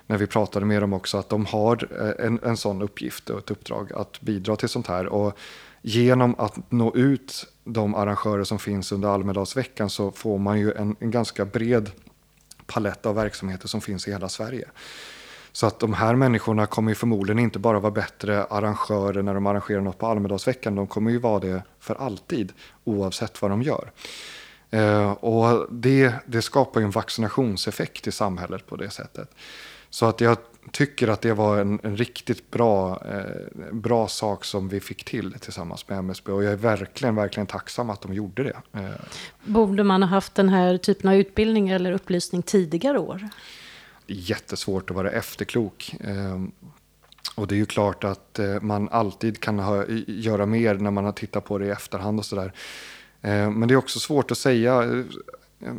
när 0.07 0.17
vi 0.17 0.27
pratade 0.27 0.65
med 0.65 0.83
dem 0.83 0.93
också 0.93 1.17
att 1.17 1.29
de 1.29 1.45
har 1.45 1.93
en, 2.19 2.39
en 2.43 2.57
sån 2.57 2.81
uppgift 2.81 3.29
och 3.29 3.39
ett 3.39 3.51
uppdrag 3.51 3.93
att 3.93 4.21
bidra 4.21 4.55
till 4.55 4.69
sånt 4.69 4.87
här. 4.87 5.05
Och 5.07 5.37
genom 5.81 6.35
att 6.37 6.71
nå 6.71 6.95
ut 6.95 7.47
de 7.63 7.95
arrangörer 7.95 8.43
som 8.43 8.59
finns 8.59 8.91
under 8.91 9.09
Almedalsveckan 9.09 9.89
så 9.89 10.11
får 10.11 10.37
man 10.37 10.59
ju 10.59 10.71
en, 10.71 10.95
en 10.99 11.11
ganska 11.11 11.45
bred 11.45 11.91
palett 12.73 13.05
av 13.05 13.15
verksamheter 13.15 13.67
som 13.67 13.81
finns 13.81 14.07
i 14.07 14.11
hela 14.11 14.29
Sverige. 14.29 14.67
Så 15.51 15.67
att 15.67 15.79
de 15.79 15.93
här 15.93 16.15
människorna 16.15 16.65
kommer 16.65 16.91
ju 16.91 16.95
förmodligen 16.95 17.39
inte 17.39 17.59
bara 17.59 17.79
vara 17.79 17.91
bättre 17.91 18.43
arrangörer 18.43 19.21
när 19.21 19.33
de 19.33 19.45
arrangerar 19.45 19.81
något 19.81 19.97
på 19.97 20.07
Almedalsveckan. 20.07 20.75
De 20.75 20.87
kommer 20.87 21.11
ju 21.11 21.19
vara 21.19 21.39
det 21.39 21.63
för 21.79 21.95
alltid 21.95 22.53
oavsett 22.83 23.41
vad 23.41 23.51
de 23.51 23.61
gör. 23.61 23.91
Eh, 24.69 25.11
och 25.11 25.67
det, 25.71 26.13
det 26.25 26.41
skapar 26.41 26.79
ju 26.79 26.85
en 26.85 26.91
vaccinationseffekt 26.91 28.07
i 28.07 28.11
samhället 28.11 28.67
på 28.67 28.75
det 28.75 28.89
sättet. 28.89 29.29
Så 29.89 30.05
att 30.05 30.21
jag 30.21 30.37
tycker 30.71 31.07
att 31.07 31.21
det 31.21 31.33
var 31.33 31.57
en, 31.57 31.79
en 31.83 31.97
riktigt 31.97 32.51
bra, 32.51 33.01
eh, 33.05 33.73
bra 33.73 34.07
sak 34.07 34.45
som 34.45 34.69
vi 34.69 34.79
fick 34.79 35.03
till 35.03 35.33
tillsammans 35.33 35.89
med 35.89 35.97
MSB. 35.97 36.31
Och 36.31 36.43
jag 36.43 36.51
är 36.51 36.57
verkligen, 36.57 37.15
verkligen 37.15 37.47
tacksam 37.47 37.89
att 37.89 38.01
de 38.01 38.13
gjorde 38.13 38.43
det. 38.43 38.79
Eh. 38.79 38.89
Borde 39.43 39.83
man 39.83 40.03
ha 40.03 40.09
haft 40.09 40.35
den 40.35 40.49
här 40.49 40.77
typen 40.77 41.09
av 41.09 41.15
utbildning 41.15 41.69
eller 41.69 41.91
upplysning 41.91 42.41
tidigare 42.41 42.99
år? 42.99 43.29
Jättesvårt 44.07 44.89
att 44.89 44.95
vara 44.95 45.11
efterklok. 45.11 45.95
Eh, 45.99 46.39
och 47.35 47.47
det 47.47 47.55
är 47.55 47.57
ju 47.57 47.65
klart 47.65 48.03
att 48.03 48.39
eh, 48.39 48.61
man 48.61 48.89
alltid 48.89 49.39
kan 49.39 49.59
ha, 49.59 49.85
göra 50.07 50.45
mer 50.45 50.75
när 50.75 50.91
man 50.91 51.05
har 51.05 51.11
tittat 51.11 51.45
på 51.45 51.57
det 51.57 51.65
i 51.65 51.69
efterhand 51.69 52.19
och 52.19 52.25
sådär. 52.25 52.53
Eh, 53.21 53.51
men 53.51 53.67
det 53.67 53.73
är 53.73 53.75
också 53.75 53.99
svårt 53.99 54.31
att 54.31 54.37
säga 54.37 54.83
eh, 54.83 55.75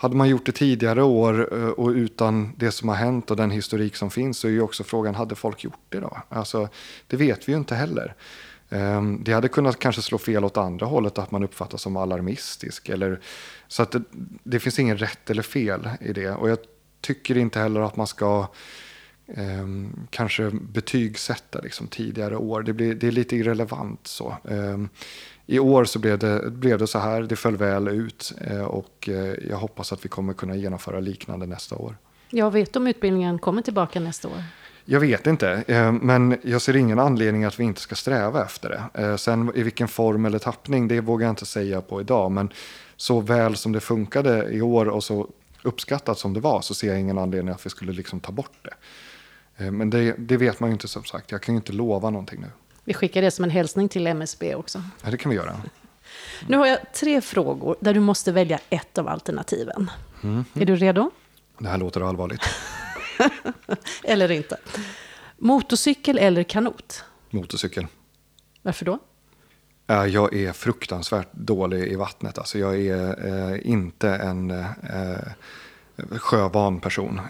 hade 0.00 0.16
man 0.16 0.28
gjort 0.28 0.46
det 0.46 0.52
tidigare 0.52 1.02
år 1.02 1.54
eh, 1.54 1.68
och 1.68 1.88
utan 1.88 2.52
det 2.56 2.70
som 2.70 2.88
har 2.88 2.96
hänt 2.96 3.30
och 3.30 3.36
den 3.36 3.50
historik 3.50 3.96
som 3.96 4.10
finns 4.10 4.38
så 4.38 4.48
är 4.48 4.52
ju 4.52 4.60
också 4.60 4.84
frågan, 4.84 5.14
hade 5.14 5.34
folk 5.34 5.64
gjort 5.64 5.80
det 5.88 6.00
då? 6.00 6.18
Alltså, 6.28 6.68
det 7.06 7.16
vet 7.16 7.48
vi 7.48 7.52
ju 7.52 7.58
inte 7.58 7.74
heller. 7.74 8.14
Ehm, 8.70 9.24
det 9.24 9.32
hade 9.32 9.48
kunnat 9.48 9.78
kanske 9.78 10.02
slå 10.02 10.18
fel 10.18 10.44
åt 10.44 10.56
andra 10.56 10.86
hållet, 10.86 11.18
att 11.18 11.30
man 11.30 11.42
uppfattas 11.42 11.82
som 11.82 11.96
alarmistisk. 11.96 12.88
Eller, 12.88 13.20
så 13.68 13.82
att 13.82 13.90
det, 13.90 14.02
det 14.42 14.60
finns 14.60 14.78
ingen 14.78 14.98
rätt 14.98 15.30
eller 15.30 15.42
fel 15.42 15.90
i 16.00 16.12
det. 16.12 16.30
Och 16.30 16.50
jag 16.50 16.58
tycker 17.00 17.36
inte 17.36 17.60
heller 17.60 17.80
att 17.80 17.96
man 17.96 18.06
ska 18.06 18.46
eh, 19.26 19.66
kanske 20.10 20.50
betygsätta 20.50 21.60
liksom, 21.60 21.86
tidigare 21.86 22.36
år. 22.36 22.62
Det, 22.62 22.72
blir, 22.72 22.94
det 22.94 23.06
är 23.06 23.12
lite 23.12 23.36
irrelevant 23.36 24.06
så. 24.06 24.36
Eh, 24.44 24.78
i 25.50 25.58
år 25.58 25.84
så 25.84 25.98
blev 25.98 26.18
det, 26.18 26.50
blev 26.50 26.78
det 26.78 26.86
så 26.86 26.98
här, 26.98 27.22
det 27.22 27.36
föll 27.36 27.56
väl 27.56 27.88
ut 27.88 28.32
eh, 28.40 28.62
och 28.62 29.08
eh, 29.08 29.34
jag 29.50 29.56
hoppas 29.56 29.92
att 29.92 30.04
vi 30.04 30.08
kommer 30.08 30.32
kunna 30.32 30.56
genomföra 30.56 31.00
liknande 31.00 31.46
nästa 31.46 31.76
år. 31.76 31.96
Jag 32.30 32.50
vet 32.50 32.76
om 32.76 32.86
utbildningen 32.86 33.38
kommer 33.38 33.62
tillbaka 33.62 34.00
nästa 34.00 34.28
år? 34.28 34.42
Jag 34.84 35.00
vet 35.00 35.26
inte, 35.26 35.64
eh, 35.66 35.92
men 35.92 36.36
jag 36.42 36.62
ser 36.62 36.76
ingen 36.76 36.98
anledning 36.98 37.44
att 37.44 37.60
vi 37.60 37.64
inte 37.64 37.80
ska 37.80 37.94
sträva 37.94 38.44
efter 38.44 38.90
det. 38.94 39.18
Sen 39.18 39.52
i 39.54 39.62
vilken 39.62 39.88
form 39.88 40.24
eller 40.24 40.38
tappning, 40.38 40.88
det 40.88 41.00
vågar 41.00 41.26
jag 41.26 41.32
inte 41.32 41.46
säga 41.46 41.80
på 41.80 42.00
idag, 42.00 42.30
men 42.30 42.52
så 42.96 43.20
väl 43.20 43.56
som 43.56 43.72
det 43.72 43.80
funkade 43.80 44.48
i 44.50 44.60
år 44.62 44.88
och 44.88 45.04
så 45.04 45.28
uppskattat 45.62 46.18
som 46.18 46.34
det 46.34 46.40
var 46.40 46.60
så 46.60 46.74
ser 46.74 46.88
jag 46.88 47.00
ingen 47.00 47.18
anledning 47.18 47.54
att 47.54 47.66
vi 47.66 47.70
skulle 47.70 47.92
liksom 47.92 48.20
ta 48.20 48.32
bort 48.32 48.58
det. 48.62 49.70
Men 49.70 49.90
det, 49.90 50.14
det 50.18 50.36
vet 50.36 50.60
man 50.60 50.70
ju 50.70 50.72
inte 50.72 50.88
som 50.88 51.04
sagt, 51.04 51.32
jag 51.32 51.42
kan 51.42 51.54
ju 51.54 51.56
inte 51.56 51.72
lova 51.72 52.10
någonting 52.10 52.40
nu. 52.40 52.48
Vi 52.88 52.94
skickar 52.94 53.22
det 53.22 53.30
som 53.30 53.44
en 53.44 53.50
hälsning 53.50 53.88
till 53.88 54.06
MSB 54.06 54.54
också. 54.54 54.82
Ja, 55.04 55.10
det 55.10 55.16
kan 55.16 55.30
vi 55.30 55.36
göra. 55.36 55.60
Nu 56.46 56.56
har 56.56 56.66
jag 56.66 56.78
tre 56.94 57.20
frågor 57.20 57.76
där 57.80 57.94
du 57.94 58.00
måste 58.00 58.32
välja 58.32 58.60
ett 58.70 58.98
av 58.98 59.08
alternativen. 59.08 59.90
Mm. 60.22 60.44
Är 60.54 60.64
du 60.64 60.76
redo? 60.76 61.10
Det 61.58 61.68
här 61.68 61.78
låter 61.78 62.00
allvarligt. 62.00 62.40
eller 64.04 64.30
inte. 64.30 64.56
Motorcykel 65.36 66.18
eller 66.18 66.42
kanot? 66.42 67.04
Motorcykel. 67.30 67.86
Varför 68.62 68.84
då? 68.84 68.98
Jag 69.86 70.34
är 70.34 70.52
fruktansvärt 70.52 71.32
dålig 71.32 71.92
i 71.92 71.94
vattnet. 71.94 72.38
Alltså 72.38 72.58
jag 72.58 72.80
är 72.80 73.26
eh, 73.26 73.70
inte 73.70 74.10
en 74.10 74.50
eh, 74.50 75.32
sjövan 76.18 76.80
person. 76.80 77.20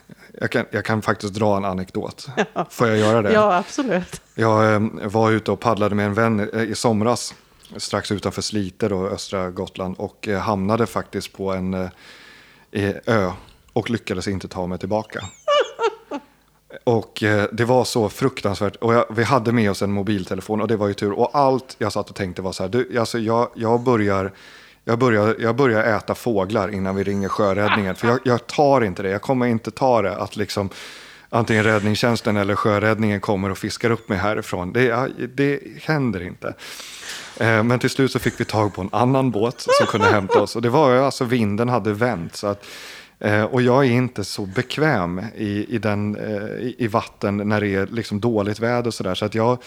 Jag 0.41 0.51
kan, 0.51 0.65
jag 0.71 0.85
kan 0.85 1.03
faktiskt 1.03 1.35
dra 1.35 1.57
en 1.57 1.65
anekdot. 1.65 2.29
Får 2.71 2.89
jag 2.89 2.99
göra 2.99 3.23
det? 3.23 3.33
Ja, 3.33 3.57
absolut. 3.57 4.21
Jag 4.35 4.75
eh, 4.75 4.81
var 5.05 5.31
ute 5.31 5.51
och 5.51 5.61
paddlade 5.61 5.95
med 5.95 6.07
en 6.07 6.15
vän 6.15 6.51
eh, 6.53 6.63
i 6.63 6.75
somras. 6.75 7.35
Strax 7.77 8.13
utanför 8.13 8.43
Slite, 8.43 8.89
då, 8.89 9.07
östra 9.07 9.51
Gotland. 9.51 9.95
Och 9.99 10.29
eh, 10.29 10.41
hamnade 10.41 10.87
faktiskt 10.87 11.33
på 11.33 11.53
en 11.53 11.75
eh, 11.75 12.95
ö. 13.07 13.33
Och 13.73 13.91
lyckades 13.91 14.29
inte 14.29 14.49
ta 14.49 14.67
mig 14.67 14.79
tillbaka. 14.79 15.25
Och 16.85 17.19
det 17.53 17.65
var 17.65 17.85
så 17.85 18.09
fruktansvärt. 18.09 18.77
Och 18.77 18.95
jag, 18.95 19.05
vi 19.11 19.23
hade 19.23 19.53
med 19.53 19.71
oss 19.71 19.83
en 19.83 19.93
mobiltelefon 19.93 20.61
och 20.61 20.69
det 20.69 20.77
var 20.77 20.89
ju 20.89 20.95
tur. 20.95 21.13
Och 21.13 21.31
allt 21.33 21.77
jag 21.79 21.93
satt 21.93 22.11
och 22.11 22.17
tänkte 22.17 22.43
var 22.43 22.53
så 22.53 22.63
här, 22.63 22.71
du, 22.71 22.99
alltså 22.99 23.19
jag, 23.19 23.51
jag, 23.55 23.81
börjar, 23.81 24.33
jag, 24.89 24.99
börjar, 24.99 25.37
jag 25.39 25.57
börjar 25.57 25.97
äta 25.97 26.15
fåglar 26.15 26.75
innan 26.75 26.97
vi 26.97 27.05
ringer 27.05 27.29
sjöräddningen. 27.29 27.95
För 27.95 28.09
jag, 28.09 28.19
jag 28.25 28.47
tar 28.47 28.85
inte 28.85 29.03
det, 29.03 29.11
jag 29.11 29.23
kommer 29.23 29.47
inte 29.47 29.71
ta 29.71 30.03
det 30.03 30.17
att 30.17 30.37
liksom 30.37 30.71
antingen 31.29 31.65
räddningstjänsten 31.65 32.37
eller 32.37 32.55
sjöräddningen 32.55 33.21
kommer 33.21 33.51
och 33.51 33.59
fiskar 33.59 33.91
upp 33.91 34.09
mig 34.09 34.19
härifrån. 34.19 34.73
Det, 34.73 35.09
det 35.35 35.61
händer 35.83 36.23
inte. 36.23 36.55
Eh, 37.41 37.63
men 37.63 37.79
till 37.79 37.91
slut 37.91 38.13
så 38.13 38.19
fick 38.19 38.41
vi 38.41 38.45
tag 38.45 38.75
på 38.75 38.81
en 38.81 38.89
annan 38.93 39.31
båt 39.31 39.61
som 39.61 39.87
kunde 39.87 40.07
hämta 40.07 40.41
oss. 40.41 40.57
Och 40.57 40.63
det 40.63 40.69
var 40.69 40.97
alltså 40.97 41.25
vinden 41.25 41.69
hade 41.69 41.93
vänt. 41.93 42.37
Så 42.37 42.47
att 42.47 42.65
eh, 43.19 43.45
och 43.45 43.63
jag 43.63 43.85
är 43.87 43.91
inte 43.91 44.25
så 44.25 44.47
bekväm 44.47 45.23
i, 45.37 45.75
i, 45.75 45.79
den, 45.79 46.17
eh, 46.17 46.67
i, 46.67 46.75
i, 46.79 46.87
vatten 46.87 47.37
när 47.37 47.61
det 47.61 47.75
är 47.75 47.87
liksom 47.87 48.21
dåligt 48.21 48.61
väder 48.61 48.87
och 48.87 48.95
sådär. 48.95 49.15
Så 49.15 49.25
att 49.25 49.35
jag, 49.35 49.59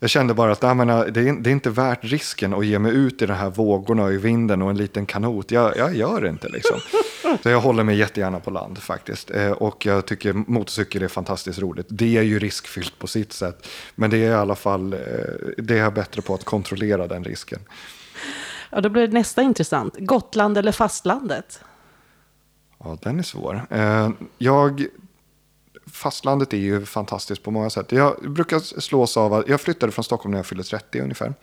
jag 0.00 0.10
kände 0.10 0.34
bara 0.34 0.52
att 0.52 0.76
menar, 0.76 1.06
det, 1.06 1.20
är, 1.20 1.32
det 1.32 1.50
är 1.50 1.52
inte 1.52 1.70
värt 1.70 2.04
risken 2.04 2.54
att 2.54 2.66
ge 2.66 2.78
mig 2.78 2.92
ut 2.92 3.22
i 3.22 3.26
de 3.26 3.32
här 3.32 3.50
vågorna 3.50 4.02
och 4.02 4.12
i 4.12 4.16
vinden 4.16 4.62
och 4.62 4.70
en 4.70 4.76
liten 4.76 5.06
kanot. 5.06 5.50
Jag, 5.50 5.76
jag 5.76 5.96
gör 5.96 6.20
det 6.20 6.28
inte 6.28 6.48
liksom. 6.48 6.80
Så 7.42 7.48
jag 7.48 7.60
håller 7.60 7.84
mig 7.84 7.96
jättegärna 7.96 8.40
på 8.40 8.50
land 8.50 8.78
faktiskt. 8.78 9.30
Eh, 9.30 9.50
och 9.50 9.86
jag 9.86 10.06
tycker 10.06 10.32
motorcykel 10.32 11.02
är 11.02 11.08
fantastiskt 11.08 11.58
roligt. 11.58 11.86
Det 11.88 12.16
är 12.16 12.22
ju 12.22 12.38
riskfyllt 12.38 12.98
på 12.98 13.06
sitt 13.06 13.32
sätt. 13.32 13.66
Men 13.94 14.10
det 14.10 14.16
är 14.16 14.30
i 14.30 14.34
alla 14.34 14.54
fall, 14.54 14.92
eh, 14.92 14.98
det 15.58 15.78
är 15.78 15.90
bättre 15.90 16.22
på 16.22 16.34
att 16.34 16.44
kontrollera 16.44 17.06
den 17.06 17.24
risken. 17.24 17.58
Ja, 18.70 18.80
då 18.80 18.88
blir 18.88 19.06
det 19.06 19.12
nästa 19.12 19.42
intressant. 19.42 19.96
Gotland 19.98 20.58
eller 20.58 20.72
fastlandet? 20.72 21.60
Ja, 22.78 22.98
den 23.02 23.18
är 23.18 23.22
svår. 23.22 23.66
Eh, 23.70 24.10
jag, 24.38 24.86
fastlandet 25.92 26.52
är 26.52 26.58
ju 26.58 26.84
fantastiskt 26.84 27.42
på 27.42 27.50
många 27.50 27.70
sätt. 27.70 27.92
Jag 27.92 28.32
brukar 28.32 28.58
slås 28.58 29.16
av 29.16 29.34
att 29.34 29.48
jag 29.48 29.60
flyttade 29.60 29.92
från 29.92 30.04
Stockholm 30.04 30.30
när 30.30 30.38
jag 30.38 30.46
fyllde 30.46 30.64
30 30.64 31.00
ungefär. 31.00 31.34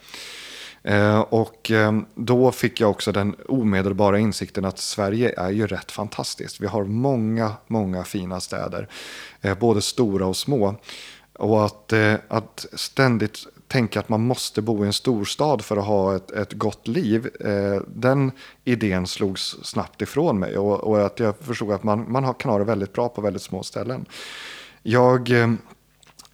Eh, 0.83 1.19
och 1.19 1.71
eh, 1.71 1.91
då 2.15 2.51
fick 2.51 2.79
jag 2.79 2.89
också 2.89 3.11
den 3.11 3.35
omedelbara 3.47 4.19
insikten 4.19 4.65
att 4.65 4.79
Sverige 4.79 5.33
är 5.37 5.49
ju 5.49 5.67
rätt 5.67 5.91
fantastiskt. 5.91 6.61
Vi 6.61 6.67
har 6.67 6.83
många, 6.83 7.53
många 7.67 8.03
fina 8.03 8.41
städer, 8.41 8.89
eh, 9.41 9.57
både 9.57 9.81
stora 9.81 10.25
och 10.25 10.37
små. 10.37 10.75
Och 11.33 11.65
att, 11.65 11.93
eh, 11.93 12.15
att 12.27 12.65
ständigt 12.73 13.47
tänka 13.67 13.99
att 13.99 14.09
man 14.09 14.21
måste 14.21 14.61
bo 14.61 14.83
i 14.83 14.87
en 14.87 14.93
storstad 14.93 15.61
för 15.61 15.77
att 15.77 15.85
ha 15.85 16.15
ett, 16.15 16.31
ett 16.31 16.53
gott 16.53 16.87
liv. 16.87 17.29
Eh, 17.39 17.81
den 17.87 18.31
idén 18.63 19.07
slogs 19.07 19.41
snabbt 19.63 20.01
ifrån 20.01 20.39
mig 20.39 20.57
och, 20.57 20.83
och 20.83 21.05
att 21.05 21.19
jag 21.19 21.37
förstod 21.37 21.71
att 21.71 21.83
man, 21.83 22.11
man 22.11 22.33
kan 22.33 22.51
ha 22.51 22.57
det 22.57 22.65
väldigt 22.65 22.93
bra 22.93 23.09
på 23.09 23.21
väldigt 23.21 23.41
små 23.41 23.63
ställen. 23.63 24.05
Jag 24.83 25.31
eh, 25.31 25.53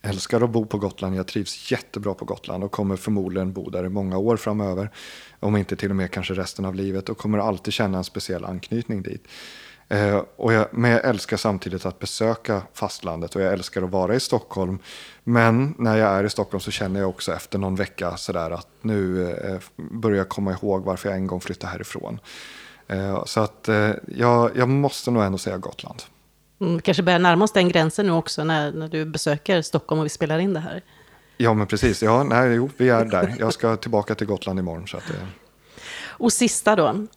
älskar 0.01 0.41
att 0.41 0.49
bo 0.49 0.65
på 0.65 0.77
Gotland, 0.77 1.15
jag 1.15 1.27
trivs 1.27 1.71
jättebra 1.71 2.13
på 2.13 2.25
Gotland 2.25 2.63
och 2.63 2.71
kommer 2.71 2.95
förmodligen 2.95 3.53
bo 3.53 3.69
där 3.69 3.85
i 3.85 3.89
många 3.89 4.17
år 4.17 4.37
framöver. 4.37 4.89
Om 5.39 5.57
inte 5.57 5.75
till 5.75 5.89
och 5.89 5.95
med 5.95 6.11
kanske 6.11 6.33
resten 6.33 6.65
av 6.65 6.75
livet 6.75 7.09
och 7.09 7.17
kommer 7.17 7.37
alltid 7.37 7.73
känna 7.73 7.97
en 7.97 8.03
speciell 8.03 8.45
anknytning 8.45 9.01
dit. 9.01 9.27
Eh, 9.91 10.21
och 10.35 10.53
jag, 10.53 10.67
men 10.71 10.91
jag 10.91 11.05
älskar 11.05 11.37
samtidigt 11.37 11.85
att 11.85 11.99
besöka 11.99 12.61
fastlandet 12.73 13.35
och 13.35 13.41
jag 13.41 13.53
älskar 13.53 13.81
att 13.81 13.89
vara 13.89 14.15
i 14.15 14.19
Stockholm. 14.19 14.79
Men 15.23 15.75
när 15.77 15.97
jag 15.97 16.09
är 16.09 16.23
i 16.23 16.29
Stockholm 16.29 16.61
så 16.61 16.71
känner 16.71 16.99
jag 16.99 17.09
också 17.09 17.33
efter 17.33 17.59
någon 17.59 17.75
vecka 17.75 18.17
sådär 18.17 18.51
att 18.51 18.67
nu 18.81 19.31
eh, 19.31 19.59
börjar 19.75 20.17
jag 20.17 20.29
komma 20.29 20.51
ihåg 20.51 20.83
varför 20.83 21.09
jag 21.09 21.17
en 21.17 21.27
gång 21.27 21.41
flyttade 21.41 21.71
härifrån. 21.71 22.19
Eh, 22.87 23.25
så 23.25 23.39
att 23.39 23.67
eh, 23.67 23.91
jag, 24.07 24.57
jag 24.57 24.69
måste 24.69 25.11
nog 25.11 25.23
ändå 25.23 25.37
säga 25.37 25.57
Gotland. 25.57 26.03
Mm, 26.61 26.81
kanske 26.81 27.03
börjar 27.03 27.19
närma 27.19 27.43
oss 27.43 27.51
den 27.51 27.69
gränsen 27.69 28.05
nu 28.05 28.11
också 28.11 28.43
när, 28.43 28.71
när 28.71 28.87
du 28.87 29.05
besöker 29.05 29.61
Stockholm 29.61 29.99
och 29.99 30.05
vi 30.05 30.09
spelar 30.09 30.39
in 30.39 30.53
det 30.53 30.59
här. 30.59 30.81
Ja, 31.37 31.53
men 31.53 31.67
precis. 31.67 32.03
Ja, 32.03 32.23
nej, 32.23 32.53
jo, 32.53 32.69
vi 32.77 32.89
är 32.89 33.05
där. 33.05 33.35
Jag 33.39 33.53
ska 33.53 33.75
tillbaka 33.75 34.15
till 34.15 34.27
Gotland 34.27 34.59
imorgon. 34.59 34.87
Så 34.87 34.97
att, 34.97 35.09
eh. 35.09 35.15
Och 36.07 36.33
sista 36.33 36.75
då. 36.75 37.07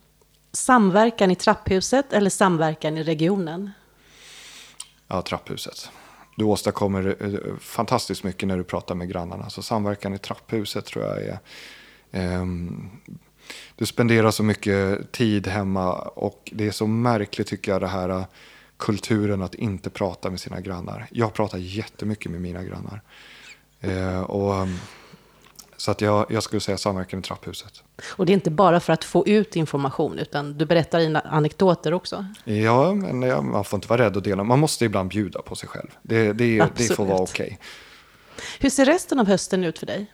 Samverkan 0.55 1.31
i 1.31 1.35
trapphuset 1.35 2.13
eller 2.13 2.31
samverkan 2.31 2.99
i 2.99 3.03
regionen? 3.03 3.71
Ja, 5.09 5.23
trapphuset. 5.23 5.91
Du 6.37 6.45
åstadkommer 6.45 7.17
eh, 7.21 7.59
fantastiskt 7.61 8.25
mycket 8.25 8.49
när 8.49 8.57
du 8.57 8.65
pratar 8.65 8.95
med 8.95 9.09
grannarna. 9.09 9.51
Så 9.51 9.63
samverkan 9.63 10.15
i 10.15 10.19
trapphuset 10.19 10.85
tror 10.85 11.05
jag 11.05 11.23
är... 11.23 11.39
Eh, 12.11 12.45
du 13.77 13.87
spenderar 13.87 14.31
så 14.31 14.43
mycket 14.43 15.13
tid 15.13 15.47
hemma 15.47 15.93
och 15.99 16.51
det 16.55 16.67
är 16.67 16.71
så 16.71 16.87
märkligt 16.87 17.47
tycker 17.47 17.73
jag 17.73 17.81
det 17.81 17.89
här 17.89 18.09
eh, 18.09 18.25
kulturen 18.77 19.43
att 19.43 19.55
inte 19.55 19.91
prata 19.91 20.31
med 20.31 20.41
sina 20.41 20.61
grannar. 20.61 21.07
Jag 21.11 21.33
pratar 21.33 21.59
jättemycket 21.59 22.31
med 22.31 22.41
mina 22.41 22.63
grannar. 22.63 23.03
Eh, 23.81 24.21
och 24.21 24.55
ehm, 24.55 24.79
så 25.85 25.91
att 25.91 26.01
jag, 26.01 26.27
jag 26.29 26.43
skulle 26.43 26.61
säga 26.61 26.79
samverkan 26.79 27.21
i 27.21 27.23
trapphuset. 27.23 27.83
Och 28.07 28.27
det 28.27 28.33
är 28.33 28.35
inte 28.35 28.51
bara 28.51 28.81
för 28.81 28.93
att 28.93 29.05
få 29.05 29.27
ut 29.27 29.57
information, 29.57 30.19
utan 30.19 30.59
du 30.59 30.67
berättar 30.67 30.99
dina 30.99 31.21
anekdoter 31.21 31.95
också? 31.95 32.27
Ja, 32.45 32.95
men 32.95 33.51
man 33.51 33.65
får 33.65 33.77
inte 33.77 33.89
vara 33.89 34.03
rädd 34.03 34.17
att 34.17 34.25
dela. 34.25 34.45
Man 34.45 34.59
måste 34.59 34.85
ibland 34.85 35.09
bjuda 35.09 35.43
på 35.43 35.55
sig 35.55 35.69
själv. 35.69 35.89
Det, 36.03 36.33
det, 36.33 36.67
det 36.77 36.95
får 36.97 37.05
vara 37.05 37.23
okej. 37.23 37.47
Okay. 37.47 37.57
Hur 38.61 38.71
ser 38.71 38.85
resten 38.85 39.21
av 39.21 39.27
hösten 39.27 39.65
ut 39.65 39.79
för 39.79 39.87
dig? 39.87 40.13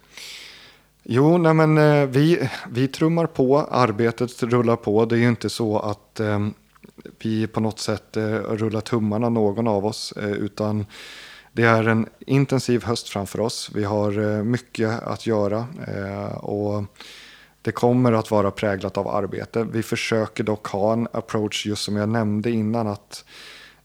Jo, 1.03 1.39
nej 1.39 1.55
men, 1.55 1.79
eh, 1.79 2.07
vi, 2.07 2.49
vi 2.71 2.89
trummar 2.89 3.27
på, 3.27 3.59
arbetet 3.61 4.43
rullar 4.43 4.77
på. 4.77 5.05
Det 5.05 5.15
är 5.15 5.21
ju 5.21 5.29
inte 5.29 5.51
så 5.51 5.79
att 5.79 6.21
eh, 6.21 6.49
vi 7.19 7.47
på 7.47 7.61
något 7.61 7.79
sätt 7.79 8.17
eh, 8.17 8.23
rullar 8.33 8.81
tummarna 8.81 9.29
någon 9.29 9.69
av 9.69 9.87
oss, 9.87 10.13
eh, 10.13 10.31
utan 10.31 10.87
det 11.53 11.63
är 11.63 11.89
en 11.89 12.07
intensiv 12.19 12.85
höst 12.85 13.09
framför 13.09 13.41
oss. 13.41 13.71
Vi 13.75 13.85
har 13.85 14.19
eh, 14.19 14.43
mycket 14.43 15.03
att 15.03 15.27
göra 15.27 15.67
eh, 15.87 16.35
och 16.35 16.85
det 17.63 17.73
kommer 17.73 18.13
att 18.13 18.31
vara 18.31 18.51
präglat 18.51 18.99
av 18.99 19.09
arbete. 19.09 19.67
Vi 19.73 19.83
försöker 19.83 20.45
dock 20.45 20.67
ha 20.67 20.93
en 20.93 21.09
approach, 21.13 21.67
just 21.67 21.83
som 21.83 21.97
jag 21.97 22.09
nämnde 22.09 22.51
innan, 22.51 22.87
att 22.87 23.25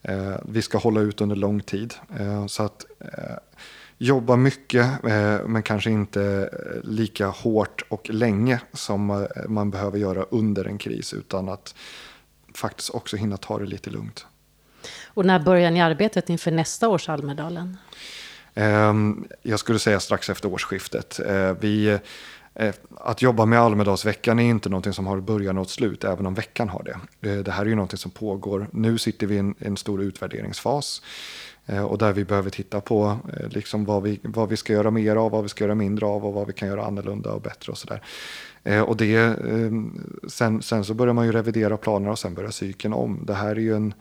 eh, 0.02 0.36
vi 0.48 0.62
ska 0.62 0.78
hålla 0.78 1.00
ut 1.00 1.20
under 1.20 1.36
lång 1.36 1.60
tid. 1.60 1.94
Så 2.48 2.62
att 2.62 2.84
jobba 3.98 4.36
mycket, 4.36 4.86
men 5.46 5.62
kanske 5.62 5.90
inte 5.90 6.50
lika 6.84 7.26
hårt 7.26 7.82
och 7.88 8.10
länge 8.10 8.60
som 8.72 9.26
man 9.48 9.70
behöver 9.70 9.98
göra 9.98 10.22
under 10.22 10.64
en 10.64 10.78
kris, 10.78 11.14
utan 11.14 11.48
att 11.48 11.74
faktiskt 12.54 12.90
också 12.90 13.16
hinna 13.16 13.36
ta 13.36 13.58
det 13.58 13.66
lite 13.66 13.90
lugnt. 13.90 14.26
Och 15.16 15.26
när 15.26 15.38
börjar 15.38 15.70
ni 15.70 15.80
arbetet 15.80 16.30
inför 16.30 16.50
nästa 16.50 16.88
års 16.88 17.08
Almedalen? 17.08 17.76
Ehm, 18.54 19.24
jag 19.42 19.58
skulle 19.58 19.78
säga 19.78 20.00
strax 20.00 20.30
efter 20.30 20.52
årsskiftet. 20.52 21.20
Eh, 21.26 21.52
vi, 21.60 21.98
eh, 22.54 22.74
att 22.96 23.22
jobba 23.22 23.46
med 23.46 23.60
Almedalsveckan 23.60 24.38
är 24.38 24.44
inte 24.44 24.68
någonting 24.68 24.92
som 24.92 25.06
har 25.06 25.20
början 25.20 25.58
och 25.58 25.64
ett 25.64 25.70
slut, 25.70 26.04
även 26.04 26.26
om 26.26 26.34
veckan 26.34 26.68
har 26.68 26.82
det. 26.82 27.30
Eh, 27.30 27.38
det 27.38 27.50
här 27.50 27.62
är 27.62 27.66
ju 27.66 27.74
någonting 27.74 27.98
som 27.98 28.10
pågår. 28.10 28.66
Nu 28.72 28.98
sitter 28.98 29.26
vi 29.26 29.34
i 29.34 29.38
en, 29.38 29.54
en 29.58 29.76
stor 29.76 30.02
utvärderingsfas. 30.02 31.02
Och 31.88 31.98
där 31.98 32.12
vi 32.12 32.24
behöver 32.24 32.50
titta 32.50 32.80
på 32.80 33.18
liksom 33.50 33.84
vad, 33.84 34.02
vi, 34.02 34.20
vad 34.22 34.48
vi 34.48 34.56
ska 34.56 34.72
göra 34.72 34.90
mer 34.90 35.16
av, 35.16 35.30
vad 35.30 35.42
vi 35.42 35.48
ska 35.48 35.64
göra 35.64 35.74
mindre 35.74 36.06
av 36.06 36.26
och 36.26 36.32
vad 36.32 36.46
vi 36.46 36.52
kan 36.52 36.68
göra 36.68 36.86
annorlunda 36.86 37.32
och 37.32 37.40
bättre 37.40 37.72
och 37.72 37.78
sådär. 37.78 38.02
Och 38.82 38.96
det, 38.96 39.16
ehm, 39.16 40.18
sen, 40.28 40.62
sen 40.62 40.84
så 40.84 40.94
börjar 40.94 41.14
man 41.14 41.26
ju 41.26 41.32
revidera 41.32 41.76
planer 41.76 42.10
och 42.10 42.18
sen 42.18 42.34
börjar 42.34 42.50
cykeln 42.50 42.94
om. 42.94 43.20
Det 43.26 43.34
här 43.34 43.50
är 43.50 43.60
ju 43.60 43.76
en, 43.76 43.94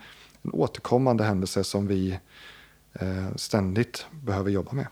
en 0.46 0.52
återkommande 0.54 1.24
händelse 1.24 1.64
som 1.64 1.88
vi 1.88 2.20
eh, 2.94 3.36
ständigt 3.36 4.06
behöver 4.12 4.52
jobba 4.52 4.72
med. 4.72 4.88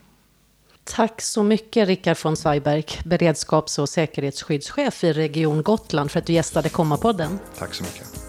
Tack 0.84 1.20
så 1.22 1.42
mycket 1.42 1.88
Rickard 1.88 2.16
von 2.24 2.36
Zweiberg, 2.36 2.84
beredskaps 3.04 3.78
och 3.78 3.88
säkerhetsskyddschef 3.88 5.04
i 5.04 5.12
Region 5.12 5.62
Gotland 5.62 6.10
för 6.10 6.18
att 6.18 6.26
du 6.26 6.32
gästade 6.32 6.68
Komma-podden. 6.68 7.38
Tack 7.58 7.74
så 7.74 7.84
mycket. 7.84 8.24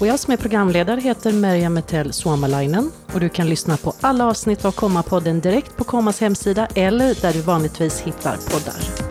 Och 0.00 0.06
jag 0.06 0.18
som 0.18 0.32
är 0.32 0.36
programledare 0.36 1.00
heter 1.00 1.32
Merja 1.32 1.70
Metell 1.70 2.12
Suomalainen 2.12 2.90
och 3.14 3.20
du 3.20 3.28
kan 3.28 3.48
lyssna 3.48 3.76
på 3.76 3.94
alla 4.00 4.26
avsnitt 4.26 4.64
av 4.64 4.72
Komma-podden 4.72 5.40
direkt 5.40 5.76
på 5.76 5.84
Kommas 5.84 6.20
hemsida 6.20 6.66
eller 6.66 7.22
där 7.22 7.32
du 7.32 7.40
vanligtvis 7.40 8.00
hittar 8.00 8.36
poddar. 8.36 9.10